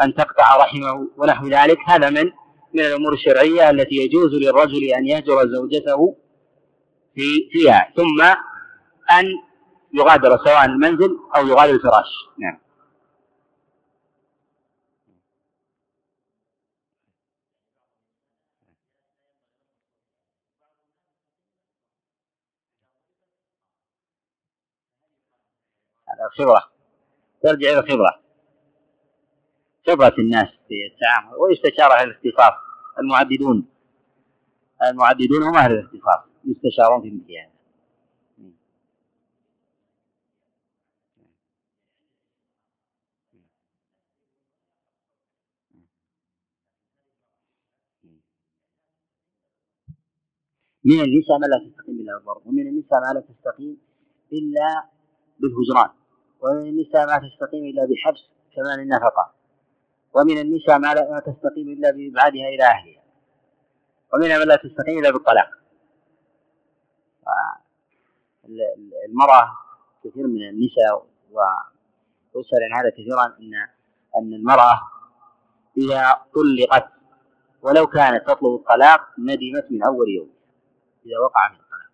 أن 0.03 0.14
تقطع 0.14 0.57
رحمه 0.57 1.09
ونحو 1.17 1.47
ذلك. 1.47 1.79
هذا 1.87 2.11
من 2.11 2.31
من 2.75 2.81
الأمور 2.81 3.12
الشرعية 3.12 3.71
التي 3.71 3.95
يجوز 3.95 4.35
للرجل 4.35 4.85
أن 4.85 5.07
يهجر 5.07 5.49
زوجته 5.49 6.17
في 7.14 7.49
فيها. 7.53 7.93
ثم 7.97 8.23
أن 9.19 9.25
يغادر 9.92 10.37
سواء 10.44 10.64
المنزل 10.64 11.18
أو 11.37 11.46
يغادر 11.46 11.74
الفراش. 11.74 12.07
نعم. 12.38 12.59
هذا 26.09 26.29
خبرة. 26.38 26.62
ترجع 27.42 27.70
إلى 27.70 27.79
الخبرة. 27.79 28.20
خبرة 29.87 30.14
الناس 30.18 30.48
في 30.68 30.74
التعامل. 30.92 31.37
ويستشار 31.37 31.92
أهل 31.92 32.11
الاختصاص 32.11 32.53
المعددون. 32.98 33.68
المعددون 34.83 35.42
هم 35.42 35.57
أهل 35.57 35.72
الاختصاص 35.72 36.20
يستشارون 36.44 37.03
في 37.03 37.11
مثل 37.11 37.33
هذا 37.33 37.58
من 50.88 51.01
النساء 51.01 51.38
ما 51.38 51.46
لا 51.46 51.59
تستقيم 51.68 52.01
إلا 52.01 52.14
بالضرب 52.16 52.46
ومن 52.46 52.66
النساء 52.68 53.01
ما 53.01 53.12
لا 53.14 53.20
تستقيم 53.20 53.81
إلا 54.33 54.68
بالهجران 55.40 55.90
ومن 56.40 56.68
النساء 56.68 57.07
ما 57.07 57.29
تستقيم 57.29 57.64
إلا 57.64 57.83
بحبس 57.85 58.22
كمان 58.57 58.81
النفقه 58.81 59.33
ومن 60.14 60.38
النساء 60.38 60.79
ما 60.79 60.94
لا 60.94 61.22
تستقيم 61.27 61.68
إلا 61.68 61.90
بابعادها 61.90 62.48
إلى 62.48 62.64
أهلها 62.64 63.03
ومنها 64.14 64.38
ما 64.38 64.44
لا 64.44 64.57
تستقيم 64.57 64.98
إلا 64.98 65.11
بالطلاق. 65.11 65.51
المرأة 69.09 69.51
كثير 70.05 70.27
من 70.27 70.48
النساء 70.48 71.07
ويسأل 72.35 72.59
عن 72.62 72.81
هذا 72.81 72.90
كثيرا 72.90 73.24
ان 73.40 73.53
أن 74.16 74.35
المرأة 74.35 74.81
إذا 75.79 76.16
طلقت 76.35 76.88
ولو 77.62 77.87
كانت 77.87 78.27
تطلب 78.27 78.55
الطلاق 78.55 79.01
ندمت 79.18 79.66
من 79.70 79.83
أول 79.83 80.09
يوم. 80.09 80.38
إذا 81.09 81.18
وقع 81.25 81.49
من 81.49 81.55
الطلاق. 81.55 81.90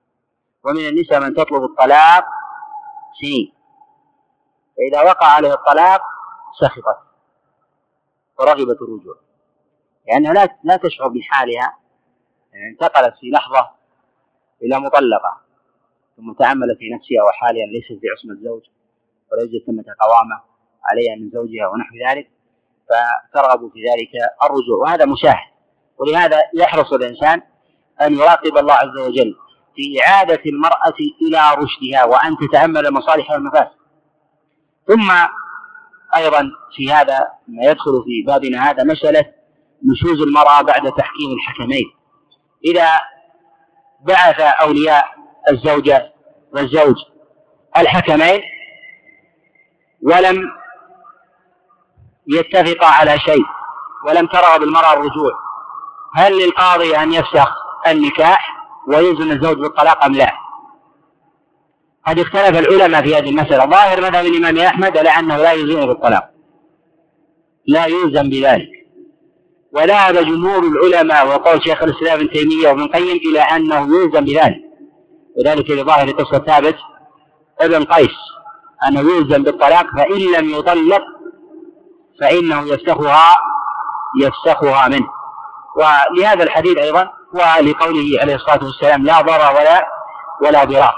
ومن 0.64 0.88
النساء 0.88 1.20
من 1.20 1.34
تطلب 1.34 1.64
الطلاق 1.64 2.24
سنين. 3.20 3.52
فإذا 4.76 5.10
وقع 5.10 5.26
عليه 5.26 5.52
الطلاق 5.52 6.02
سخطت 6.60 6.98
ورغبت 8.38 8.82
الرجوع. 8.82 9.16
لأنها 10.08 10.32
لا 10.32 10.58
لا 10.64 10.76
تشعر 10.76 11.08
بحالها. 11.08 11.78
يعني 12.52 12.70
انتقلت 12.72 13.14
في 13.20 13.30
لحظة 13.30 13.70
إلى 14.62 14.80
مطلقة. 14.80 15.40
ثم 16.16 16.32
تأملت 16.32 16.78
في 16.78 16.90
نفسها 16.94 17.22
وحالها 17.28 17.66
ليست 17.66 18.00
في 18.00 18.06
عصمة 18.08 18.34
زوج 18.34 18.62
وليست 19.32 19.66
ثمة 19.66 19.84
قوامة 20.00 20.42
عليها 20.84 21.16
من 21.16 21.30
زوجها 21.30 21.68
ونحو 21.68 21.94
ذلك. 22.08 22.30
فترغب 22.88 23.72
في 23.72 23.78
ذلك 23.78 24.10
الرجوع. 24.42 24.78
وهذا 24.78 25.04
مشاهد. 25.04 25.54
ولهذا 25.98 26.38
يحرص 26.54 26.92
الإنسان 26.92 27.42
أن 28.02 28.14
يراقب 28.14 28.58
الله 28.58 28.74
عز 28.74 28.98
وجل 29.06 29.36
في 29.76 30.00
إعادة 30.06 30.40
المرأة 30.46 30.94
إلى 31.22 31.54
رشدها 31.62 32.04
وأن 32.04 32.36
تتأمل 32.36 32.86
المصالح 32.86 33.30
والمفاسد 33.30 33.84
ثم 34.88 35.10
أيضا 36.16 36.50
في 36.76 36.92
هذا 36.92 37.18
ما 37.48 37.64
يدخل 37.64 38.02
في 38.04 38.22
بابنا 38.26 38.70
هذا 38.70 38.84
مسألة 38.84 39.24
نشوز 39.84 40.20
المرأة 40.20 40.62
بعد 40.62 40.92
تحكيم 40.92 41.30
الحكمين. 41.32 41.84
إذا 42.64 42.88
بعث 44.00 44.40
أولياء 44.40 45.04
الزوجة 45.50 46.12
والزوج 46.52 46.96
الحكمين 47.76 48.40
ولم 50.02 50.42
يتفقا 52.26 52.86
على 52.86 53.18
شيء 53.18 53.44
ولم 54.06 54.26
ترغب 54.26 54.62
المرأة 54.62 54.92
الرجوع 54.92 55.32
هل 56.14 56.32
للقاضي 56.38 56.96
أن 56.96 57.12
يفسخ؟ 57.12 57.63
النكاح 57.86 58.56
ويلزم 58.88 59.30
الزوج 59.30 59.56
بالطلاق 59.56 60.04
أم 60.04 60.12
لا؟ 60.12 60.32
قد 62.06 62.18
اختلف 62.18 62.58
العلماء 62.58 63.02
في 63.02 63.16
هذه 63.16 63.30
المسألة. 63.30 63.66
ظاهر 63.66 64.00
مذهب 64.00 64.26
الإمام 64.26 64.58
أحمد 64.58 64.98
على 64.98 65.08
أنه 65.08 65.36
لا 65.36 65.52
يلزم 65.52 65.86
بالطلاق. 65.86 66.30
لا 67.66 67.86
يلزم 67.86 68.30
بذلك. 68.30 68.68
وذهب 69.72 70.14
جمهور 70.14 70.58
العلماء 70.58 71.26
وقول 71.28 71.64
شيخ 71.64 71.82
الإسلام 71.82 72.20
ابن 72.20 72.30
تيمية 72.30 72.68
وابن 72.68 72.82
القيم 72.82 73.16
إلى 73.30 73.40
أنه 73.40 73.96
يلزم 73.96 74.24
بذلك. 74.24 74.60
وذلك 75.38 75.70
لظاهر 75.70 76.10
قصة 76.10 76.38
ثابت 76.38 76.76
ابن 77.60 77.84
قيس 77.84 78.16
أنه 78.88 79.00
يلزم 79.00 79.42
بالطلاق 79.42 79.86
فإن 79.96 80.32
لم 80.32 80.50
يطلق 80.50 81.02
فإنه 82.20 82.68
يفسخها 82.68 83.36
يفسخها 84.22 84.88
منه. 84.88 85.08
ولهذا 85.76 86.42
الحديث 86.42 86.78
أيضا 86.78 87.12
ولقوله 87.34 88.20
عليه 88.20 88.34
الصلاة 88.34 88.64
والسلام 88.64 89.04
لا 89.04 89.20
ضرر 89.20 89.54
ولا 89.56 89.86
ولا 90.42 90.64
ضرار. 90.64 90.94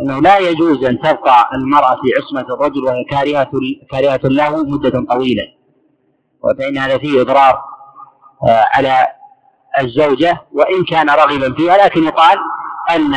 أنه 0.00 0.20
لا 0.20 0.38
يجوز 0.38 0.84
أن 0.84 0.98
تبقى 0.98 1.48
المرأة 1.54 1.96
في 2.02 2.08
عصمة 2.18 2.54
الرجل 2.54 2.84
وهي 2.84 3.04
كارهة 3.04 3.50
كارهة 3.90 4.20
له 4.24 4.56
مدة 4.64 5.14
طويلة. 5.14 5.44
وفإن 6.44 6.78
هذا 6.78 6.98
فيه 6.98 7.20
إضرار 7.20 7.60
آه، 8.48 8.64
على 8.74 9.06
الزوجة 9.80 10.40
وإن 10.52 10.84
كان 10.84 11.10
رغبا 11.10 11.54
فيها 11.54 11.84
لكن 11.84 12.04
يقال 12.04 12.38
أن 12.90 13.14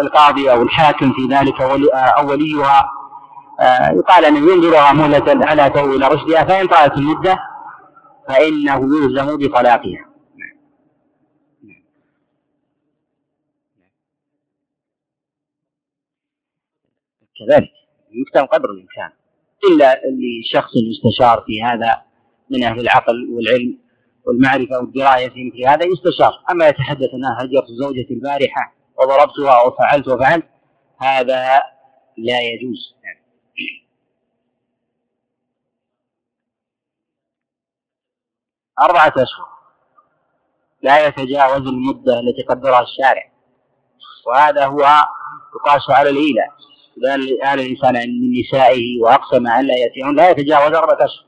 القاضي 0.00 0.50
أو 0.50 0.62
الحاكم 0.62 1.12
في 1.12 1.26
ذلك 1.26 1.60
أو 1.60 2.30
وليها 2.30 2.90
آه، 3.60 3.90
يقال 3.90 4.24
أنه 4.24 4.52
ينظرها 4.52 4.92
مهلة 4.92 5.46
على 5.46 5.66
إلى 5.66 6.08
رشدها 6.08 6.44
فإن 6.44 6.66
طالت 6.66 6.96
المدة 6.96 7.38
فإنه 8.28 8.96
يلزم 8.96 9.36
بطلاقها. 9.36 10.05
كذلك 17.38 17.72
يكتم 18.12 18.46
قدر 18.46 18.70
الإمكان. 18.70 19.10
إلا 19.70 20.00
لشخص 20.10 20.70
يستشار 20.76 21.44
في 21.46 21.62
هذا 21.62 22.02
من 22.50 22.64
أهل 22.64 22.80
العقل 22.80 23.28
والعلم 23.30 23.78
والمعرفة 24.26 24.78
والدراية 24.78 25.28
في 25.28 25.44
مثل 25.44 25.68
هذا 25.68 25.84
يستشار. 25.84 26.32
أما 26.50 26.68
يتحدث 26.68 27.08
أنها 27.14 27.44
هجرت 27.44 27.66
زوجتي 27.82 28.14
البارحة 28.14 28.74
وضربتها 28.98 29.62
وفعلت 29.62 30.08
وفعلت 30.08 30.46
هذا 31.00 31.62
لا 32.16 32.40
يجوز. 32.40 32.96
أربعة 38.80 39.12
أشهر 39.16 39.48
لا 40.82 41.06
يتجاوز 41.06 41.66
المدة 41.68 42.20
التي 42.20 42.42
قدرها 42.42 42.82
الشارع 42.82 43.32
وهذا 44.26 44.66
هو 44.66 44.80
يقاس 45.56 45.90
على 45.90 46.10
الإيلاء 46.10 46.48
آل 47.04 47.60
الإنسان 47.60 47.94
من 47.94 48.40
نسائه 48.40 49.00
وأقسم 49.02 49.46
أن 49.46 49.66
لا 49.66 49.74
يأتيهن 49.74 50.16
لا 50.16 50.30
يتجاوز 50.30 50.74
أربعة 50.74 51.04
أشهر. 51.04 51.26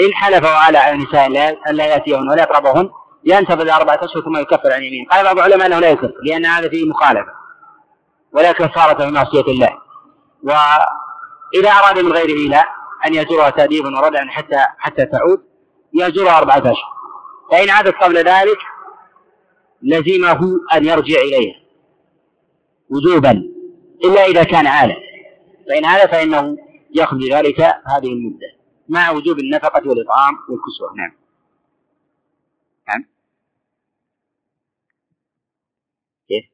إن 0.00 0.14
حلف 0.14 0.44
وعلى 0.44 0.78
على 0.78 0.94
النساء 0.94 1.26
أن 1.68 1.74
لا 1.74 1.86
يأتيهن 1.86 2.28
ولا 2.28 2.42
يقربهن 2.42 2.90
ينتفذ 3.24 3.68
أربعة 3.68 4.00
أشهر 4.02 4.22
ثم 4.22 4.36
يكفر 4.36 4.72
عن 4.72 4.82
يمين 4.82 5.06
قال 5.10 5.24
بعض 5.24 5.38
العلماء 5.38 5.66
أنه 5.66 5.78
لا 5.78 5.90
يكفر 5.90 6.12
لأن 6.24 6.46
هذا 6.46 6.68
فيه 6.68 6.88
مخالفة 6.88 7.32
ولا 8.32 8.52
كفارة 8.52 9.04
في 9.04 9.10
معصية 9.10 9.40
الله. 9.52 9.78
وإذا 10.42 11.70
أراد 11.70 11.98
من 11.98 12.12
غير 12.12 12.28
إيلاء 12.28 12.66
أن 13.06 13.14
يجرها 13.14 13.50
تأديبا 13.50 13.98
وردعا 13.98 14.26
حتى 14.28 14.64
حتى 14.78 15.04
تعود 15.06 15.42
يأجرها 15.94 16.38
أربعة 16.38 16.58
أشهر. 16.58 16.92
فإن 17.50 17.70
عادت 17.70 17.94
قبل 17.94 18.16
ذلك 18.16 18.58
لزمه 19.82 20.40
أن 20.72 20.84
يرجع 20.84 21.20
إليها 21.20 21.60
وجوبا. 22.90 23.42
إلا 24.04 24.24
إذا 24.24 24.44
كان 24.44 24.66
عالم. 24.66 24.96
فإن 25.68 25.84
هذا 25.84 26.06
فإنه 26.06 26.56
يقضي 26.94 27.32
ذلك 27.32 27.60
هذه 27.60 28.12
المدة 28.12 28.46
مع 28.88 29.10
وجوب 29.10 29.38
النفقة 29.38 29.88
والإطعام 29.88 30.34
والكسوة. 30.48 30.94
نعم. 30.96 31.12
نعم. 32.88 33.04
كيف؟ 36.28 36.44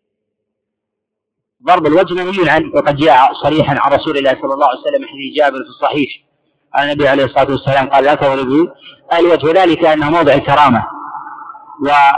ضرب 1.67 1.87
الوجه 1.87 2.15
منهي 2.15 2.51
عنه 2.51 2.75
وقد 2.75 2.97
جاء 2.97 3.35
صريحا 3.43 3.77
عن 3.79 3.93
رسول 3.93 4.19
الله 4.19 4.33
صلى 4.43 4.55
الله 4.55 4.67
عليه 4.67 4.81
وسلم 4.81 5.09
حديث 5.09 5.37
جابر 5.37 5.59
في 5.59 5.69
الصحيح. 5.69 6.27
عن 6.75 6.89
النبي 6.89 7.09
عليه 7.09 7.25
الصلاة 7.25 7.51
والسلام 7.51 7.89
قال 7.89 8.05
لا 8.05 8.15
تضربوا 8.15 8.67
الوجه 9.13 9.47
وذلك 9.47 9.85
أنه 9.85 10.11
موضع 10.11 10.35
الكرامة 10.35 10.87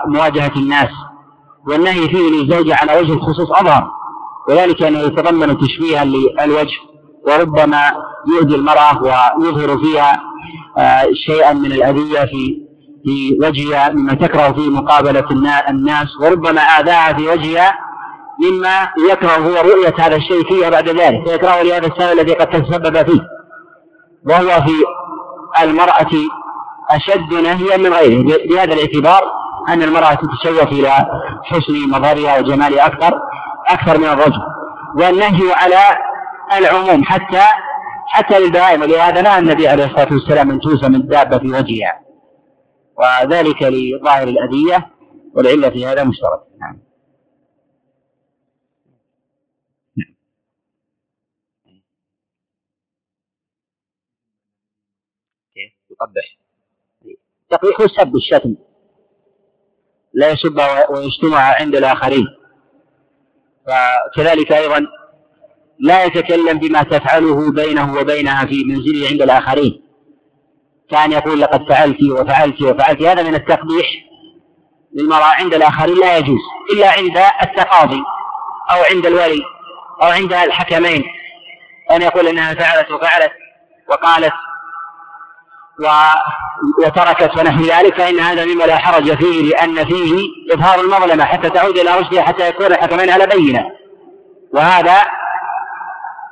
ومواجهة 0.06 0.52
الناس 0.56 0.90
والنهي 1.66 2.08
فيه 2.08 2.30
للزوجه 2.30 2.76
على 2.76 3.00
وجه 3.00 3.12
الخصوص 3.12 3.50
أظهر. 3.50 3.97
وذلك 4.48 4.82
أنه 4.82 4.98
يتضمن 4.98 5.58
تشبيها 5.58 6.04
للوجه 6.04 6.78
وربما 7.26 7.82
يؤذي 8.28 8.54
المرأة 8.54 9.02
ويظهر 9.38 9.78
فيها 9.78 10.20
آه، 10.78 11.06
شيئا 11.26 11.52
من 11.52 11.72
الأذية 11.72 12.20
في 12.20 12.68
في 13.04 13.38
وجهها 13.42 13.88
مما 13.88 14.14
تكره 14.14 14.52
في 14.52 14.61
مقابلة 14.61 15.24
الناس 15.68 16.06
وربما 16.20 16.61
آذاها 16.61 17.12
في 17.12 17.28
وجهها 17.28 17.78
مما 18.38 18.88
يكره 19.11 19.37
هو 19.37 19.54
رؤية 19.54 19.94
هذا 19.98 20.16
الشيء 20.16 20.44
فيها 20.48 20.70
بعد 20.70 20.88
ذلك 20.88 21.28
فيكرهه 21.28 21.62
لهذا 21.62 21.87
السبب 21.87 22.18
الذي 22.18 22.34
قد 22.34 22.62
تسبب 22.62 23.06
فيه 23.06 23.20
وهو 24.26 24.62
في 24.62 24.72
المرأة 25.62 26.11
أشد 26.90 27.34
نهيا 27.34 27.76
من 27.76 27.92
غيره 27.92 28.22
بهذا 28.22 28.74
الاعتبار 28.74 29.22
أن 29.68 29.82
المرأة 29.82 30.14
تتشوف 30.14 30.72
إلى 30.72 30.90
حسن 31.44 31.88
مظهرها 31.88 32.38
وجمالها 32.38 32.87
أكثر 32.87 33.20
أكثر 33.68 33.98
من 33.98 34.04
الرجل 34.04 34.42
والنهي 34.96 35.52
على 35.52 35.98
العموم 36.59 37.04
حتى 37.04 37.44
حتى 38.09 38.38
للبهائم 38.38 38.83
ولهذا 38.83 39.22
نهى 39.22 39.38
النبي 39.38 39.68
عليه 39.68 39.85
الصلاة 39.85 40.12
والسلام 40.12 40.50
أن 40.50 40.61
توسى 40.61 40.88
من 40.88 41.07
دابة 41.07 41.38
في 41.38 41.46
وجهها. 41.46 42.00
وذلك 42.96 43.62
لظاهر 43.62 44.28
الأذية 44.28 44.90
والعلة 45.35 45.70
في 45.70 45.87
هذا 45.87 46.04
مشترك 46.04 46.40
نعم. 46.61 46.78
يقبح. 55.90 56.38
تقبيح 57.50 57.81
السب 57.81 58.16
الشتم 58.16 58.54
لا 60.12 60.31
يسبها 60.31 60.90
ويشتمها 60.90 61.61
عند 61.61 61.76
الآخرين. 61.76 62.38
فكذلك 63.68 64.52
أيضا 64.52 64.87
لا 65.81 66.04
يتكلم 66.04 66.59
بما 66.59 66.83
تفعله 66.83 67.52
بينه 67.52 67.94
وبينها 67.94 68.44
في 68.46 68.64
منزله 68.64 69.09
عند 69.09 69.22
الآخرين. 69.22 69.83
كان 70.90 71.12
يقول 71.12 71.40
لقد 71.40 71.68
فعلت 71.68 72.02
وفعلت 72.02 72.62
وفعلت. 72.62 73.02
هذا 73.02 73.22
من 73.22 73.35
التقبيح 73.35 73.87
للمرأة 74.94 75.24
عند 75.24 75.54
الآخرين 75.54 75.96
لا 75.96 76.16
يجوز 76.16 76.40
إلا 76.72 76.90
عند 76.90 77.18
التقاضي 77.42 78.02
أو 78.70 78.83
عند 78.94 79.07
الولي 79.07 79.42
أو 80.02 80.09
عند 80.09 80.33
الحكمين. 80.33 81.04
أن 81.90 82.02
يقول 82.02 82.28
إنها 82.28 82.54
فعلت 82.54 82.90
وفعلت 82.90 83.33
وقالت 83.88 84.33
وتركت 86.84 87.38
ونحو 87.38 87.62
ذلك 87.62 87.94
فإن 87.94 88.18
هذا 88.18 88.44
مما 88.44 88.64
لا 88.64 88.78
حرج 88.78 89.16
فيه 89.16 89.50
لأن 89.50 89.84
فيه 89.84 90.28
إظهار 90.54 90.80
المظلمة 90.80 91.24
حتى 91.24 91.50
تعود 91.50 91.78
إلى 91.78 91.98
رشدها 91.98 92.22
حتى 92.22 92.48
يكون 92.48 92.66
الحكمين 92.66 93.10
على 93.10 93.26
بينة. 93.26 93.64
وهذا 94.54 94.96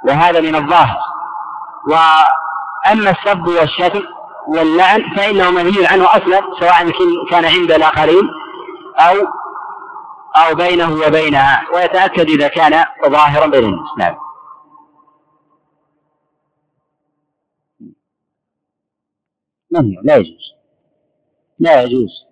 وهذا 0.09 0.40
من 0.40 0.54
الظاهر. 0.54 0.98
وأما 1.87 3.11
السب 3.11 3.46
والشتم 3.46 4.02
واللعن 4.48 5.02
فإنه 5.16 5.50
منهي 5.50 5.87
عنه 5.87 6.04
أصلا 6.04 6.40
سواء 6.61 6.92
كان 7.30 7.44
عند 7.44 7.72
الآخرين 7.72 8.30
أو 9.00 9.14
أو 10.37 10.54
بينه 10.54 10.92
وبينها 11.06 11.62
ويتأكد 11.74 12.30
إذا 12.30 12.48
كان 12.48 12.85
ظاهرا 13.06 13.46
بين 13.46 13.64
الناس 13.64 13.88
نعم. 13.98 14.26
منهي 19.70 19.96
لا 20.05 20.16
يجوز. 20.16 20.55
لا 21.59 21.83
يجوز. 21.83 22.26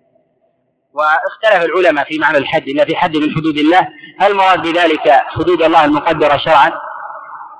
واختلف 0.95 1.65
العلماء 1.65 2.05
في 2.05 2.19
معنى 2.19 2.39
الحد 2.39 2.69
إلا 2.69 2.85
في 2.85 2.97
حد 2.97 3.17
من 3.17 3.35
حدود 3.35 3.57
الله 3.57 3.89
هل 4.21 4.31
المراد 4.31 4.63
بذلك 4.63 5.11
حدود 5.11 5.63
الله 5.63 5.85
المقدرة 5.85 6.37
شرعا 6.37 6.73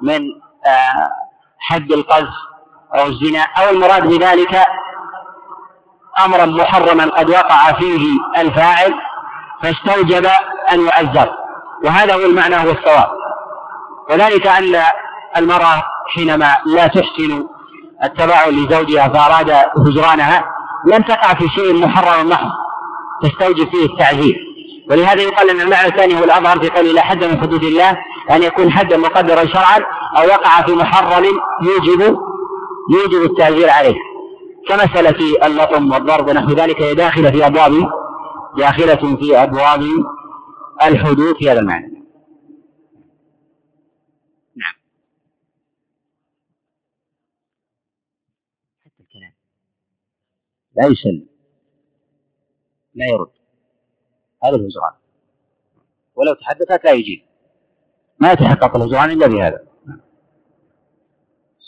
من 0.03 0.21
آه، 0.67 1.11
حد 1.59 1.93
القذف 1.93 2.35
أو 2.95 3.07
الزنا 3.07 3.43
أو 3.43 3.71
المراد 3.71 4.07
بذلك 4.07 4.67
أمرا 6.25 6.47
محرما 6.47 7.05
قد 7.05 7.31
وقع 7.31 7.73
فيه 7.73 8.07
الفاعل 8.39 8.95
فاستوجب 9.63 10.27
أن 10.73 10.81
يؤذر؟ 10.81 11.35
وهذا 11.85 12.15
هو 12.15 12.21
المعنى 12.21 12.57
هو 12.57 12.71
الصواب. 12.71 13.09
وذلك 14.11 14.47
أن 14.47 14.83
المرأة 15.37 15.83
حينما 16.15 16.57
لا 16.67 16.87
تحسن 16.87 17.47
التباع 18.05 18.49
لزوجها 18.49 19.09
فأراد 19.09 19.51
هجرانها 19.77 20.45
لم 20.87 21.03
تقع 21.03 21.35
في 21.35 21.49
شيء 21.49 21.87
محرم 21.87 22.29
محض 22.29 22.51
تستوجب 23.23 23.69
فيه 23.69 23.85
التعذير 23.85 24.37
ولهذا 24.91 25.23
يقال 25.23 25.51
أن 25.51 25.61
المعنى 25.61 25.89
الثاني 25.89 26.21
هو 26.21 26.25
الأظهر 26.25 26.61
في 26.61 26.69
قوله 26.71 26.93
لا 26.93 27.01
حد 27.01 27.25
من 27.25 27.41
حدود 27.41 27.65
الله 27.65 27.91
أن 28.31 28.43
يكون 28.43 28.71
حدا 28.71 28.97
مقدرا 28.97 29.47
شرعا 29.47 29.79
أو 30.19 30.27
وقع 30.29 30.63
في 30.63 30.73
محرم 30.73 31.25
يوجب 31.63 32.19
يوجب 32.91 33.31
التعذير 33.31 33.71
عليه. 33.71 33.95
كمسألة 34.69 35.47
اللطم 35.47 35.93
والضرب 35.93 36.29
ونحو 36.29 36.51
ذلك 36.53 36.83
هي 36.83 36.95
داخلة 36.95 37.31
في 37.31 37.47
أبواب 37.47 37.73
داخلة 38.59 39.17
في 39.17 39.43
أبواب 39.43 39.85
الحدود 40.83 41.37
في 41.37 41.51
هذا 41.51 41.61
المعنى. 41.61 42.04
لا 50.77 50.87
يسلم 50.87 51.27
لا 52.95 53.07
يرد. 53.07 53.31
هذا 54.45 54.57
الهجران 54.57 54.95
ولو 56.15 56.35
تحدثت 56.35 56.85
لا 56.85 56.93
يجيب. 56.93 57.25
ما 58.19 58.33
يتحقق 58.33 58.77
الهجران 58.77 59.11
إلا 59.11 59.27
بهذا. 59.27 59.67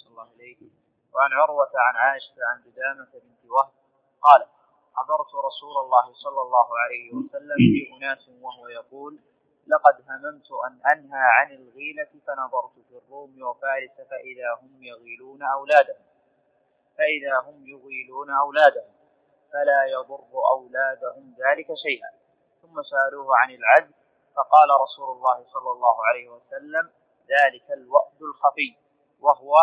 الله 0.06 0.28
إليك 0.36 0.58
وعن 1.14 1.32
عروة 1.32 1.70
عن 1.74 1.96
عائشة 1.96 2.34
عن 2.50 2.60
بدامة 2.60 3.12
بنت 3.12 3.50
وهب 3.50 3.72
قالت 4.22 4.48
حضرت 4.94 5.34
رسول 5.44 5.76
الله 5.84 6.12
صلى 6.12 6.42
الله 6.42 6.78
عليه 6.78 7.12
وسلم 7.14 7.56
في 7.56 7.96
أناس 7.96 8.30
وهو 8.40 8.68
يقول 8.68 9.18
لقد 9.66 9.94
هممت 10.08 10.48
أن 10.66 10.74
أنهى 10.92 11.24
عن 11.38 11.52
الغيلة 11.52 12.12
فنظرت 12.26 12.72
في 12.88 12.98
الروم 12.98 13.42
وفارس 13.42 13.96
فإذا 14.10 14.48
هم 14.62 14.82
يغيلون 14.82 15.42
أولادهم. 15.42 16.06
فإذا 16.98 17.38
هم 17.46 17.66
يغيلون 17.66 18.30
أولادهم. 18.30 18.95
فلا 19.52 19.80
يضر 19.94 20.24
أولادهم 20.50 21.34
ذلك 21.44 21.68
شيئا. 21.86 22.10
ثم 22.62 22.82
سألوه 22.82 23.36
عن 23.36 23.50
العدل 23.50 23.94
فقال 24.36 24.68
رسول 24.84 25.16
الله 25.16 25.44
صلى 25.54 25.70
الله 25.72 25.96
عليه 26.06 26.28
وسلم 26.28 26.90
ذلك 27.34 27.66
الوأد 27.78 28.20
الخفي 28.22 28.76
وهو 29.20 29.54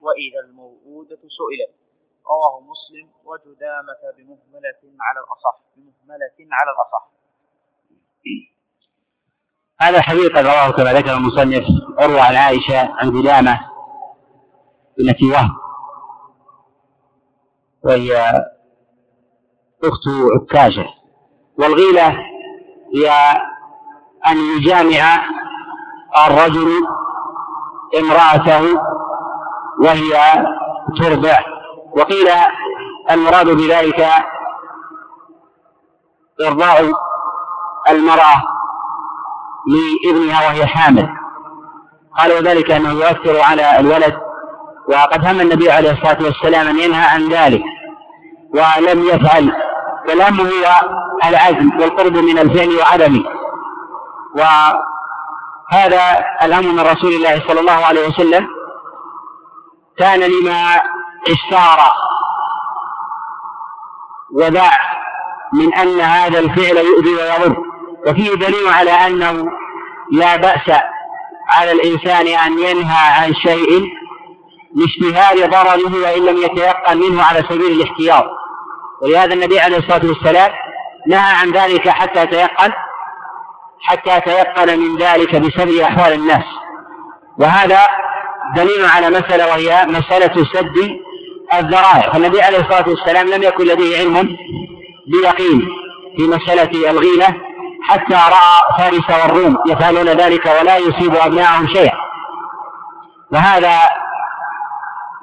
وإذا 0.00 0.40
الموءودة 0.46 1.22
سئلت. 1.38 1.72
رواه 2.26 2.60
مسلم 2.60 3.10
وجدامة 3.24 4.02
بمهملة 4.16 4.82
على 5.00 5.20
الأصح 5.20 5.56
بمهملة 5.76 6.36
على 6.52 6.70
الأصح. 6.70 7.16
هذا 9.80 9.98
الحديث 9.98 10.30
قد 10.30 10.44
رواه 10.44 10.70
كما 10.70 10.92
ذكر 10.92 11.12
المصنف 11.12 11.64
عروة 11.98 12.20
عن 12.20 12.36
عائشة 12.36 12.78
عن 12.78 13.22
جدامة 13.22 13.70
بنت 14.98 15.22
وهب 15.22 15.50
وهي 17.84 18.32
أخت 19.84 20.02
عكاشة 20.40 20.86
والغيلة 21.58 22.08
هي 22.94 23.10
أن 24.28 24.36
يجامع 24.36 25.24
الرجل 26.26 26.68
امرأته 27.98 28.80
وهي 29.80 30.44
ترضع. 31.00 31.38
وقيل 31.96 32.28
المراد 33.10 33.46
بذلك 33.46 34.06
إرضاع 36.46 36.78
المرأة 37.88 38.42
لابنها 40.04 40.46
وهي 40.46 40.66
حامل. 40.66 41.08
قالوا 42.18 42.40
ذلك 42.40 42.70
أنه 42.70 42.90
يؤثر 42.90 43.40
على 43.40 43.80
الولد 43.80 44.14
وقد 44.88 45.26
هم 45.26 45.40
النبي 45.40 45.70
عليه 45.70 45.90
الصلاة 45.90 46.22
والسلام 46.22 46.68
أن 46.68 46.78
ينهى 46.78 47.04
عن 47.04 47.28
ذلك 47.28 47.62
ولم 48.54 49.04
يفعل 49.04 49.52
والأمر 50.08 50.42
هو 50.42 50.74
العزم 51.24 51.80
والقرب 51.80 52.16
من 52.16 52.38
الفعل 52.38 52.76
وعدمه 52.76 53.24
وهذا 54.34 56.24
الأمر 56.42 56.72
من 56.72 56.80
رسول 56.80 57.12
الله 57.12 57.42
صلى 57.48 57.60
الله 57.60 57.84
عليه 57.86 58.08
وسلم 58.08 58.46
كان 59.98 60.20
لما 60.20 60.80
اشتهر 61.28 61.92
وذاع 64.32 64.78
من 65.52 65.74
أن 65.74 66.00
هذا 66.00 66.38
الفعل 66.38 66.76
يؤذي 66.76 67.14
ويضر. 67.14 67.56
وفيه 68.06 68.34
دليل 68.34 68.68
على 68.68 68.90
أنه 68.90 69.50
لا 70.12 70.36
بأس 70.36 70.80
على 71.50 71.72
الإنسان 71.72 72.26
أن 72.26 72.58
ينهى 72.58 73.22
عن 73.22 73.34
شيء 73.34 73.88
لاشتهار 74.74 75.50
ضرره 75.50 76.02
وإن 76.02 76.22
لم 76.24 76.36
يتيقن 76.36 76.98
منه 76.98 77.22
على 77.22 77.38
سبيل 77.38 77.80
الاحتياط. 77.80 78.24
ولهذا 79.02 79.34
النبي 79.34 79.60
عليه 79.60 79.76
الصلاة 79.76 80.06
والسلام 80.06 80.52
نهى 81.08 81.32
عن 81.34 81.52
ذلك 81.52 81.88
حتى 81.88 82.22
يتيقن 82.22 82.72
حتى 83.80 84.16
يتيقن 84.16 84.78
من 84.78 84.96
ذلك 84.96 85.36
بسبب 85.36 85.76
أحوال 85.76 86.12
الناس. 86.12 86.44
وهذا 87.38 87.80
دليل 88.56 88.84
على 88.84 89.10
مسألة 89.10 89.46
وهي 89.46 89.86
مسألة 89.86 90.44
سد 90.54 90.98
الذرائع. 91.54 92.12
فالنبي 92.12 92.42
عليه 92.42 92.58
الصلاة 92.58 92.88
والسلام 92.88 93.28
لم 93.28 93.42
يكن 93.42 93.64
لديه 93.64 93.98
علم 93.98 94.36
بيقين 95.12 95.68
في 96.16 96.22
مسألة 96.22 96.90
الغيلة 96.90 97.26
حتى 97.82 98.14
رأى 98.14 98.78
فارس 98.78 99.10
والروم 99.10 99.56
يفعلون 99.66 100.08
ذلك 100.08 100.46
ولا 100.46 100.76
يصيب 100.76 101.16
أبنائهم 101.16 101.68
شيئا. 101.68 101.96
وهذا 103.32 103.78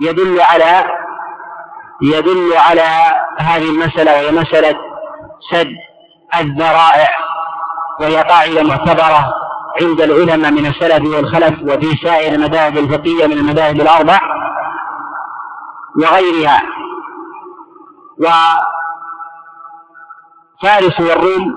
يدل 0.02 0.42
على 0.42 1.03
يدل 2.04 2.54
على 2.54 2.88
هذه 3.40 3.70
المسألة 3.70 4.12
وهي 4.14 4.32
مسألة 4.32 4.76
سد 5.52 5.68
الذرائع 6.40 7.10
وهي 8.00 8.22
قاعدة 8.22 8.64
معتبرة 8.64 9.34
عند 9.82 10.02
العلماء 10.02 10.52
من 10.52 10.66
السلف 10.66 11.16
والخلف 11.16 11.62
وفي 11.62 11.98
سائر 12.04 12.34
المذاهب 12.34 12.78
الفقهية 12.78 13.28
من 13.28 13.34
المذاهب 13.38 13.76
الأربع 13.82 14.20
وغيرها. 15.98 16.62
وفارس 20.60 21.00
والروم 21.00 21.56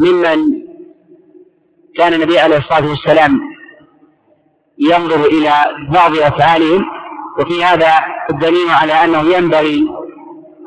ممن 0.00 0.38
كان 1.96 2.12
النبي 2.12 2.38
عليه 2.38 2.56
الصلاة 2.56 2.88
والسلام 2.88 3.40
ينظر 4.78 5.24
إلى 5.24 5.52
بعض 5.92 6.16
أفعالهم 6.16 6.95
وفي 7.38 7.64
هذا 7.64 7.92
الدليل 8.30 8.70
على 8.70 8.92
أنه 8.92 9.36
ينبغي 9.36 9.88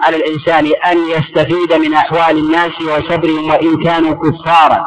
على 0.01 0.15
الإنسان 0.15 0.71
أن 0.91 0.97
يستفيد 0.97 1.73
من 1.73 1.93
أحوال 1.93 2.37
الناس 2.37 2.81
وصبرهم 2.81 3.49
وإن 3.49 3.83
كانوا 3.83 4.13
كفارا. 4.13 4.85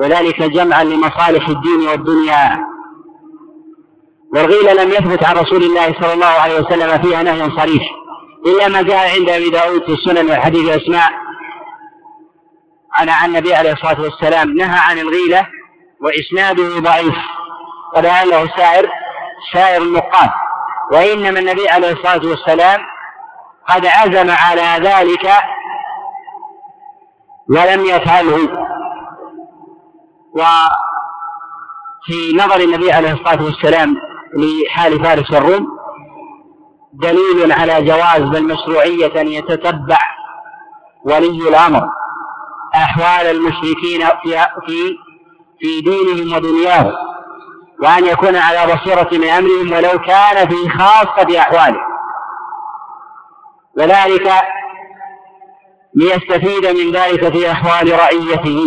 وذلك 0.00 0.42
جمعا 0.42 0.84
لمصالح 0.84 1.48
الدين 1.48 1.88
والدنيا. 1.88 2.64
والغيلة 4.34 4.72
لم 4.72 4.90
يثبت 4.90 5.24
عن 5.24 5.36
رسول 5.36 5.62
الله 5.62 6.00
صلى 6.00 6.12
الله 6.12 6.26
عليه 6.26 6.60
وسلم 6.60 7.02
فيها 7.02 7.22
نهي 7.22 7.50
صريح 7.50 7.82
إلا 8.46 8.68
ما 8.68 8.82
جاء 8.82 9.18
عند 9.18 9.28
أبي 9.28 9.50
داود 9.50 9.82
في 9.84 9.92
السنن 9.92 10.30
والحديث 10.30 10.82
أسماء 10.82 11.10
عن 12.94 13.08
النبي 13.30 13.54
عليه 13.54 13.72
الصلاة 13.72 14.00
والسلام 14.00 14.56
نهى 14.56 14.78
عن 14.78 14.98
الغيلة 14.98 15.46
وإسناده 16.00 16.78
ضعيف 16.80 17.14
له 18.24 18.56
سائر 18.56 18.90
سائر 19.52 19.82
النقاد 19.82 20.30
وإنما 20.92 21.40
النبي 21.40 21.68
عليه 21.68 21.92
الصلاة 21.92 22.26
والسلام 22.30 22.80
قد 23.68 23.86
عزم 23.86 24.30
على 24.30 24.88
ذلك 24.88 25.32
ولم 27.50 27.84
يفعله. 27.84 28.48
وفي 30.34 32.36
نظر 32.36 32.60
النبي 32.60 32.92
عليه 32.92 33.12
الصلاة 33.12 33.42
والسلام 33.44 33.96
لحال 34.34 35.04
فارس 35.04 35.32
الروم 35.32 35.66
دليل 36.92 37.52
على 37.52 37.82
جواز 37.82 38.22
بل 38.22 38.44
مشروعية 38.44 39.20
أن 39.20 39.28
يتتبع 39.28 39.98
ولي 41.04 41.48
الأمر. 41.48 41.88
أحوال 42.74 43.26
المشركين 43.36 44.06
في 44.66 44.96
في 45.60 45.80
دينهم 45.80 46.36
ودنياهم. 46.36 47.07
وأن 47.82 48.04
يكون 48.04 48.36
على 48.36 48.74
بصيرة 48.74 49.08
من 49.12 49.28
أمرهم 49.28 49.72
ولو 49.72 49.98
كان 49.98 50.48
في 50.48 50.68
خاصة 50.78 51.40
أحوالهم 51.40 51.88
وذلك 53.78 54.32
ليستفيد 55.94 56.66
من 56.66 56.92
ذلك 56.92 57.32
في 57.32 57.52
أحوال 57.52 57.98
رعيته. 57.98 58.60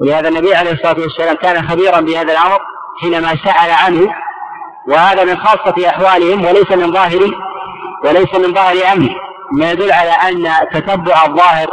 ولهذا 0.00 0.28
النبي 0.28 0.54
عليه 0.54 0.72
الصلاة 0.72 1.00
والسلام 1.00 1.36
كان 1.36 1.68
خبيرا 1.68 2.00
بهذا 2.00 2.32
الأمر 2.32 2.60
حينما 3.00 3.28
سأل 3.28 3.70
عنه 3.70 4.14
وهذا 4.88 5.24
من 5.24 5.36
خاصة 5.36 5.88
أحوالهم 5.88 6.44
وليس 6.44 6.72
من 6.72 6.92
ظاهر 6.92 7.30
وليس 8.04 8.34
من 8.34 8.54
ظاهر 8.54 8.92
أمره. 8.92 9.14
ما 9.52 9.70
يدل 9.70 9.92
على 9.92 10.10
أن 10.10 10.68
تتبع 10.72 11.24
الظاهر 11.26 11.70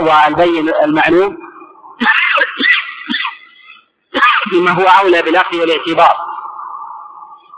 والبين 0.00 0.74
المعلوم. 0.84 1.36
بما 4.52 4.70
هو 4.70 4.82
أولى 4.82 5.22
بالأخذ 5.22 5.60
والاعتبار. 5.60 6.16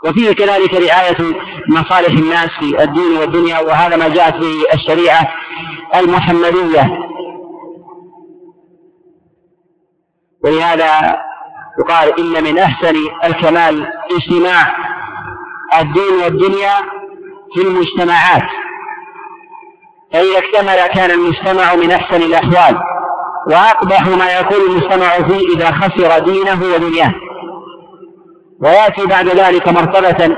وفيه 0.05 0.31
كذلك 0.31 0.73
رعاية 0.73 1.35
مصالح 1.69 2.09
الناس 2.09 2.49
في 2.59 2.83
الدين 2.83 3.17
والدنيا 3.17 3.59
وهذا 3.59 3.95
ما 3.95 4.07
جاءت 4.07 4.33
به 4.33 4.63
الشريعة 4.73 5.33
المحمدية. 5.95 6.97
ولهذا 10.43 11.21
يقال 11.79 12.19
إن 12.19 12.43
من 12.43 12.59
أحسن 12.59 12.95
الكمال 13.23 13.87
اجتماع 14.11 14.75
الدين 15.79 16.13
والدنيا 16.23 16.75
في 17.53 17.61
المجتمعات. 17.61 18.49
فإذا 20.13 20.37
اكتمل 20.37 20.87
كان 20.87 21.11
المجتمع 21.11 21.75
من 21.75 21.91
أحسن 21.91 22.21
الأحوال. 22.21 22.81
وأقبح 23.47 24.07
ما 24.07 24.39
يكون 24.39 24.57
المجتمع 24.69 25.09
فيه 25.09 25.55
إذا 25.55 25.71
خسر 25.71 26.19
دينه 26.19 26.63
ودنياه. 26.73 27.13
ويأتي 28.61 29.05
بعد 29.05 29.27
ذلك 29.27 29.67
مرتبة 29.67 30.35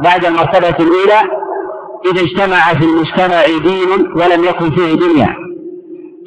بعد 0.00 0.24
المرتبة 0.24 0.76
الأولى 0.84 1.20
إذا 2.12 2.20
اجتمع 2.20 2.74
في 2.74 2.84
المجتمع 2.84 3.46
دين 3.46 4.12
ولم 4.16 4.44
يكن 4.44 4.70
فيه 4.70 4.94
دنيا. 4.94 5.36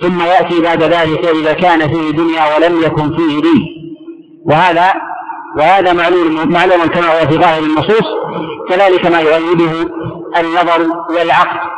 ثم 0.01 0.21
يأتي 0.21 0.61
بعد 0.61 0.83
ذلك 0.83 1.25
إذا 1.25 1.53
كان 1.53 1.79
فيه 1.79 2.11
دنيا 2.11 2.55
ولم 2.55 2.83
يكن 2.83 3.17
فيه 3.17 3.41
دين. 3.41 3.65
وهذا 4.45 4.93
وهذا 5.57 5.93
معلوم 5.93 6.51
معلوم 6.51 6.85
كما 6.85 7.07
هو 7.07 7.27
في 7.27 7.37
ظاهر 7.37 7.63
النصوص 7.63 8.07
كذلك 8.69 9.05
ما 9.05 9.19
يؤيده 9.19 9.89
النظر 10.37 10.87
والعقل. 11.09 11.69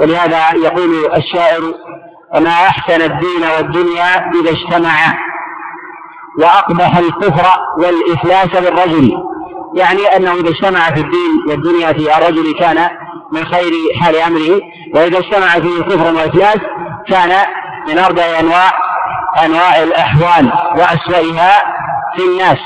ولهذا 0.00 0.38
يقول 0.54 0.90
الشاعر 1.16 1.60
وما 2.34 2.50
أحسن 2.50 3.02
الدين 3.02 3.44
والدنيا 3.56 4.30
إذا 4.30 4.50
اجتمعا. 4.50 5.14
وأقبح 6.38 6.96
الكفر 6.96 7.46
والإفلاس 7.78 8.62
بالرجل. 8.62 9.12
يعني 9.74 10.16
أنه 10.16 10.32
إذا 10.32 10.48
اجتمع 10.48 10.80
في 10.80 11.00
الدين 11.00 11.44
والدنيا 11.48 11.92
في 11.92 12.18
الرجل 12.18 12.54
كان 12.58 12.90
من 13.32 13.44
خير 13.44 13.72
حال 14.02 14.16
أمره 14.16 14.60
وإذا 14.94 15.18
اجتمع 15.18 15.48
فيه 15.48 15.82
كفر 15.82 16.14
وإفلاس 16.14 16.58
كان 17.08 17.46
من 17.88 17.98
أربع 17.98 18.22
أنواع 18.40 18.70
أنواع 19.44 19.82
الأحوال 19.82 20.52
وأسوأها 20.76 21.74
في 22.16 22.22
الناس. 22.24 22.58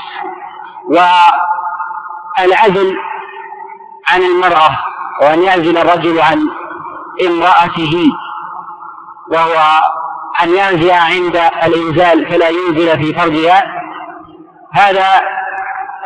والعزل 2.37 2.95
عن 4.07 4.21
المرأة 4.21 4.79
وأن 5.21 5.43
يعزل 5.43 5.77
الرجل 5.77 6.21
عن 6.21 6.39
امرأته. 7.27 8.03
وهو 9.31 9.81
أن 10.43 10.49
ينزع 10.49 10.95
عند 10.95 11.35
الإنزال 11.63 12.31
فلا 12.31 12.49
ينزل 12.49 13.03
في 13.03 13.13
فرجها. 13.13 13.63
هذا 14.73 15.21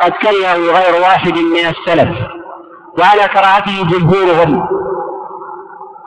قد 0.02 0.12
كرهه 0.12 0.56
غير 0.56 1.02
واحد 1.02 1.32
من 1.38 1.66
السلف 1.66 2.08
وعلى 2.98 3.28
كراهته 3.28 3.84
جمهورهم. 3.84 4.68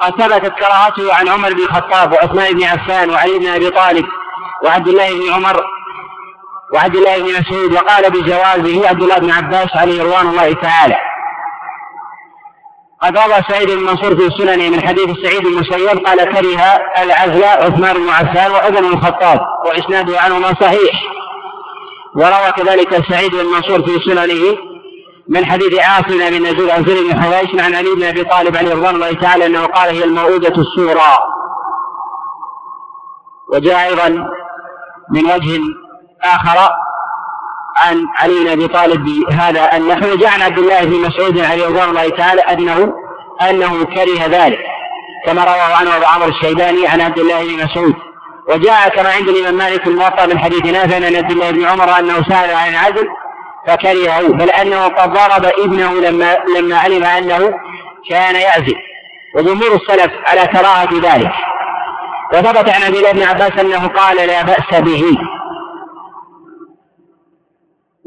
قد 0.01 0.11
ثبتت 0.11 0.53
كراهته 0.59 1.15
عن 1.15 1.27
عمر 1.27 1.53
بن 1.53 1.59
الخطاب 1.59 2.11
وعثمان 2.11 2.53
بن 2.53 2.63
عفان 2.63 3.09
وعلي 3.09 3.39
بن 3.39 3.47
أبي 3.47 3.69
طالب 3.69 4.05
وعبد 4.63 4.87
الله 4.87 5.09
بن 5.13 5.33
عمر 5.33 5.63
وعبد 6.73 6.95
الله 6.95 7.17
بن 7.17 7.39
مسعود 7.39 7.71
وقال 7.73 8.11
بجوازه 8.11 8.89
عبد 8.89 9.01
الله 9.01 9.17
بن 9.17 9.31
عباس 9.31 9.77
عليه 9.77 10.03
رضوان 10.03 10.27
الله 10.27 10.53
تعالى. 10.53 10.95
قد 13.01 13.17
روى 13.17 13.43
سعيد 13.49 13.71
بن 13.71 13.83
منصور 13.83 14.15
في 14.15 14.29
سننه 14.37 14.69
من 14.69 14.81
حديث 14.81 15.09
سعيد 15.23 15.41
بن 15.41 15.47
المسيب 15.47 16.05
قال 16.05 16.17
كره 16.17 16.61
العزل 17.03 17.43
عثمان 17.43 17.93
بن 17.93 18.09
عفان 18.09 18.51
وعمر 18.51 18.79
بن 18.79 18.87
الخطاب 18.87 19.39
وإسناده 19.65 20.19
عنهما 20.19 20.53
صحيح. 20.61 21.03
وروى 22.15 22.51
كذلك 22.57 23.05
سعيد 23.09 23.31
بن 23.31 23.45
منصور 23.45 23.81
في 23.81 23.99
سننه 24.05 24.57
من 25.29 25.45
حديث 25.45 25.79
عاصم 25.79 26.17
بن 26.17 26.47
نزول 26.47 26.71
عن 26.71 26.85
زيد 26.85 27.03
بن 27.03 27.21
حبيش 27.21 27.61
عن 27.61 27.75
علي 27.75 27.95
بن 27.95 28.03
أبي 28.03 28.23
طالب 28.23 28.57
عليه 28.57 28.73
رضوان 28.73 28.95
الله 28.95 29.13
تعالى 29.13 29.45
أنه 29.45 29.65
قال 29.65 29.95
هي 29.95 30.03
الموءودة 30.03 30.61
السورى 30.61 31.17
وجاء 33.53 33.87
أيضا 33.89 34.09
من 35.11 35.25
وجه 35.25 35.59
آخر 36.23 36.69
عن 37.77 38.05
علي 38.19 38.33
بن 38.43 38.47
أبي 38.47 38.67
طالب 38.67 39.05
بهذا 39.05 39.77
النحو. 39.77 40.11
وجاء 40.11 40.29
عن 40.29 40.41
عبد 40.41 40.57
الله 40.57 40.83
بن 40.83 41.07
مسعود 41.07 41.39
عليه 41.39 41.67
رضوان 41.67 41.89
الله 41.89 42.09
تعالى 42.09 42.41
انه 42.41 42.93
أنه 43.49 43.85
كره 43.85 44.25
ذلك 44.27 44.59
كما 45.25 45.43
رواه 45.43 45.75
عنه 45.75 45.97
أبو 45.97 46.05
عمرو 46.05 46.29
الشيباني 46.29 46.87
عن 46.87 47.01
عبد 47.01 47.19
الله 47.19 47.43
بن 47.43 47.63
مسعود. 47.63 47.93
وجاء 48.49 48.89
كما 48.89 49.09
عند 49.09 49.27
الإمام 49.29 49.57
مالك 49.57 49.83
في 49.83 49.89
الموطأ 49.89 50.25
من 50.25 50.39
حديث 50.39 50.65
نافع 50.65 50.95
عن 50.95 51.15
عبد 51.15 51.31
الله 51.31 51.51
بن 51.51 51.65
عمر 51.65 51.99
أنه 51.99 52.23
سأل 52.29 52.55
عن 52.55 52.69
العزل 52.69 53.07
فكرهه 53.67 54.27
بل 54.27 54.49
أنه 54.49 54.87
قد 54.87 55.13
ضرب 55.13 55.45
ابنه 55.45 55.93
لما 55.93 56.37
لما 56.57 56.77
علم 56.77 57.03
أنه 57.03 57.53
كان 58.09 58.35
يعزل. 58.35 58.75
وجمهور 59.35 59.75
السلف 59.75 60.11
على 60.25 60.47
كراهة 60.47 60.89
ذلك. 60.93 61.31
وثبت 62.33 62.69
عن 62.69 62.83
ابي 62.83 63.01
بن 63.13 63.23
عباس 63.23 63.51
أنه 63.59 63.87
قال 63.87 64.27
لا 64.27 64.41
بأس 64.41 64.81
به. 64.81 65.03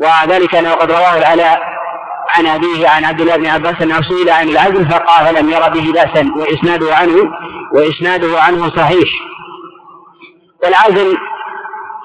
وذلك 0.00 0.54
أنه 0.54 0.72
قد 0.72 0.90
رواه 0.90 1.18
العلاء 1.18 1.60
عن 2.28 2.46
أبيه 2.46 2.88
عن 2.88 3.04
عبد 3.04 3.20
الله 3.20 3.36
بن 3.36 3.46
عباس 3.46 3.82
أنه 3.82 4.00
سئل 4.02 4.30
عن 4.30 4.48
العزل 4.48 4.88
فقال 4.90 5.34
لم 5.34 5.50
ير 5.50 5.68
به 5.68 5.92
بأسا 5.92 6.30
وإسناده 6.36 6.96
عنه 6.96 7.16
وإسناده 7.74 8.42
عنه 8.42 8.70
صحيح. 8.76 9.08
والعزل 10.64 11.16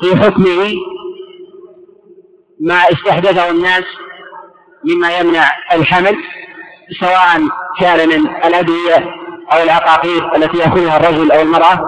في 0.01 0.15
حكمه 0.15 0.73
ما 2.59 2.75
استحدثه 2.75 3.49
الناس 3.49 3.83
مما 4.85 5.17
يمنع 5.19 5.51
الحمل 5.73 6.15
سواء 6.99 7.41
كان 7.79 8.09
من 8.09 8.27
الأدوية 8.45 9.15
أو 9.53 9.63
العقاقير 9.63 10.35
التي 10.35 10.57
يأخذها 10.57 10.97
الرجل 10.97 11.31
أو 11.31 11.41
المرأة 11.41 11.79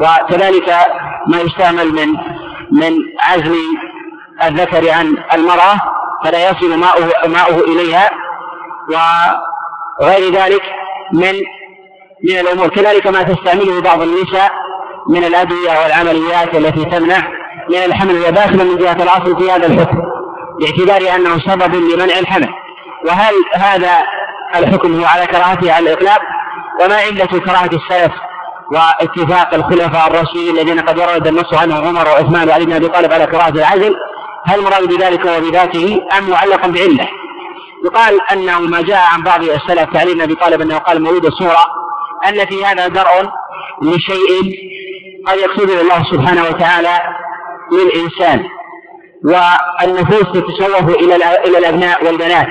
وكذلك 0.00 0.68
ما 1.26 1.40
يستعمل 1.40 1.92
من 1.92 2.08
من 2.70 2.98
عزل 3.20 3.56
الذكر 4.42 4.90
عن 4.90 5.16
المرأة 5.34 5.80
فلا 6.24 6.50
يصل 6.50 6.78
ماؤه 6.78 7.10
ماؤه 7.26 7.60
إليها 7.60 8.10
وغير 10.00 10.32
ذلك 10.32 10.62
من 11.12 11.32
من 12.24 12.38
الأمور. 12.38 12.68
كذلك 12.68 13.06
ما 13.06 13.22
تستعمله 13.22 13.80
بعض 13.80 14.02
النساء 14.02 14.50
من 15.08 15.24
الأدوية 15.24 15.70
والعمليات 15.82 16.54
التي 16.54 16.84
تمنع 16.84 17.28
من 17.70 17.76
الحمل 17.76 18.24
هي 18.24 18.30
داخلة 18.30 18.64
من 18.64 18.76
جهة 18.78 19.02
الأصل 19.02 19.36
في 19.36 19.50
هذا 19.50 19.66
الحكم 19.66 19.98
باعتبار 20.60 21.14
أنه 21.16 21.38
سبب 21.38 21.74
لمنع 21.74 22.18
الحمل. 22.18 22.48
وهل 23.06 23.34
هذا 23.54 24.02
الحكم 24.56 25.00
هو 25.00 25.06
على 25.06 25.26
كراهته 25.26 25.72
على 25.72 25.92
الإطلاق؟ 25.92 26.20
وما 26.80 26.94
علة 26.96 27.40
كراهة 27.40 27.70
السلف 27.72 28.12
واتفاق 28.72 29.54
الخلفاء 29.54 30.06
الراشدين 30.06 30.56
الذين 30.58 30.80
قد 30.80 30.98
ورد 30.98 31.26
النص 31.26 31.54
عنهم 31.54 31.86
عمر 31.86 32.08
وعثمان 32.08 32.48
وعلي 32.48 32.64
بن 32.64 32.72
أبي 32.72 32.88
طالب 32.88 33.12
على 33.12 33.26
كراهة 33.26 33.48
العزل؟ 33.48 33.94
هل 34.46 34.58
المراد 34.58 34.88
بذلك 34.88 35.26
هو 35.26 35.40
بذاته 35.40 36.00
أم 36.18 36.30
معلق 36.30 36.66
بعلة؟ 36.66 37.08
يقال 37.84 38.20
أنه 38.32 38.60
ما 38.60 38.82
جاء 38.82 39.00
عن 39.12 39.22
بعض 39.22 39.42
السلف 39.42 39.90
كعلي 39.92 40.14
بن 40.14 40.20
أبي 40.20 40.34
طالب 40.34 40.60
أنه 40.60 40.78
قال 40.78 41.02
مولود 41.02 41.26
الصورة 41.26 41.66
أن 42.28 42.46
في 42.46 42.64
هذا 42.64 42.88
درء 42.88 43.30
لشيء 43.82 44.58
قد 45.26 45.38
يقصده 45.38 45.80
الله 45.80 46.04
سبحانه 46.12 46.42
وتعالى 46.42 47.00
للإنسان 47.72 48.44
والنفوس 49.24 50.32
تتشوف 50.32 50.88
إلى 50.88 51.16
إلى 51.44 51.58
الأبناء 51.58 52.04
والبنات 52.04 52.48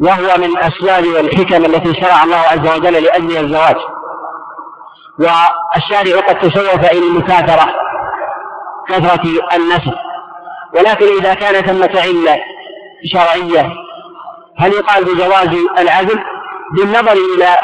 وهو 0.00 0.38
من 0.38 0.58
أسباب 0.58 1.06
والحكم 1.06 1.64
التي 1.64 2.00
شرع 2.00 2.24
الله 2.24 2.36
عز 2.36 2.76
وجل 2.76 2.92
لاجل 2.92 3.36
الزواج 3.36 3.76
والشارع 5.18 6.20
قد 6.28 6.38
تشوف 6.38 6.92
إلى 6.92 7.06
المكاثرة 7.06 7.74
كثرة 8.88 9.22
النسل 9.56 10.11
ولكن 10.74 11.06
إذا 11.06 11.34
كان 11.34 11.54
ثمه 11.62 12.00
عله 12.00 12.40
شرعية 13.12 13.72
هل 14.58 14.72
يقال 14.72 15.04
بجواز 15.04 15.56
العزل؟ 15.78 16.20
بالنظر 16.72 17.12
إلى 17.12 17.56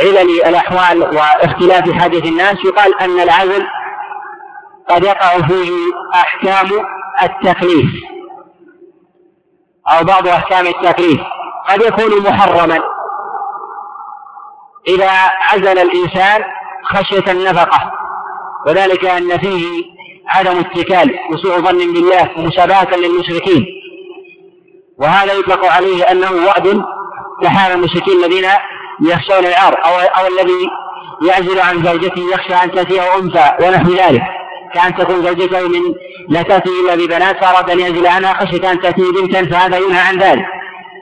علل 0.00 0.30
الأحوال 0.46 1.16
واختلاف 1.16 1.90
حاجة 1.90 2.28
الناس 2.28 2.56
يقال 2.64 3.00
أن 3.00 3.20
العزل 3.20 3.66
قد 4.88 5.04
يقع 5.04 5.38
فيه 5.46 5.72
أحكام 6.14 6.68
التكليف 7.22 7.90
أو 9.90 10.04
بعض 10.04 10.28
أحكام 10.28 10.66
التكليف 10.66 11.20
قد 11.68 11.82
يكون 11.82 12.22
محرما. 12.22 12.78
إذا 14.88 15.10
عزل 15.40 15.78
الإنسان 15.78 16.44
خشية 16.84 17.32
النفقة 17.32 17.92
وذلك 18.66 19.04
أن 19.04 19.38
فيه 19.38 19.84
عدم 20.28 20.58
اتكال 20.58 21.14
وسوء 21.32 21.60
ظن 21.60 21.92
بالله 21.92 22.30
ومشابهة 22.38 22.96
للمشركين. 22.96 23.66
وهذا 24.98 25.32
يطلق 25.32 25.64
عليه 25.64 26.02
أنه 26.04 26.30
وعد 26.46 26.82
كحال 27.42 27.72
المشركين 27.72 28.24
الذين 28.24 28.44
يخشون 29.02 29.46
العار 29.46 29.74
أو, 29.84 29.98
أو 29.98 30.26
الذي 30.26 30.70
يعزل 31.28 31.60
عن 31.60 31.82
زوجته 31.82 32.22
يخشى 32.34 32.54
أن 32.54 32.70
تأتيه 32.70 33.16
أنثى 33.16 33.52
ونحو 33.62 33.90
ذلك. 33.90 34.22
كأن 34.74 34.94
تكون 34.94 35.22
زوجته 35.22 35.68
من 35.68 35.94
لا 36.28 36.42
تأتي 36.42 36.70
إلا 36.84 36.94
ببنات 36.94 37.44
فأراد 37.44 37.70
أن 37.70 37.80
يعزل 37.80 38.06
عنها 38.06 38.34
خشية 38.34 38.72
أن 38.72 38.80
تأتي 38.80 39.02
بنتا 39.20 39.44
فهذا 39.44 39.78
ينهى 39.78 40.00
عن 40.00 40.18
ذلك. 40.18 40.44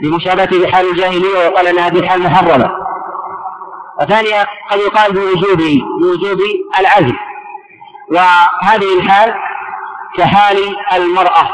بمشابهة 0.02 0.62
بحال 0.62 0.90
الجاهلية 0.90 1.38
ويقال 1.38 1.66
أن 1.66 1.78
هذه 1.78 1.98
الحال 1.98 2.22
محرمة. 2.22 2.70
وثانيا 4.00 4.46
قد 4.70 4.78
يقال 4.78 5.12
بوجوب 5.12 5.60
بوجوب 6.00 6.38
العزل. 6.80 7.14
وهذه 8.10 8.98
الحال 8.98 9.34
كحال 10.16 10.76
المرأة 10.92 11.48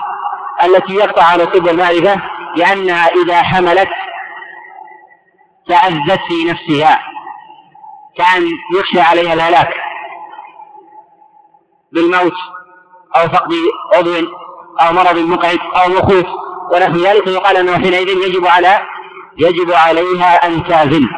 التي 0.64 0.94
يقطع 0.94 1.36
طب 1.36 1.68
المعرفة 1.68 2.22
لأنها 2.56 3.08
إذا 3.08 3.42
حملت 3.42 3.88
تعزت 5.68 6.20
في 6.28 6.44
نفسها 6.50 7.02
كأن 8.16 8.48
يخشى 8.78 9.00
عليها 9.00 9.32
الهلاك 9.34 9.74
بالموت 11.92 12.34
أو 13.16 13.28
فقد 13.28 13.52
عضو 13.96 14.14
أو 14.80 14.92
مرض 14.92 15.18
مقعد 15.18 15.58
أو 15.76 15.88
مخوف 15.88 16.26
ونحو 16.72 16.92
ذلك. 16.92 17.26
يقال 17.26 17.56
أنه 17.56 17.72
حينئذ 17.72 18.08
يجب 18.08 18.46
على 18.46 18.82
يجب 19.38 19.72
عليها 19.72 20.46
أن 20.46 20.64
تعزل 20.64 21.08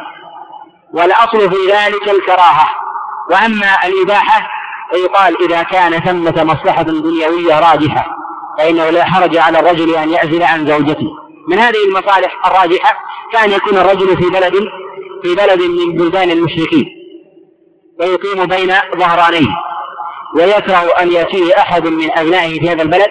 والأصل 0.93 1.49
في 1.49 1.71
ذلك 1.71 2.09
الكراهة. 2.09 2.69
وأما 3.31 3.85
الإباحة 3.85 4.54
فيقال 4.91 5.45
إذا 5.45 5.63
كان 5.63 5.91
ثمة 5.91 6.43
مصلحة 6.43 6.81
دنيوية 6.81 7.59
راجحة 7.59 8.05
فإنه 8.57 8.89
لا 8.89 9.05
حرج 9.05 9.37
على 9.37 9.59
الرجل 9.59 9.95
أن 9.95 10.09
يعزل 10.09 10.43
عن 10.43 10.67
زوجته. 10.67 11.25
من 11.47 11.59
هذه 11.59 11.87
المصالح 11.87 12.47
الراجحة 12.47 12.97
كان 13.31 13.51
يكون 13.51 13.77
الرجل 13.77 14.17
في 14.17 14.29
بلد 14.29 14.53
في 15.23 15.35
بلد 15.35 15.61
من 15.61 15.95
بلدان 15.95 16.31
المشركين 16.31 16.85
ويقيم 17.99 18.45
بين 18.45 18.73
ظهرانيه 18.97 19.55
ويكره 20.35 21.01
أن 21.01 21.11
يأتيه 21.11 21.57
أحد 21.57 21.87
من 21.87 22.17
أبنائه 22.17 22.59
في 22.59 22.69
هذا 22.69 22.81
البلد 22.81 23.09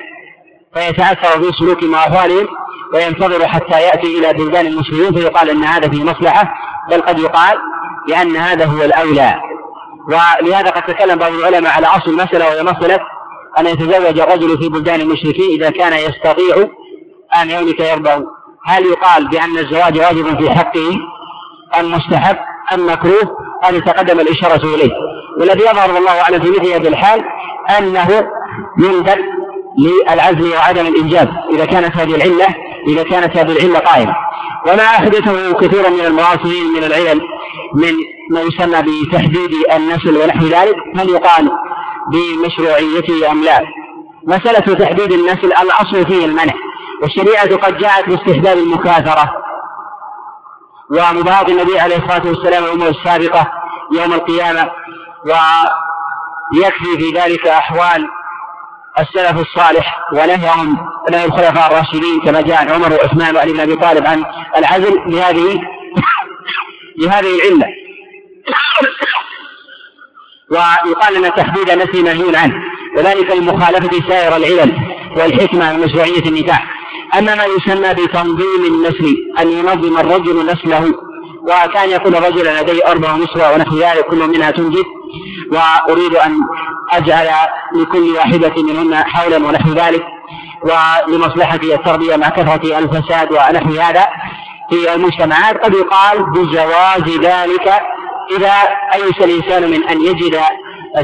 فيتأثر 0.74 1.42
في 1.42 1.52
سلوكهم 1.58 1.92
وأحوالهم 1.92 2.48
وينتظر 2.94 3.46
حتى 3.48 3.82
يأتي 3.82 4.18
إلى 4.18 4.32
بلدان 4.32 4.66
المسلمين 4.66 5.14
فيقال 5.14 5.50
أن 5.50 5.64
هذا 5.64 5.88
فيه 5.88 6.04
مصلحة 6.04 6.54
بل 6.90 7.02
قد 7.02 7.18
يقال 7.18 7.58
لأن 8.08 8.36
هذا 8.36 8.64
هو 8.64 8.82
الأولى. 8.82 9.34
ولهذا 10.08 10.70
قد 10.70 10.82
تكلم 10.82 11.18
بعض 11.18 11.32
العلماء 11.32 11.72
على 11.72 11.86
أصل 11.86 12.10
المسألة 12.10 12.46
وهي 12.46 12.62
مسألة 12.62 13.00
أن 13.58 13.66
يتزوج 13.66 14.20
الرجل 14.20 14.58
في 14.58 14.68
بلدان 14.68 15.00
المشركين 15.00 15.50
إذا 15.60 15.70
كان 15.70 15.92
يستطيع 15.92 16.68
أن 17.42 17.50
يملك 17.50 17.80
يربع 17.80 18.20
هل 18.66 18.86
يقال 18.86 19.28
بأن 19.28 19.58
الزواج 19.58 19.98
واجب 19.98 20.38
في 20.38 20.50
حقه؟ 20.50 20.98
أم 21.80 21.92
مستحب 21.92 22.36
أم 22.72 22.86
مكروه؟ 22.86 23.36
هذا 23.64 23.78
تقدم 23.78 24.20
الإشارة 24.20 24.74
إليه. 24.74 24.90
والذي 25.40 25.60
يظهر 25.60 25.92
والله 25.92 26.20
أعلم 26.20 26.40
في 26.40 26.50
مثل 26.50 26.72
هذه 26.72 26.88
الحال 26.88 27.24
أنه 27.78 28.28
يندب 28.78 29.18
للعزل 29.78 30.52
وعدم 30.52 30.86
الإنجاب 30.86 31.28
إذا 31.50 31.64
كانت 31.64 31.96
هذه 31.96 32.14
العلة 32.14 32.46
إذا 32.88 33.02
كانت 33.02 33.36
هذه 33.36 33.52
العلة 33.52 33.78
قائمة. 33.78 34.14
وما 34.66 34.82
أحدثه 34.82 35.52
كثير 35.52 35.90
من 35.90 36.00
المعاصرين 36.00 36.66
من 36.76 36.84
العلل 36.84 37.20
من 37.74 37.92
ما 38.30 38.40
يسمى 38.40 38.82
بتحديد 38.82 39.50
النسل 39.72 40.16
ونحو 40.16 40.46
ذلك 40.46 40.76
هل 40.96 41.08
يقال 41.08 41.50
بمشروعيته 42.12 43.30
أم 43.32 43.44
لا؟ 43.44 43.60
مسألة 44.26 44.74
تحديد 44.74 45.12
النسل 45.12 45.46
الأصل 45.46 46.06
فيه 46.06 46.24
المنع. 46.24 46.54
والشريعة 47.02 47.56
قد 47.56 47.78
جاءت 47.78 48.08
باستحباب 48.08 48.58
المكاثرة. 48.58 49.32
ومباغض 50.90 51.50
النبي 51.50 51.80
عليه 51.80 51.96
الصلاة 51.96 52.26
والسلام 52.26 52.64
الأمور 52.64 52.88
السابقة 52.88 53.52
يوم 53.92 54.12
القيامة 54.12 54.70
ويكفي 55.24 56.98
في 56.98 57.18
ذلك 57.18 57.46
أحوال 57.46 58.08
السلف 58.98 59.40
الصالح 59.40 60.00
ونهيهم 60.12 60.76
نهي 61.10 61.24
الخلفاء 61.24 61.72
الراشدين 61.72 62.20
كما 62.24 62.40
جاء 62.40 62.74
عمر 62.74 62.92
وعثمان 62.92 63.36
وعلي 63.36 63.52
بن 63.52 63.60
أبي 63.60 63.76
طالب 63.76 64.06
عن 64.06 64.24
العزل. 64.56 65.00
لهذه 65.06 65.60
لهذه 66.98 67.26
العلة. 67.34 67.66
ويقال 70.50 71.24
ان 71.24 71.34
تحديد 71.34 71.70
النسل 71.70 72.02
منهي 72.02 72.36
عنه. 72.36 72.54
وذلك 72.96 73.30
لمخالفة 73.30 74.08
سائر 74.08 74.36
العلل 74.36 74.72
والحكمة 75.16 75.72
من 75.72 75.84
مشروعية 75.84 76.22
النكاح. 76.26 76.74
أما 77.18 77.34
ما 77.34 77.44
يسمى 77.44 77.94
بتنظيم 77.94 78.64
النسل 78.66 79.16
أن 79.38 79.50
ينظم 79.50 79.98
الرجل 79.98 80.46
نسله. 80.46 80.94
وكان 81.42 81.90
يكون 81.90 82.14
رجلا 82.14 82.62
لديه 82.62 82.86
أربع 82.86 83.16
نسوة 83.16 83.54
ونحو 83.54 83.78
ذلك 83.78 84.04
كل 84.04 84.28
منها 84.28 84.50
تنجب. 84.50 84.84
وأريد 85.52 86.14
أن 86.16 86.40
أجعل 86.92 87.28
لكل 87.76 88.14
واحدة 88.16 88.62
منهن 88.62 89.04
حولا 89.04 89.36
ونحو 89.36 89.72
ذلك. 89.72 90.04
ولمصلحة 90.62 91.60
التربية 91.62 92.16
مع 92.16 92.28
كثرة 92.28 92.78
الفساد 92.78 93.32
ونحو 93.32 93.80
هذا. 93.80 94.08
في 94.70 94.94
المجتمعات 94.94 95.64
قد 95.64 95.74
يقال 95.74 96.30
بجواز 96.30 97.18
ذلك 97.18 97.82
إذا 98.36 98.52
أيس 98.94 99.20
الإنسان 99.20 99.70
من 99.70 99.88
أن 99.88 100.00
يجد 100.00 100.40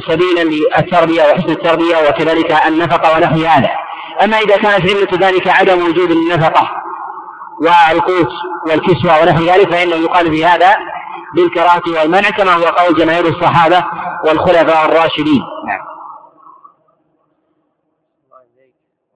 سبيلا 0.07 0.45
للتربية 0.45 1.23
وحسن 1.23 1.51
التربية 1.51 1.97
وكذلك 2.09 2.67
النفقة 2.67 3.17
ونحو 3.17 3.37
هذا. 3.37 3.71
أما 4.25 4.39
إذا 4.39 4.57
كانت 4.57 4.91
علة 4.91 5.29
ذلك 5.29 5.49
عدم 5.49 5.85
وجود 5.85 6.11
النفقة 6.11 6.71
والقوت 7.61 8.33
والكسوة 8.67 9.23
ونحو 9.23 9.43
ذلك 9.45 9.71
فإنه 9.71 9.97
يقال 9.97 10.31
في 10.31 10.45
هذا 10.45 10.77
بالكراهة 11.35 11.83
والمنع 11.87 12.31
كما 12.31 12.53
هو 12.53 12.65
قول 12.65 12.95
جماهير 12.95 13.29
الصحابة 13.29 13.85
والخلفاء 14.27 14.85
الراشدين. 14.85 15.43
نعم. 15.67 15.81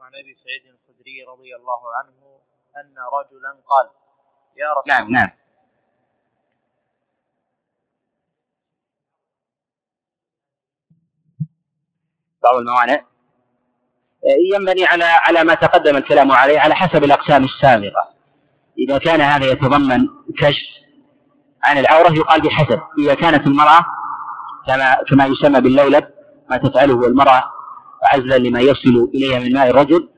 وعن 0.00 0.10
أبي 0.14 0.36
سعيد 0.44 0.62
الخدري 0.74 1.24
رضي 1.28 1.56
الله 1.56 1.80
عنه 1.98 2.14
أن 2.76 2.94
رجلا 3.12 3.50
قال 3.68 4.03
يا 4.56 4.66
رسول 4.70 4.84
نعم 4.88 5.10
نعم. 5.10 5.30
بعض 12.44 12.54
الموانع 12.54 13.04
ينبني 14.54 14.84
على 14.84 15.04
على 15.04 15.44
ما 15.44 15.54
تقدم 15.54 15.96
الكلام 15.96 16.32
عليه 16.32 16.60
على 16.60 16.74
حسب 16.74 17.04
الأقسام 17.04 17.44
السابقة. 17.44 18.14
إذا 18.78 18.98
كان 18.98 19.20
هذا 19.20 19.46
يتضمن 19.46 20.08
كشف 20.38 20.68
عن 21.64 21.78
العورة 21.78 22.12
يقال 22.12 22.40
بحسب. 22.40 22.80
إذا 22.98 23.14
كانت 23.14 23.46
المرأة 23.46 23.86
كما 24.66 24.96
كما 25.10 25.26
يسمى 25.26 25.60
باللولب 25.60 26.04
ما 26.50 26.56
تفعله 26.56 27.06
المرأة 27.06 27.44
عزلا 28.02 28.38
لما 28.38 28.60
يصل 28.60 29.10
إليها 29.14 29.38
من 29.38 29.52
ماء 29.52 29.70
الرجل 29.70 30.08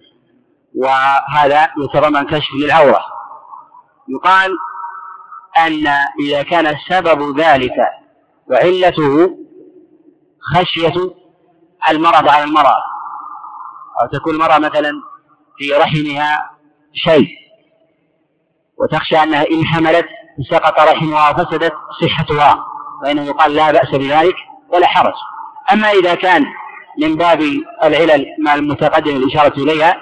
وهذا 0.75 1.69
يتضمن 1.85 2.27
كشف 2.27 2.51
للعورة. 2.63 3.16
يقال 4.09 4.51
أن 5.59 5.87
إذا 6.21 6.43
كان 6.43 6.77
سبب 6.89 7.41
ذلك 7.41 7.73
وعلته 8.51 9.37
خشية 10.55 10.95
المرض 11.91 12.29
على 12.29 12.45
المراه 12.45 12.83
أو 14.03 14.19
تكون 14.19 14.35
المرأة 14.35 14.59
مثلا 14.59 14.93
في 15.59 15.73
رحمها 15.73 16.51
شيء 16.95 17.29
وتخشى 18.79 19.17
أنها 19.17 19.45
إن 19.51 19.65
حملت 19.65 20.07
سقط 20.51 20.81
رحمها 20.81 21.31
وفسدت 21.31 21.73
صحتها 22.03 22.65
فإنه 23.03 23.23
يقال 23.23 23.55
لا 23.55 23.73
بأس 23.73 23.91
بذلك 23.91 24.35
ولا 24.69 24.87
حرج. 24.87 25.15
أما 25.73 25.91
إذا 25.91 26.15
كان 26.15 26.45
من 27.03 27.17
باب 27.17 27.41
العلل 27.85 28.27
ما 28.39 28.55
المتقدم 28.55 29.17
الإشارة 29.17 29.59
إليها 29.59 29.97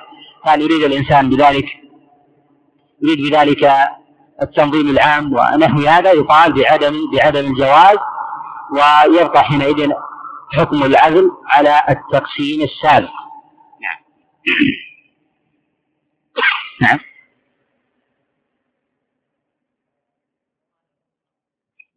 كان 0.45 0.61
يريد 0.61 0.83
الإنسان 0.83 1.31
بذلك؟ 1.31 1.65
يريد 3.03 3.31
بذلك 3.33 3.71
التنظيم 4.43 4.89
العام 4.91 5.33
ونحو 5.33 5.79
هذا 5.81 6.13
يقال 6.13 6.53
بعدم 6.53 6.95
بعدم 7.13 7.41
الجواز 7.41 7.99
ويبقى 8.73 9.45
حينئذ 9.45 9.91
حكم 10.53 10.83
العزل 10.83 11.31
على 11.47 11.83
التقسيم 11.89 12.63
السابق. 12.63 13.11
نعم. 16.81 16.99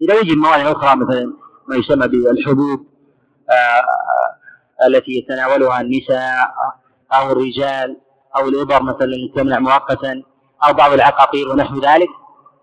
إذا 0.01 0.19
وجد 0.19 0.37
مواد 0.37 0.59
أخرى 0.59 0.95
مثلا 0.95 1.33
ما 1.67 1.75
يسمى 1.75 2.07
بالحبوب 2.07 2.87
آه 3.49 3.83
التي 4.87 5.11
يتناولها 5.11 5.81
النساء 5.81 6.53
أو 7.13 7.31
الرجال 7.31 7.97
أو 8.37 8.49
الإبر 8.49 8.83
مثلا 8.83 9.31
تمنع 9.35 9.59
مؤقتا. 9.59 10.23
أو 10.63 10.73
بعض 10.73 10.91
العقاقير 10.91 11.49
ونحو 11.49 11.75
ذلك 11.79 12.09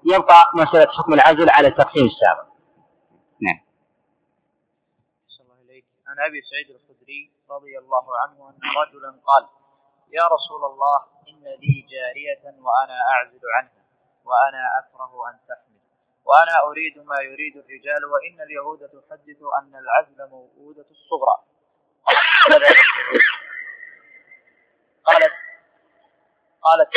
يبقى 0.05 0.45
مسألة 0.55 0.93
حكم 0.93 1.13
العزل 1.13 1.51
على 1.51 1.69
التقسيم 1.69 2.07
السابق. 2.07 2.47
نعم. 3.43 3.61
الله 5.41 5.61
إليك 5.65 5.85
عن 6.07 6.17
أبي 6.27 6.41
سعيد 6.51 6.71
الخدري 6.71 7.31
رضي 7.51 7.79
الله 7.79 8.07
عنه 8.19 8.51
أن 8.51 8.57
رجلا 8.83 9.21
قال 9.27 9.45
يا 10.13 10.25
رسول 10.27 10.65
الله 10.71 10.99
إن 11.29 11.43
لي 11.63 11.87
جارية 11.93 12.45
وأنا 12.61 12.97
أعزل 13.13 13.41
عنها 13.57 13.85
وأنا 14.25 14.63
أكره 14.79 15.13
أن 15.31 15.39
تحمل 15.49 15.81
وأنا 16.25 16.55
أريد 16.69 16.99
ما 16.99 17.21
يريد 17.21 17.57
الرجال 17.57 18.05
وإن 18.05 18.41
اليهود 18.41 18.79
تحدث 18.79 19.41
أن 19.59 19.73
العزل 19.83 20.31
موؤودة 20.31 20.87
الصغرى 20.91 21.37
قالت 25.05 25.33
قالت 26.63 26.89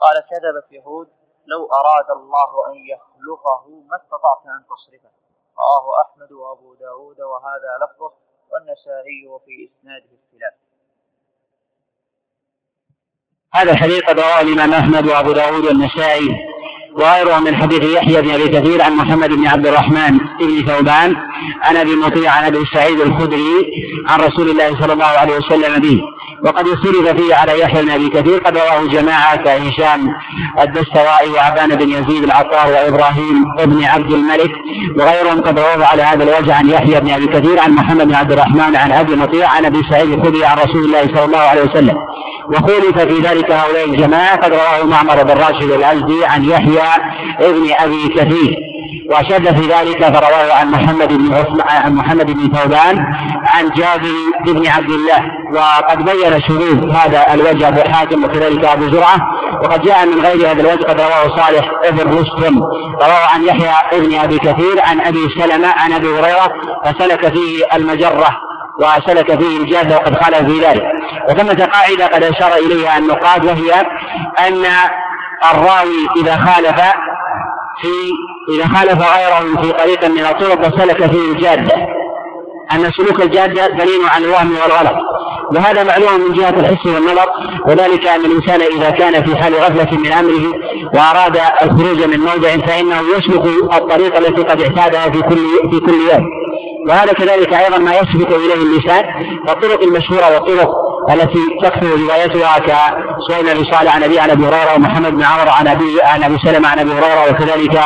قال 0.00 0.16
كذبت 0.30 0.72
يهود 0.72 1.08
لو 1.46 1.66
أراد 1.66 2.10
الله 2.10 2.50
أن 2.68 2.74
يخلقه 2.74 3.64
ما 3.90 3.96
استطعت 3.96 4.42
أن 4.46 4.64
تصرفه. 4.70 5.10
رواه 5.58 6.02
أحمد 6.02 6.32
وأبو 6.32 6.74
داود 6.74 7.20
وهذا 7.20 7.70
لفظه 7.82 8.12
والنسائي 8.52 9.26
وفي 9.28 9.70
إسناده 9.70 10.10
اختلاف. 10.18 10.54
هذا 13.54 13.70
الحديث 13.72 14.08
رواه 14.08 14.40
الإمام 14.40 14.72
أحمد 14.72 15.06
وأبو 15.06 15.32
داود 15.32 15.64
والنسائي. 15.64 16.28
وغيره 16.96 17.38
من 17.38 17.56
حديث 17.56 17.84
يحيى 17.84 18.22
بن 18.22 18.30
أبي 18.30 18.48
كثير 18.48 18.82
عن 18.82 18.92
محمد 18.92 19.28
بن 19.28 19.46
عبد 19.46 19.66
الرحمن 19.66 20.18
بن 20.40 20.64
ثوبان 20.66 21.16
عن 21.62 21.76
أبي 21.76 21.94
مطيع 21.94 22.32
عن 22.32 22.44
أبي 22.44 22.58
سعيد 22.74 23.00
الخدري 23.00 23.72
عن 24.08 24.20
رسول 24.20 24.50
الله 24.50 24.80
صلى 24.80 24.92
الله 24.92 25.04
عليه 25.04 25.36
وسلم 25.36 25.78
به. 25.80 26.00
وقد 26.44 26.68
اختلف 26.68 27.08
فيه 27.08 27.34
على 27.34 27.60
يحيى 27.60 27.82
بن 27.82 27.90
أبي 27.90 28.08
كثير 28.08 28.38
قد 28.38 28.56
رواه 28.56 28.86
جماعة 28.86 29.36
كهشام 29.36 30.08
الدستوائي 30.60 31.30
وعبان 31.30 31.68
بن 31.68 31.88
يزيد 31.88 32.24
العطار 32.24 32.72
وإبراهيم 32.72 33.44
بن 33.64 33.84
عبد 33.84 34.12
الملك 34.12 34.50
وغيرهم 34.96 35.40
قد 35.40 35.58
رواه 35.58 35.86
على 35.86 36.02
هذا 36.02 36.22
الوجه 36.24 36.54
عن 36.54 36.68
يحيى 36.68 37.00
بن 37.00 37.10
أبي 37.10 37.26
كثير 37.26 37.60
عن 37.60 37.72
محمد 37.72 38.08
بن 38.08 38.14
عبد 38.14 38.32
الرحمن 38.32 38.76
عن 38.76 38.92
أبي 38.92 39.16
مطيع 39.16 39.48
عن 39.48 39.64
أبي 39.64 39.82
سعيد 39.90 40.12
الخدري 40.12 40.44
عن 40.44 40.58
رسول 40.58 40.84
الله 40.84 41.02
صلى 41.14 41.24
الله 41.24 41.38
عليه 41.38 41.62
وسلم. 41.62 41.96
وخولف 42.48 42.98
في 42.98 43.18
ذلك 43.20 43.50
هؤلاء 43.50 43.84
الجماعة 43.84 44.36
قد 44.36 44.52
رواه 44.52 44.84
معمر 44.84 45.22
بن 45.22 45.30
راشد 45.30 45.70
الازدي 45.70 46.24
عن 46.24 46.44
يحيى 46.44 46.77
ابن 47.40 47.70
أبي 47.78 48.08
كثير 48.08 48.68
وشد 49.10 49.60
في 49.60 49.66
ذلك 49.66 50.04
فرواه 50.04 50.52
عن 50.52 50.70
محمد 50.70 51.12
بن 51.12 51.44
عن 51.68 51.94
محمد 51.94 52.26
بن 52.26 52.56
ثوبان 52.56 53.04
عن 53.46 53.70
جابر 53.70 54.14
بن 54.46 54.66
عبد 54.66 54.90
الله. 54.90 55.22
وقد 55.54 56.04
بين 56.04 56.40
شذوذ 56.40 56.90
هذا 56.90 57.34
الوجه 57.34 57.68
أبو 57.68 57.80
حاتم 57.80 58.24
وكذلك 58.24 58.64
أبو 58.64 58.88
زرعة. 58.88 59.18
وقد 59.62 59.82
جاء 59.82 60.06
من 60.06 60.20
غير 60.20 60.50
هذا 60.50 60.60
الوجه 60.60 60.84
قد 60.84 61.00
رواه 61.00 61.36
صالح 61.36 61.70
بن 61.90 62.08
مسلم. 62.08 62.62
رواه 63.02 63.26
عن 63.34 63.44
يحيى 63.44 64.00
بن 64.00 64.18
أبي 64.18 64.38
كثير 64.38 64.82
عن 64.86 65.00
أبي 65.00 65.28
سلمة 65.38 65.68
عن 65.68 65.92
أبي 65.92 66.08
هريرة 66.08 66.52
فسلك 66.84 67.28
فيه 67.28 67.64
المجرة 67.74 68.36
وسلك 68.80 69.38
فيه 69.38 69.56
الجاده 69.56 69.96
وقد 69.96 70.14
خالف 70.14 70.52
في 70.52 70.66
ذلك. 70.66 70.84
وثمة 71.28 71.64
قاعدة 71.64 72.06
قد 72.06 72.22
أشار 72.22 72.52
إليها 72.52 72.98
النقاد 72.98 73.44
وهي 73.44 73.72
أن 74.48 74.64
الراوي 75.44 76.08
إذا 76.22 76.36
خالف 76.36 76.80
في 77.80 78.12
إذا 78.56 78.66
خالف 78.76 79.16
غيره 79.16 79.62
في 79.62 79.72
طريق 79.72 80.04
من 80.04 80.26
الطرق 80.26 80.60
وسلك 80.60 81.06
فيه 81.10 81.32
الجادة. 81.32 81.76
أن 82.72 82.92
سلوك 82.92 83.22
الجادة 83.22 83.66
دليل 83.66 84.08
عن 84.08 84.24
الوهم 84.24 84.52
والغلط. 84.52 84.96
وهذا 85.54 85.82
معلوم 85.84 86.20
من 86.28 86.34
جهة 86.34 86.50
الحس 86.60 86.86
والنظر 86.86 87.30
وذلك 87.66 88.06
أن 88.06 88.20
الإنسان 88.20 88.60
إذا 88.60 88.90
كان 88.90 89.24
في 89.24 89.36
حال 89.36 89.54
غفلة 89.54 89.98
من 89.98 90.12
أمره 90.12 90.52
وأراد 90.94 91.38
الخروج 91.62 92.02
من 92.02 92.20
موضع 92.20 92.48
فإنه 92.66 93.00
يسلك 93.16 93.46
الطريق 93.74 94.16
التي 94.16 94.42
قد 94.42 94.60
اعتادها 94.60 95.10
في 95.10 95.22
كل 95.22 95.70
في 95.70 95.80
كل 95.80 95.94
يوم. 96.12 96.28
وهذا 96.88 97.12
كذلك 97.12 97.54
أيضا 97.54 97.78
ما 97.78 97.94
يسبق 97.94 98.36
إليه 98.36 98.54
اللسان 98.54 99.04
فالطرق 99.46 99.82
المشهورة 99.82 100.34
والطرق 100.34 100.70
التي 101.12 101.38
تكثر 101.62 101.86
روايتها 101.86 102.58
كسئل 102.58 103.48
ابي 103.48 103.64
صالح 103.72 103.96
عن 103.96 104.02
أبي 104.02 104.20
عن 104.20 104.30
أبي 104.30 104.46
هريرة 104.46 104.74
ومحمد 104.76 105.12
بن 105.12 105.22
عمرو 105.22 105.50
عن 105.50 105.68
أبي 105.68 105.84
عن 106.02 106.22
أبي 106.22 106.38
سلمة 106.44 106.68
عن 106.68 106.78
أبي 106.78 106.90
هريرة 106.90 107.30
وكذلك 107.30 107.76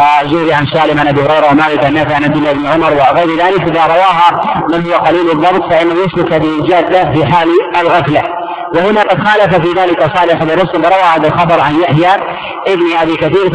آه، 0.00 0.26
زوري 0.26 0.52
عن 0.52 0.66
سالم 0.66 1.00
عن 1.00 1.08
أبي 1.08 1.20
هريرة 1.20 1.50
ومالك 1.50 1.84
عن 1.84 1.94
نافع 1.94 2.14
عن 2.14 2.24
عبد 2.24 2.36
الله 2.36 2.52
بن 2.52 2.66
عمر 2.66 2.92
وغير 2.92 3.38
ذلك. 3.38 3.62
إذا 3.62 3.86
رواها 3.86 4.40
من 4.72 4.86
هو 4.86 4.92
قليل 4.92 5.30
الضبط 5.30 5.72
فإنه 5.72 5.94
يسلك 6.04 6.32
بالجاده 6.92 7.12
في 7.12 7.32
حال 7.32 7.48
الغفلة. 7.80 8.22
وهنا 8.74 9.02
قد 9.02 9.28
خالف 9.28 9.54
في 9.54 9.80
ذلك 9.80 10.16
صالح 10.16 10.44
بن 10.44 10.50
رسل 10.50 10.84
روى 10.84 11.02
هذا 11.14 11.28
الخبر 11.28 11.60
عن 11.60 11.80
يحيى 11.80 12.14
ابن 12.66 12.96
أبي 13.00 13.16
كثير 13.16 13.50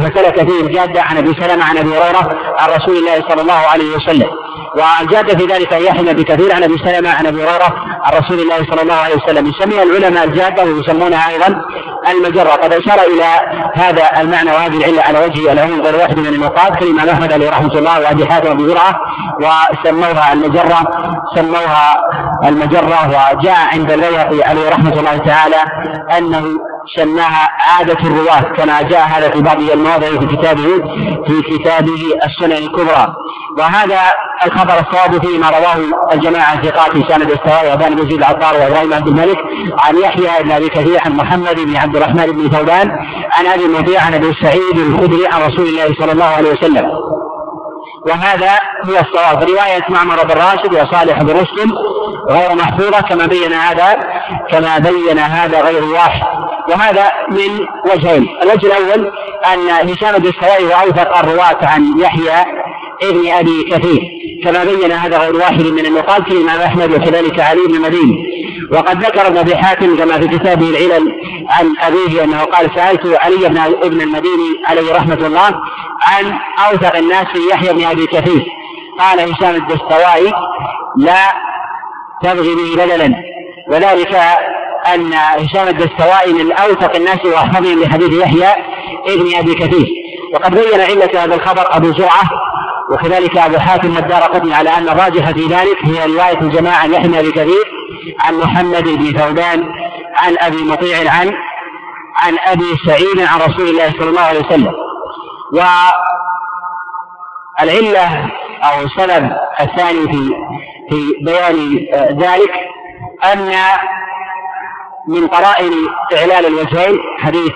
فسلك 0.00 0.50
فيه 0.50 0.60
الجاده 0.60 1.02
عن 1.02 1.16
أبي 1.16 1.34
سلمة 1.40 1.64
عن 1.64 1.78
أبي 1.78 1.88
هريرة 1.88 2.38
عن 2.58 2.68
رسول 2.68 2.96
الله 2.96 3.28
صلى 3.28 3.42
الله 3.42 3.52
عليه 3.52 3.96
وسلم. 3.96 4.30
والجاده 4.76 5.38
في 5.38 5.52
ذلك 5.52 5.72
يحيى 5.72 6.14
بكثير 6.14 6.54
عن 6.54 6.62
أبي 6.62 6.78
سلمة 6.78 7.10
عن 7.10 7.26
أبي 7.26 7.44
هريرة 7.44 7.74
عن 8.02 8.18
رسول 8.18 8.40
الله 8.40 8.56
صلى 8.70 8.82
الله 8.82 8.94
عليه 8.94 9.14
وسلم. 9.14 9.46
يسميها 9.46 9.82
العلماء 9.82 10.24
الجادة 10.24 10.64
ويسمونها 10.64 11.28
أيضا 11.30 11.62
المجرة. 12.12 12.50
قد 12.50 12.72
أشار 12.72 12.98
إلى 13.14 13.24
هذا 13.74 14.20
المعنى 14.20 14.50
وهذه 14.50 14.76
العلة 14.76 15.02
على 15.02 15.18
وجه 15.18 15.52
العموم 15.52 15.80
غير 15.80 15.96
واحد 15.96 16.18
من 16.18 16.26
النقاط 16.26 16.76
كالامام 16.78 17.08
أحمد 17.08 17.32
عليه 17.32 17.50
رحمة 17.50 17.78
الله 17.78 18.00
وأبي 18.00 18.26
حاتم 18.26 18.50
ابي 18.50 18.68
زرعه 18.68 19.00
وسموها 19.40 20.32
المجرة 20.32 20.80
سموها 21.34 21.96
المجرة. 22.44 23.08
وجاء 23.08 23.68
عند 23.72 23.90
البيهقي 23.90 24.42
عليه 24.42 24.70
رحمة 24.70 24.92
الله 24.92 25.16
تعالى 25.16 25.56
أنه 26.18 26.44
سماها 26.96 27.48
عادة 27.60 27.98
الرواة 28.08 28.40
كما 28.40 28.82
جاء 28.82 29.06
هذا 29.06 29.30
في 29.30 29.40
بعض 29.40 29.60
المواضع 29.60 30.06
في 30.06 30.36
كتابه 30.36 30.68
في 31.26 31.42
كتابه 31.42 32.00
السنن 32.26 32.52
الكبرى. 32.52 33.14
وهذا 33.58 34.00
الخبر 34.46 34.74
الصواب 34.80 35.26
فيه 35.26 35.38
ما 35.38 35.50
رواه 35.50 35.76
الجماعة 36.12 36.62
ثقات 36.62 36.90
في 36.90 37.04
سند 37.08 37.30
السواري 37.30 37.68
وابان 37.68 37.94
بن 37.94 38.06
يزيد 38.06 38.18
العطار 38.18 38.54
وإبراهيم 38.54 38.94
عبد 38.94 39.08
الملك 39.08 39.38
عن 39.78 39.96
يحيى 39.96 40.42
بن 40.42 40.50
أبي 40.50 40.68
كثير 40.68 41.00
عن 41.04 41.12
محمد 41.12 41.60
بن 41.60 41.76
عبد 41.76 41.96
الرحمن 41.96 42.26
بن 42.26 42.50
ثوبان 42.50 42.90
عن 43.32 43.46
أبي 43.46 43.64
المطيع 43.64 44.02
عن 44.02 44.14
أبي 44.14 44.34
سعيد 44.42 44.78
الخدري 44.78 45.26
عن 45.32 45.42
رسول 45.42 45.66
الله 45.66 45.94
صلى 45.98 46.12
الله 46.12 46.24
عليه 46.24 46.50
وسلم. 46.50 46.90
وهذا 48.06 48.50
هو 48.84 49.00
الصواب. 49.00 49.42
رواية 49.42 49.84
معمر 49.88 50.24
بن 50.24 50.34
راشد 50.40 50.74
وصالح 50.74 51.22
بن 51.22 51.30
رسل 51.30 51.74
غير 52.30 52.54
محفوظة 52.54 53.00
كما 53.00 53.26
بين 53.26 53.52
هذا 53.52 53.96
كما 54.50 54.78
بين 54.78 55.18
هذا 55.18 55.60
غير 55.60 55.84
واحد. 55.84 56.43
وهذا 56.68 57.12
من 57.30 57.66
وجهين. 57.92 58.28
الوجه 58.42 58.66
الأول 58.66 59.12
أن 59.52 59.70
هشام 59.70 60.18
بن 60.18 60.28
السوائي 60.28 60.74
أوثق 60.74 61.18
الرواة 61.18 61.58
عن 61.62 62.00
يحيى 62.00 62.44
ابن 63.02 63.30
أبي 63.30 63.62
كثير 63.70 64.02
كما 64.44 64.64
بين 64.64 64.92
هذا 64.92 65.18
غير 65.18 65.36
واحد 65.36 65.62
من 65.62 65.86
النقاد 65.86 66.22
كالإمام 66.22 66.60
أحمد 66.60 66.90
وكذلك 66.90 67.40
علي 67.40 67.60
بن 67.68 67.74
المديني 67.74 68.34
وقد 68.72 69.04
ذكر 69.04 69.26
ابن 69.26 69.38
أبي 69.38 69.56
حاتم 69.56 69.96
كما 69.96 70.20
في 70.20 70.28
كتابه 70.28 70.68
العلل 70.70 71.12
عن 71.48 71.74
أبيه 71.82 72.24
أنه 72.24 72.44
قال 72.44 72.70
سألت 72.74 73.18
علي 73.20 73.48
بن 73.48 73.58
ابن 73.58 74.00
المديني 74.00 74.50
عليه 74.66 74.94
رحمة 74.94 75.26
الله 75.26 75.60
عن 76.02 76.38
أوثق 76.68 76.96
الناس 76.96 77.26
في 77.26 77.38
يحيى 77.52 77.72
بن 77.72 77.84
أبي 77.84 78.06
كثير. 78.06 78.46
قال 78.98 79.20
هشام 79.20 79.54
الدستوائي 79.54 80.32
لا 80.96 81.32
تبغي 82.22 82.54
به 82.54 82.84
بدلا. 82.84 83.14
وذلك 83.70 84.16
أن 84.86 85.12
هشام 85.14 85.68
الدستوائي 85.68 86.32
من 86.32 86.52
أوثق 86.52 86.96
الناس 86.96 87.24
وأحفظهم 87.24 87.82
لحديث 87.82 88.12
يحيى 88.12 88.52
ابن 89.06 89.36
أبي 89.36 89.54
كثير. 89.54 89.86
وقد 90.34 90.54
بين 90.54 90.80
علة 90.80 91.24
هذا 91.24 91.34
الخبر 91.34 91.76
أبو 91.76 91.92
زرعة 91.92 92.30
وكذلك 92.90 93.36
أبو 93.36 93.58
حاتم 93.58 93.96
والدار 93.96 94.22
قطني 94.22 94.54
على 94.54 94.70
أن 94.70 94.88
الراجح 94.88 95.30
في 95.30 95.46
ذلك 95.46 95.84
هي 95.84 96.06
رواية 96.06 96.40
الجماعة 96.40 96.76
عن 96.76 96.92
يحيى 96.92 97.22
بن 97.22 97.30
كثير 97.30 97.64
عن 98.20 98.34
محمد 98.34 98.84
بن 98.84 99.18
ثوبان 99.18 99.64
عن 100.16 100.36
أبي 100.38 100.62
مطيع 100.62 100.98
عن 101.12 101.34
عن 102.16 102.38
أبي 102.46 102.76
سعيد 102.86 103.20
عن 103.20 103.40
رسول 103.40 103.68
الله 103.68 103.90
صلى 103.90 104.08
الله 104.10 104.20
عليه 104.20 104.40
وسلم. 104.40 104.72
والعلة 107.60 108.30
أو 108.64 108.80
السبب 108.82 109.30
الثاني 109.60 110.12
في 110.12 110.34
في 110.90 111.24
بيان 111.24 111.78
ذلك 112.18 112.52
أن 113.32 113.52
من 115.08 115.26
قرائن 115.26 115.72
إعلال 116.16 116.46
الوجهين 116.46 116.98
حديث 117.18 117.52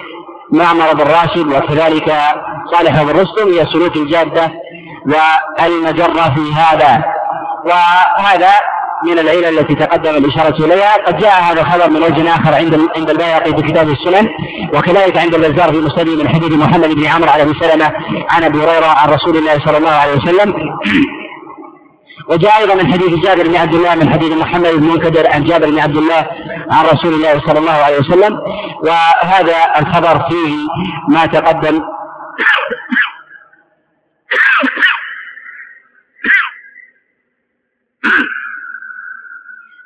معمر 0.53 0.92
بن 0.92 1.03
راشد 1.03 1.46
وكذلك 1.46 2.12
صالح 2.72 3.03
بن 3.03 3.20
رستم 3.20 3.53
هي 3.53 3.66
سلوك 3.72 3.96
الجادة 3.96 4.53
والمجرة 5.07 6.34
في 6.34 6.53
هذا. 6.55 7.05
وهذا 7.64 8.51
من 9.07 9.18
العلل 9.18 9.59
التي 9.59 9.74
تقدم 9.74 10.16
الإشارة 10.16 10.64
إليها. 10.64 10.96
قد 11.07 11.18
جاء 11.18 11.42
هذا 11.42 11.61
الخبر 11.61 11.90
من 11.90 12.03
وجه 12.03 12.34
آخر 12.34 12.55
عند 12.55 12.80
عند 12.96 13.11
البيهقي 13.11 13.57
في 13.57 13.62
كتاب 13.62 13.88
السنن 13.88 14.28
وكذلك 14.74 15.18
عند 15.18 15.34
البزار 15.34 15.72
في 15.72 15.78
مسند 15.78 16.09
من 16.09 16.28
حديث 16.28 16.53
محمد 16.53 16.94
بن 16.94 17.07
عمرو 17.07 17.30
على 17.30 17.42
ابي 17.42 17.55
سلمة 17.61 17.92
عن 18.30 18.44
أبي 18.44 18.59
هريرة 18.59 18.86
عن 18.86 19.09
رسول 19.09 19.36
الله 19.36 19.59
صلى 19.66 19.78
الله 19.78 19.90
عليه 19.90 20.12
وسلم. 20.12 20.55
وجاء 22.29 22.59
أيضا 22.59 22.75
من 22.75 22.93
حديث 22.93 23.25
جابر 23.25 23.49
بن 23.49 23.57
عبد 23.57 23.75
الله 23.75 23.95
من 23.95 24.12
حديث 24.12 24.33
محمد 24.33 24.71
بن 24.71 24.85
منكدر 24.85 25.27
عن 25.27 25.45
جابر 25.45 25.71
بن 25.71 25.79
عبد 25.79 25.97
الله 25.97 26.29
عن 26.71 26.85
رسول 26.85 27.14
الله 27.14 27.41
صلى 27.47 27.59
الله 27.59 27.73
عليه 27.73 27.99
وسلم. 27.99 28.39
وهذا 28.83 29.57
الخبر 29.79 30.29
فيه 30.29 30.55
ما 31.09 31.27
تقدم. 31.27 31.81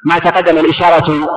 ما 0.04 0.18
تقدم 0.18 0.58
الإشارة 0.58 1.28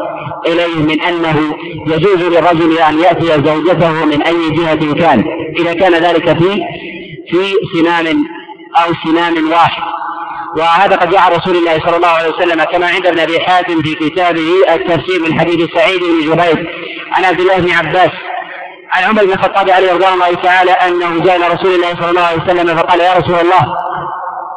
إليه 0.48 0.76
من 0.76 1.02
أنه 1.02 1.56
يجوز 1.88 2.22
للرجل 2.24 2.78
أن 2.78 3.00
يأتي 3.00 3.28
زوجته 3.28 4.06
من 4.06 4.22
أي 4.22 4.50
جهة 4.50 4.94
كان. 4.94 5.24
إذا 5.60 5.74
كان 5.74 5.94
ذلك 5.94 6.38
في 6.38 6.62
في 7.30 7.54
سنان 7.74 8.08
أو 8.78 8.94
سنان 9.04 9.44
واحد. 9.44 9.84
وهذا 10.58 10.96
قد 10.96 11.10
جاء 11.10 11.38
رسول 11.38 11.56
الله 11.56 11.80
صلى 11.80 11.96
الله 11.96 12.08
عليه 12.08 12.30
وسلم 12.30 12.64
كما 12.64 12.88
عند 12.88 13.06
ابن 13.08 13.20
أبي 13.20 13.40
حاتم 13.40 13.82
في 13.82 13.96
كتابه 13.96 14.52
التفسير 14.70 15.22
من 15.22 15.40
حديث 15.40 15.74
سعيد 15.74 16.00
بن 16.00 16.22
جبير 16.22 16.86
عن 17.12 17.26
عبد 17.26 17.40
الله 17.40 17.58
بن 17.58 17.72
عباس 17.72 18.12
عن 18.92 19.04
عمر 19.04 19.26
بن 19.26 19.32
الخطاب 19.32 19.70
عليه 19.70 19.94
رضوان 19.94 20.14
الله 20.14 20.34
تعالى 20.36 20.72
أنه 20.72 21.24
جاء 21.24 21.36
إلى 21.36 21.48
رسول 21.48 21.76
الله 21.76 21.96
صلى 21.96 22.10
الله 22.10 22.22
عليه 22.22 22.44
وسلم 22.44 22.78
فقال 22.78 23.00
يا 23.00 23.14
رسول 23.14 23.40
الله 23.40 23.76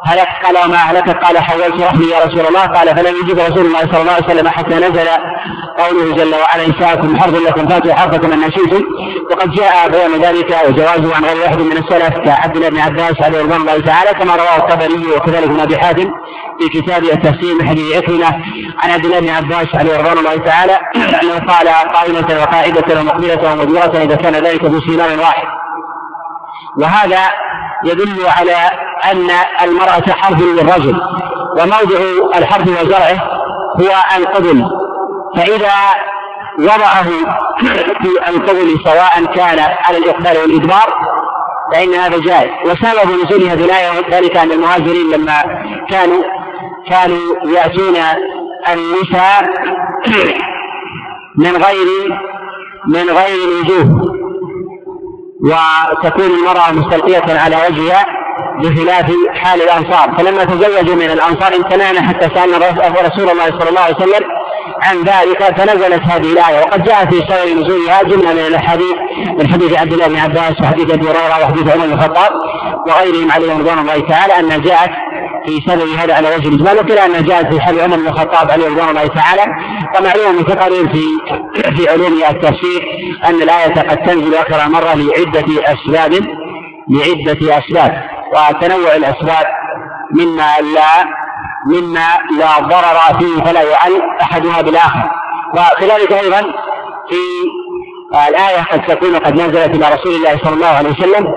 هلك 0.05 0.27
قال 0.43 0.65
وما 0.65 0.75
أهلكك 0.75 1.23
قال 1.23 1.39
حولت 1.39 1.81
رحمي 1.81 2.05
يا 2.05 2.19
رسول 2.25 2.47
الله. 2.47 2.65
قال 2.65 2.87
فلم 2.87 3.15
يجب 3.23 3.39
رسول 3.39 3.65
الله 3.65 3.79
صلى 3.79 4.01
الله 4.01 4.13
عليه 4.13 4.25
وسلم 4.25 4.49
حتى 4.49 4.75
نزل 4.75 5.07
قوله 5.77 6.15
جل 6.15 6.35
وعلا 6.35 6.67
نساءكم 6.67 7.19
حرث 7.19 7.35
لكم 7.41 7.67
فاتوا 7.67 7.93
حرثكم 7.93 8.31
ان 8.31 8.39
نشيتم 8.39 8.83
وقد 9.31 9.51
جاء 9.51 9.89
بيان 9.89 10.21
ذلك 10.21 10.57
وجوازه 10.67 11.15
عن 11.15 11.25
غير 11.25 11.41
واحد 11.41 11.59
من 11.59 11.77
السلف 11.77 12.17
كعبد 12.17 12.55
الله 12.55 12.69
بن 12.69 12.79
عباس 12.79 13.21
عليه 13.21 13.41
رضوان 13.41 13.61
الله 13.61 13.79
تعالى 13.79 14.19
كما 14.19 14.35
رواه 14.35 14.57
الطبري 14.57 15.11
وكذلك 15.15 15.43
ابن 15.43 15.59
أبي 15.59 15.77
حاتم 15.77 16.11
في 16.59 16.81
كتاب 16.81 17.03
التفسير 17.03 17.55
من 17.55 17.67
حديث 17.67 17.95
عكرمة 17.97 18.27
عن 18.83 18.91
عبد 18.91 19.05
الله 19.05 19.19
بن 19.19 19.29
عباس 19.29 19.67
عليه 19.75 19.97
رضوان 19.97 20.17
الله 20.17 20.37
تعالى 20.37 20.79
أنه 20.95 21.39
قال 21.39 21.67
قائمه 21.67 22.41
وقاعدة 22.41 22.99
ومقبلة 23.01 23.53
ومدبرة 23.53 24.03
إذا 24.03 24.15
كان 24.15 24.33
ذلك 24.33 24.65
بسينار 24.65 25.19
واحد. 25.19 25.47
وهذا 26.81 27.19
يدل 27.85 28.25
على 28.27 28.71
أن 29.05 29.29
المرأة 29.61 30.11
حرف 30.11 30.41
للرجل 30.41 31.01
وموضع 31.51 31.99
الحرف 32.35 32.67
وزرعه 32.67 33.21
هو 33.81 34.17
القبل 34.17 34.65
فإذا 35.35 35.73
وضعه 36.59 37.03
في 38.01 38.29
القبل 38.29 38.79
سواء 38.83 39.25
كان 39.35 39.59
على 39.59 39.97
الإقبال 39.97 40.37
والإدبار 40.37 40.93
فإن 41.73 41.93
هذا 41.93 42.19
جائز. 42.19 42.51
وسبب 42.65 43.11
نزول 43.25 43.43
هذه 43.43 43.65
الآية 43.65 44.17
ذلك 44.17 44.37
أن 44.37 44.51
المهاجرين 44.51 45.11
لما 45.11 45.63
كانوا 45.89 46.23
كانوا 46.89 47.35
يأتون 47.45 47.95
النساء 48.73 49.49
من 51.35 51.57
غير 51.63 51.87
من 52.87 53.09
غير 53.09 53.37
الوجوه 53.47 54.09
وتكون 55.43 56.25
المرأة 56.25 56.71
مستلقية 56.71 57.39
على 57.39 57.55
وجهها. 57.55 58.05
بخلاف 58.59 59.11
حال 59.33 59.61
الأنصار. 59.61 60.15
فلما 60.17 60.43
تزوجوا 60.43 60.95
من 60.95 61.09
الأنصار 61.11 61.55
امتنعنا 61.55 62.01
حتى 62.01 62.29
سألنا 62.35 62.57
رسول 63.07 63.29
الله 63.29 63.45
صلى 63.45 63.69
الله 63.69 63.81
عليه 63.81 63.95
وسلم 63.95 64.23
عن 64.81 64.97
ذلك 64.97 65.43
فنزلت 65.43 66.03
هذه 66.03 66.33
الآية. 66.33 66.59
وقد 66.59 66.83
جاء 66.83 67.05
في 67.05 67.15
سبب 67.15 67.59
نزولها 67.59 68.03
جملة 68.03 68.33
من 68.33 68.39
الأحاديث 68.39 68.95
من 69.39 69.53
حديث 69.53 69.79
عبد 69.79 69.93
الله 69.93 70.07
بن 70.07 70.17
عباس 70.17 70.61
وحديث 70.61 70.91
أبي 70.91 71.05
هريرة 71.09 71.43
وحديث 71.43 71.73
عمر 71.73 71.85
بن 71.85 71.93
الخطاب 71.93 72.31
وغيرهم 72.87 73.31
عليهم 73.31 73.59
رضوان 73.59 73.79
الله 73.79 73.99
تعالى 73.99 74.39
أنها 74.39 74.57
جاءت 74.57 74.89
في 75.45 75.61
سبب 75.67 75.89
هذا 75.99 76.13
على 76.13 76.35
وجه 76.35 76.47
الإجمال. 76.47 76.79
وكلا 76.79 77.05
أنها 77.05 77.21
جاءت 77.21 77.53
في 77.53 77.61
حال 77.61 77.79
عمر 77.79 77.97
بن 77.97 78.07
الخطاب 78.07 78.51
عليه 78.51 78.65
رضوان 78.65 78.89
الله 78.89 79.07
تعالى. 79.07 79.43
ومعلوم 79.97 80.35
من 80.35 80.45
تقارير 80.45 80.89
في 80.89 81.03
في 81.75 81.89
علوم 81.89 82.23
التفسير 82.29 82.81
أن 83.25 83.41
الآية 83.41 83.73
قد 83.73 83.97
تنزل 83.97 84.35
أكثر 84.35 84.69
مرة 84.69 84.93
لعدة 84.93 85.73
أسباب 85.73 86.13
لعدة 86.89 87.57
أسباب. 87.57 88.18
وتنوع 88.33 88.95
الأسباب 88.95 89.45
مما 90.11 90.59
لا 90.73 91.19
مما 91.65 92.07
لا 92.39 92.59
ضرر 92.59 93.19
فيه 93.19 93.43
فلا 93.43 93.61
يعل 93.61 94.01
أحدها 94.21 94.61
بالآخر. 94.61 95.09
وكذلك 95.53 96.11
أيضا 96.11 96.41
في 97.09 97.49
الآية 98.29 98.61
قد 98.71 98.85
تكون 98.85 99.15
قد 99.15 99.33
نزلت 99.33 99.75
إلى 99.75 99.95
رسول 99.95 100.15
الله 100.15 100.37
صلى 100.43 100.53
الله 100.53 100.67
عليه 100.67 100.89
وسلم 100.89 101.27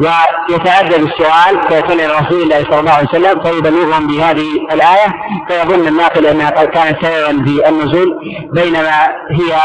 ويتعدد 0.00 0.92
السؤال 0.92 1.68
فيكون 1.68 1.92
إلى 2.00 2.12
رسول 2.12 2.42
الله 2.42 2.64
صلى 2.64 2.80
الله 2.80 2.92
عليه 2.92 3.08
وسلم 3.08 3.42
فيبلغهم 3.42 4.06
بهذه 4.06 4.48
الآية؟ 4.72 5.06
فيظن 5.48 5.88
الناقل 5.88 6.26
أنها 6.26 6.50
قد 6.50 6.66
كانت 6.66 7.06
سببا 7.06 7.44
في 7.44 7.68
النزول 7.68 8.18
بينما 8.52 9.06
هي 9.30 9.56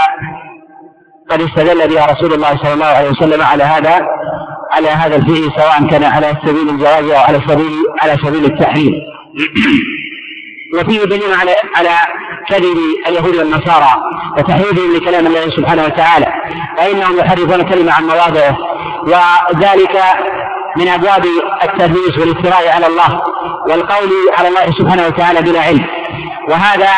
قد 1.30 1.42
استدل 1.42 1.88
بها 1.88 2.06
رسول 2.06 2.34
الله 2.34 2.58
صلى 2.58 2.74
الله 2.74 2.86
عليه 2.86 3.10
وسلم 3.10 3.42
على 3.42 3.64
هذا 3.64 4.08
على 4.72 4.90
هذا 4.90 5.16
الفعل 5.16 5.52
سواء 5.56 5.88
كان 5.90 6.04
على 6.04 6.34
سبيل 6.46 6.70
الجواز 6.70 7.10
أو 7.10 7.20
على 7.20 7.42
سبيل 7.48 7.72
على 8.02 8.18
سبيل 8.26 8.46
التحريم. 8.46 8.94
وفيه 10.74 11.04
دليل 11.04 11.34
على 11.34 11.56
على 11.76 11.90
كذب 12.50 12.78
اليهود 13.08 13.36
والنصارى 13.36 13.90
وتحريفهم 14.38 14.96
لكلام 14.96 15.28
الله 15.28 15.50
سبحانه 15.50 15.84
وتعالى. 15.86 16.34
فإنهم 16.78 17.20
يحرفون 17.20 17.54
الكلمة 17.54 17.94
عن 17.94 18.04
مواضعه 18.04 18.58
وذلك 19.04 20.04
من 20.78 20.88
أبواب 20.88 21.26
التدليس 21.64 22.18
والافتراء 22.20 22.70
على 22.76 22.88
الله 22.88 23.22
والقول 23.70 24.10
على 24.38 24.48
الله 24.48 24.72
سبحانه 24.80 25.08
وتعالى 25.08 25.42
بلا 25.42 25.62
علم. 25.62 25.86
وهذا 26.50 26.90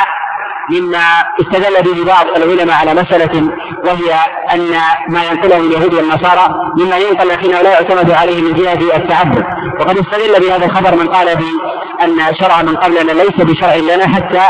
مما 0.71 1.03
استدل 1.41 1.83
به 1.83 2.05
بعض 2.05 2.25
العلماء 2.35 2.75
على 2.75 2.93
مسألة 2.93 3.51
وهي 3.85 4.13
أن 4.53 4.71
ما 5.09 5.23
ينقله 5.23 5.57
اليهود 5.57 5.93
والنصارى 5.93 6.55
مما 6.77 6.97
ينقل 6.97 7.27
لكنه 7.27 7.61
لا 7.61 7.71
يعتمد 7.71 8.11
عليه 8.11 8.41
من 8.41 8.53
جهة 8.53 8.97
التعبد. 8.97 9.43
وقد 9.79 9.97
استدل 9.97 10.47
بهذا 10.47 10.65
الخبر 10.65 10.95
من 10.95 11.07
قال 11.07 11.27
بأن 11.35 12.35
شرع 12.35 12.61
من 12.61 12.75
قبلنا 12.75 13.11
ليس 13.11 13.35
بشرع 13.37 13.75
لنا 13.75 14.07
حتى 14.15 14.41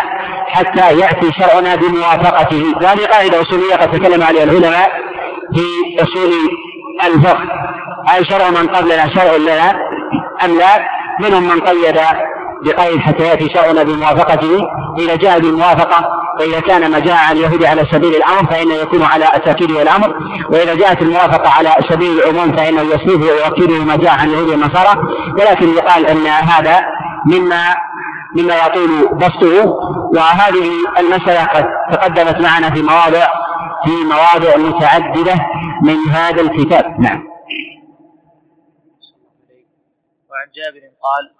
حتى 0.48 1.00
يأتي 1.00 1.32
شرعنا 1.40 1.76
بموافقته. 1.76 2.74
وهذه 2.82 3.06
قاعدة 3.06 3.42
أصولية 3.42 3.76
قد 3.76 3.92
تكلم 3.92 4.24
عليها 4.24 4.44
العلماء 4.44 4.92
في 5.56 6.04
أصول 6.04 6.32
الفقه. 7.06 7.44
هل 8.08 8.28
شرع 8.30 8.50
من 8.50 8.68
قبلنا 8.68 9.16
شرع 9.16 9.36
لنا 9.36 9.70
أم 10.46 10.58
لا؟ 10.58 11.00
منهم 11.20 11.44
من 11.44 11.60
قيد 11.60 11.98
بقيد 12.66 13.00
حتى 13.00 13.24
يأتي 13.24 13.50
شرعنا 13.50 13.84
بموافقته. 13.84 14.68
إذا 15.00 15.16
جاء 15.16 15.40
بالموافقة 15.40 16.20
وإذا 16.40 16.60
كان 16.60 16.92
ما 16.92 17.00
جاء 17.00 17.16
عن 17.16 17.38
اليهود 17.38 17.64
على 17.64 17.86
سبيل 17.92 18.16
الأمر 18.16 18.52
فإنه 18.52 18.74
يكون 18.74 19.04
على 19.04 19.26
التأكيد 19.36 19.72
والأمر 19.72 20.16
وإذا 20.50 20.76
جاءت 20.76 21.02
الموافقة 21.02 21.50
على 21.50 21.70
سبيل 21.90 22.20
العموم 22.20 22.56
فإنه 22.56 22.82
يسلبه 22.82 23.26
ويؤكده 23.26 23.84
ما 23.86 23.96
جاء 23.96 24.12
عن 24.12 24.28
اليهود 24.28 24.50
والنصارى 24.50 25.02
ولكن 25.34 25.70
يقال 25.70 26.06
أن 26.06 26.28
هذا 26.28 26.86
مما 27.26 27.76
مما 28.36 28.56
يطول 28.66 29.18
بسطه. 29.18 29.66
وهذه 30.16 30.70
المسألة 31.00 31.44
قد 31.46 31.66
تقدمت 31.92 32.42
معنا 32.42 32.70
في 32.70 32.82
مواضع 32.82 33.28
في 33.86 33.92
مواضع 34.04 34.58
متعددة 34.58 35.36
من 35.84 35.98
هذا 36.12 36.42
الكتاب. 36.42 37.00
نعم. 37.00 37.24
وعن 40.30 40.48
جابر 40.56 40.80
قال 40.80 41.39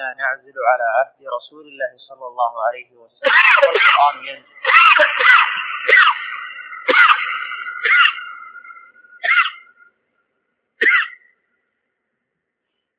كنا 0.00 0.14
نعزل 0.14 0.54
على 0.72 0.82
عهد 0.82 1.26
رسول 1.36 1.66
الله 1.68 1.98
صلى 1.98 2.26
الله 2.26 2.66
عليه 2.66 2.90
وسلم. 2.92 3.32
والقرآن 3.66 4.26
ينزل. 4.26 4.48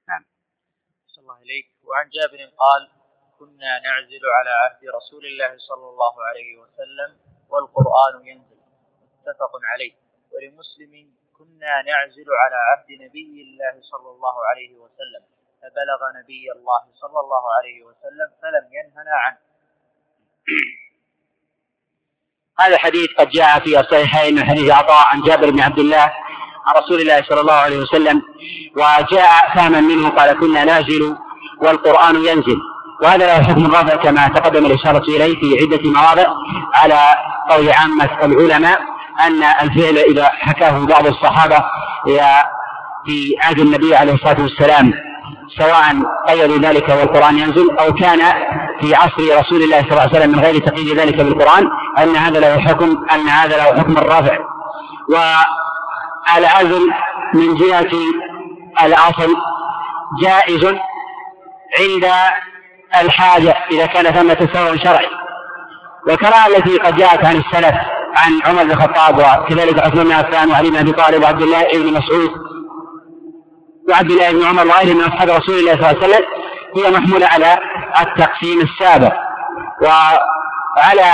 نعم. 0.08 0.26
الله 1.18 1.38
إليك. 1.42 1.72
وعن 1.84 2.10
جابر 2.10 2.38
قال 2.38 2.92
كنا 3.40 3.80
نعزل 3.80 4.22
على 4.38 4.50
عهد 4.50 4.82
رسول 4.96 5.26
الله 5.26 5.58
صلى 5.58 5.88
الله 5.90 6.24
عليه 6.24 6.58
وسلم 6.58 7.20
والقرآن 7.50 8.28
ينزل. 8.28 8.62
متفق 9.20 9.52
عليه. 9.64 9.94
ولمسلم 10.32 11.16
كنا 11.38 11.82
نعزل 11.82 12.26
على 12.30 12.56
عهد 12.56 12.92
نبي 12.92 13.42
الله 13.42 13.82
صلى 13.82 14.10
الله 14.10 14.46
عليه 14.46 14.76
وسلم. 14.76 15.41
فبلغ 15.62 16.02
نبي 16.20 16.52
الله 16.56 16.82
صلى 17.02 17.20
الله 17.20 17.44
عليه 17.58 17.84
وسلم 17.84 18.30
فلم 18.42 18.66
ينهنا 18.78 19.16
عنه. 19.26 19.38
هذا 22.60 22.76
الحديث 22.76 23.08
قد 23.20 23.30
جاء 23.30 23.60
في 23.60 23.80
الصحيحين 23.80 24.36
من 24.36 24.46
حديث 24.46 24.72
عطاء 24.72 25.08
عن 25.08 25.22
جابر 25.22 25.50
بن 25.50 25.62
عبد 25.62 25.80
الله 25.80 26.14
عن 26.66 26.84
رسول 26.84 27.02
الله 27.02 27.22
صلى 27.22 27.42
الله 27.42 27.54
عليه 27.54 27.78
وسلم 27.78 28.22
وجاء 28.76 29.56
فهما 29.56 29.82
منه 29.82 30.10
قال 30.10 30.40
كنا 30.40 30.64
نازل 30.66 31.18
والقرآن 31.62 32.16
ينزل. 32.16 32.60
وهذا 33.02 33.26
له 33.26 33.44
حكم 33.44 33.66
الرافع 33.66 33.96
كما 33.96 34.28
تقدم 34.28 34.66
الإشارة 34.66 35.04
إليه 35.04 35.40
في 35.40 35.58
عدة 35.62 35.90
مواضع 35.90 36.34
على 36.74 37.16
قول 37.50 37.70
عامة 37.70 38.26
العلماء 38.26 38.82
أن 39.20 39.44
الفعل 39.44 39.98
إذا 39.98 40.26
حكاه 40.26 40.86
بعض 40.86 41.08
الصحابة 41.08 41.66
في 43.06 43.36
عهد 43.42 43.60
النبي 43.60 43.96
عليه 43.96 44.14
الصلاة 44.14 44.42
والسلام. 44.42 45.11
سواء 45.58 45.84
قيدوا 46.28 46.58
ذلك 46.58 46.90
والقرآن 46.90 47.38
ينزل 47.38 47.78
أو 47.80 47.94
كان 47.94 48.20
في 48.82 48.96
عصر 48.96 49.40
رسول 49.40 49.64
الله 49.64 49.82
صلى 49.82 49.92
الله 49.92 50.02
عليه 50.02 50.12
وسلم 50.12 50.32
من 50.32 50.40
غير 50.40 50.60
تقييد 50.60 51.00
ذلك 51.00 51.16
بالقرآن 51.16 51.68
أن 51.98 52.16
هذا 52.16 52.40
له 52.40 52.60
حكم 52.60 53.06
أن 53.12 53.28
هذا 53.28 53.58
له 53.58 53.80
حكم 53.80 53.98
الرافع. 53.98 54.38
والعزل 55.10 56.92
من 57.34 57.56
جهة 57.56 57.92
الأصل 58.84 59.36
جائز 60.22 60.66
عند 61.80 62.12
الحاجة 63.02 63.56
إذا 63.72 63.86
كان 63.86 64.04
ثمة 64.04 64.50
سبب 64.54 64.78
شرعي. 64.84 65.10
والكراهة 66.08 66.48
التي 66.48 66.78
قد 66.78 66.96
جاءت 66.96 67.26
عن 67.26 67.36
السلف 67.36 67.76
عن 68.18 68.40
عمر 68.46 68.64
بن 68.64 68.72
الخطاب 68.72 69.18
وكذلك 69.18 69.80
عثمان 69.80 70.04
بن 70.06 70.12
عفان 70.12 70.52
وعلي 70.52 70.70
بن 70.70 70.78
أبي 70.78 70.92
طالب 70.92 71.24
وعبد 71.24 71.42
الله 71.42 71.64
بن 71.74 71.94
مسعود 71.94 72.32
وعبد 73.90 74.12
الله 74.12 74.32
بن 74.32 74.44
عمر 74.44 74.68
وغيرهم 74.68 74.98
من 74.98 75.04
أصحاب 75.04 75.30
رسول 75.30 75.56
الله 75.60 75.76
صلى 75.76 75.92
الله 75.92 76.04
عليه 76.04 76.14
وسلم 76.14 76.26
هي 76.76 76.92
محمولة 76.92 77.28
على 77.28 77.58
التقسيم 78.02 78.62
السابق. 78.62 79.14
وعلى 79.84 81.14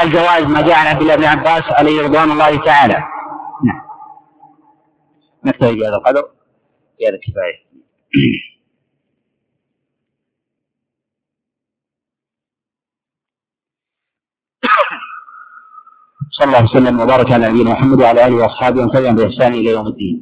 الجواز 0.00 0.42
ما 0.42 0.60
جاء 0.62 0.74
عن 0.74 0.86
عبد 0.86 1.00
الله 1.00 1.16
بن 1.16 1.24
عباس 1.24 1.62
عليه 1.62 2.02
رضوان 2.02 2.30
الله 2.30 2.64
تعالى. 2.64 2.94
نعم. 2.94 3.84
نكتفي 5.44 5.74
بهذا 5.74 5.96
القدر. 5.96 6.22
بهذا 7.00 7.14
الكفاية. 7.14 7.64
صلى 16.30 16.46
الله 16.46 16.64
وسلم 16.64 17.00
وبارك 17.00 17.32
على 17.32 17.48
نبينا 17.48 17.70
محمد 17.70 18.02
وعلى 18.02 18.26
آله 18.26 18.36
وأصحابه 18.36 18.80
ومن 18.80 18.90
تبعهم 18.90 19.16
بإحسان 19.16 19.54
إلى 19.54 19.70
يوم 19.70 19.86
الدين. 19.86 20.20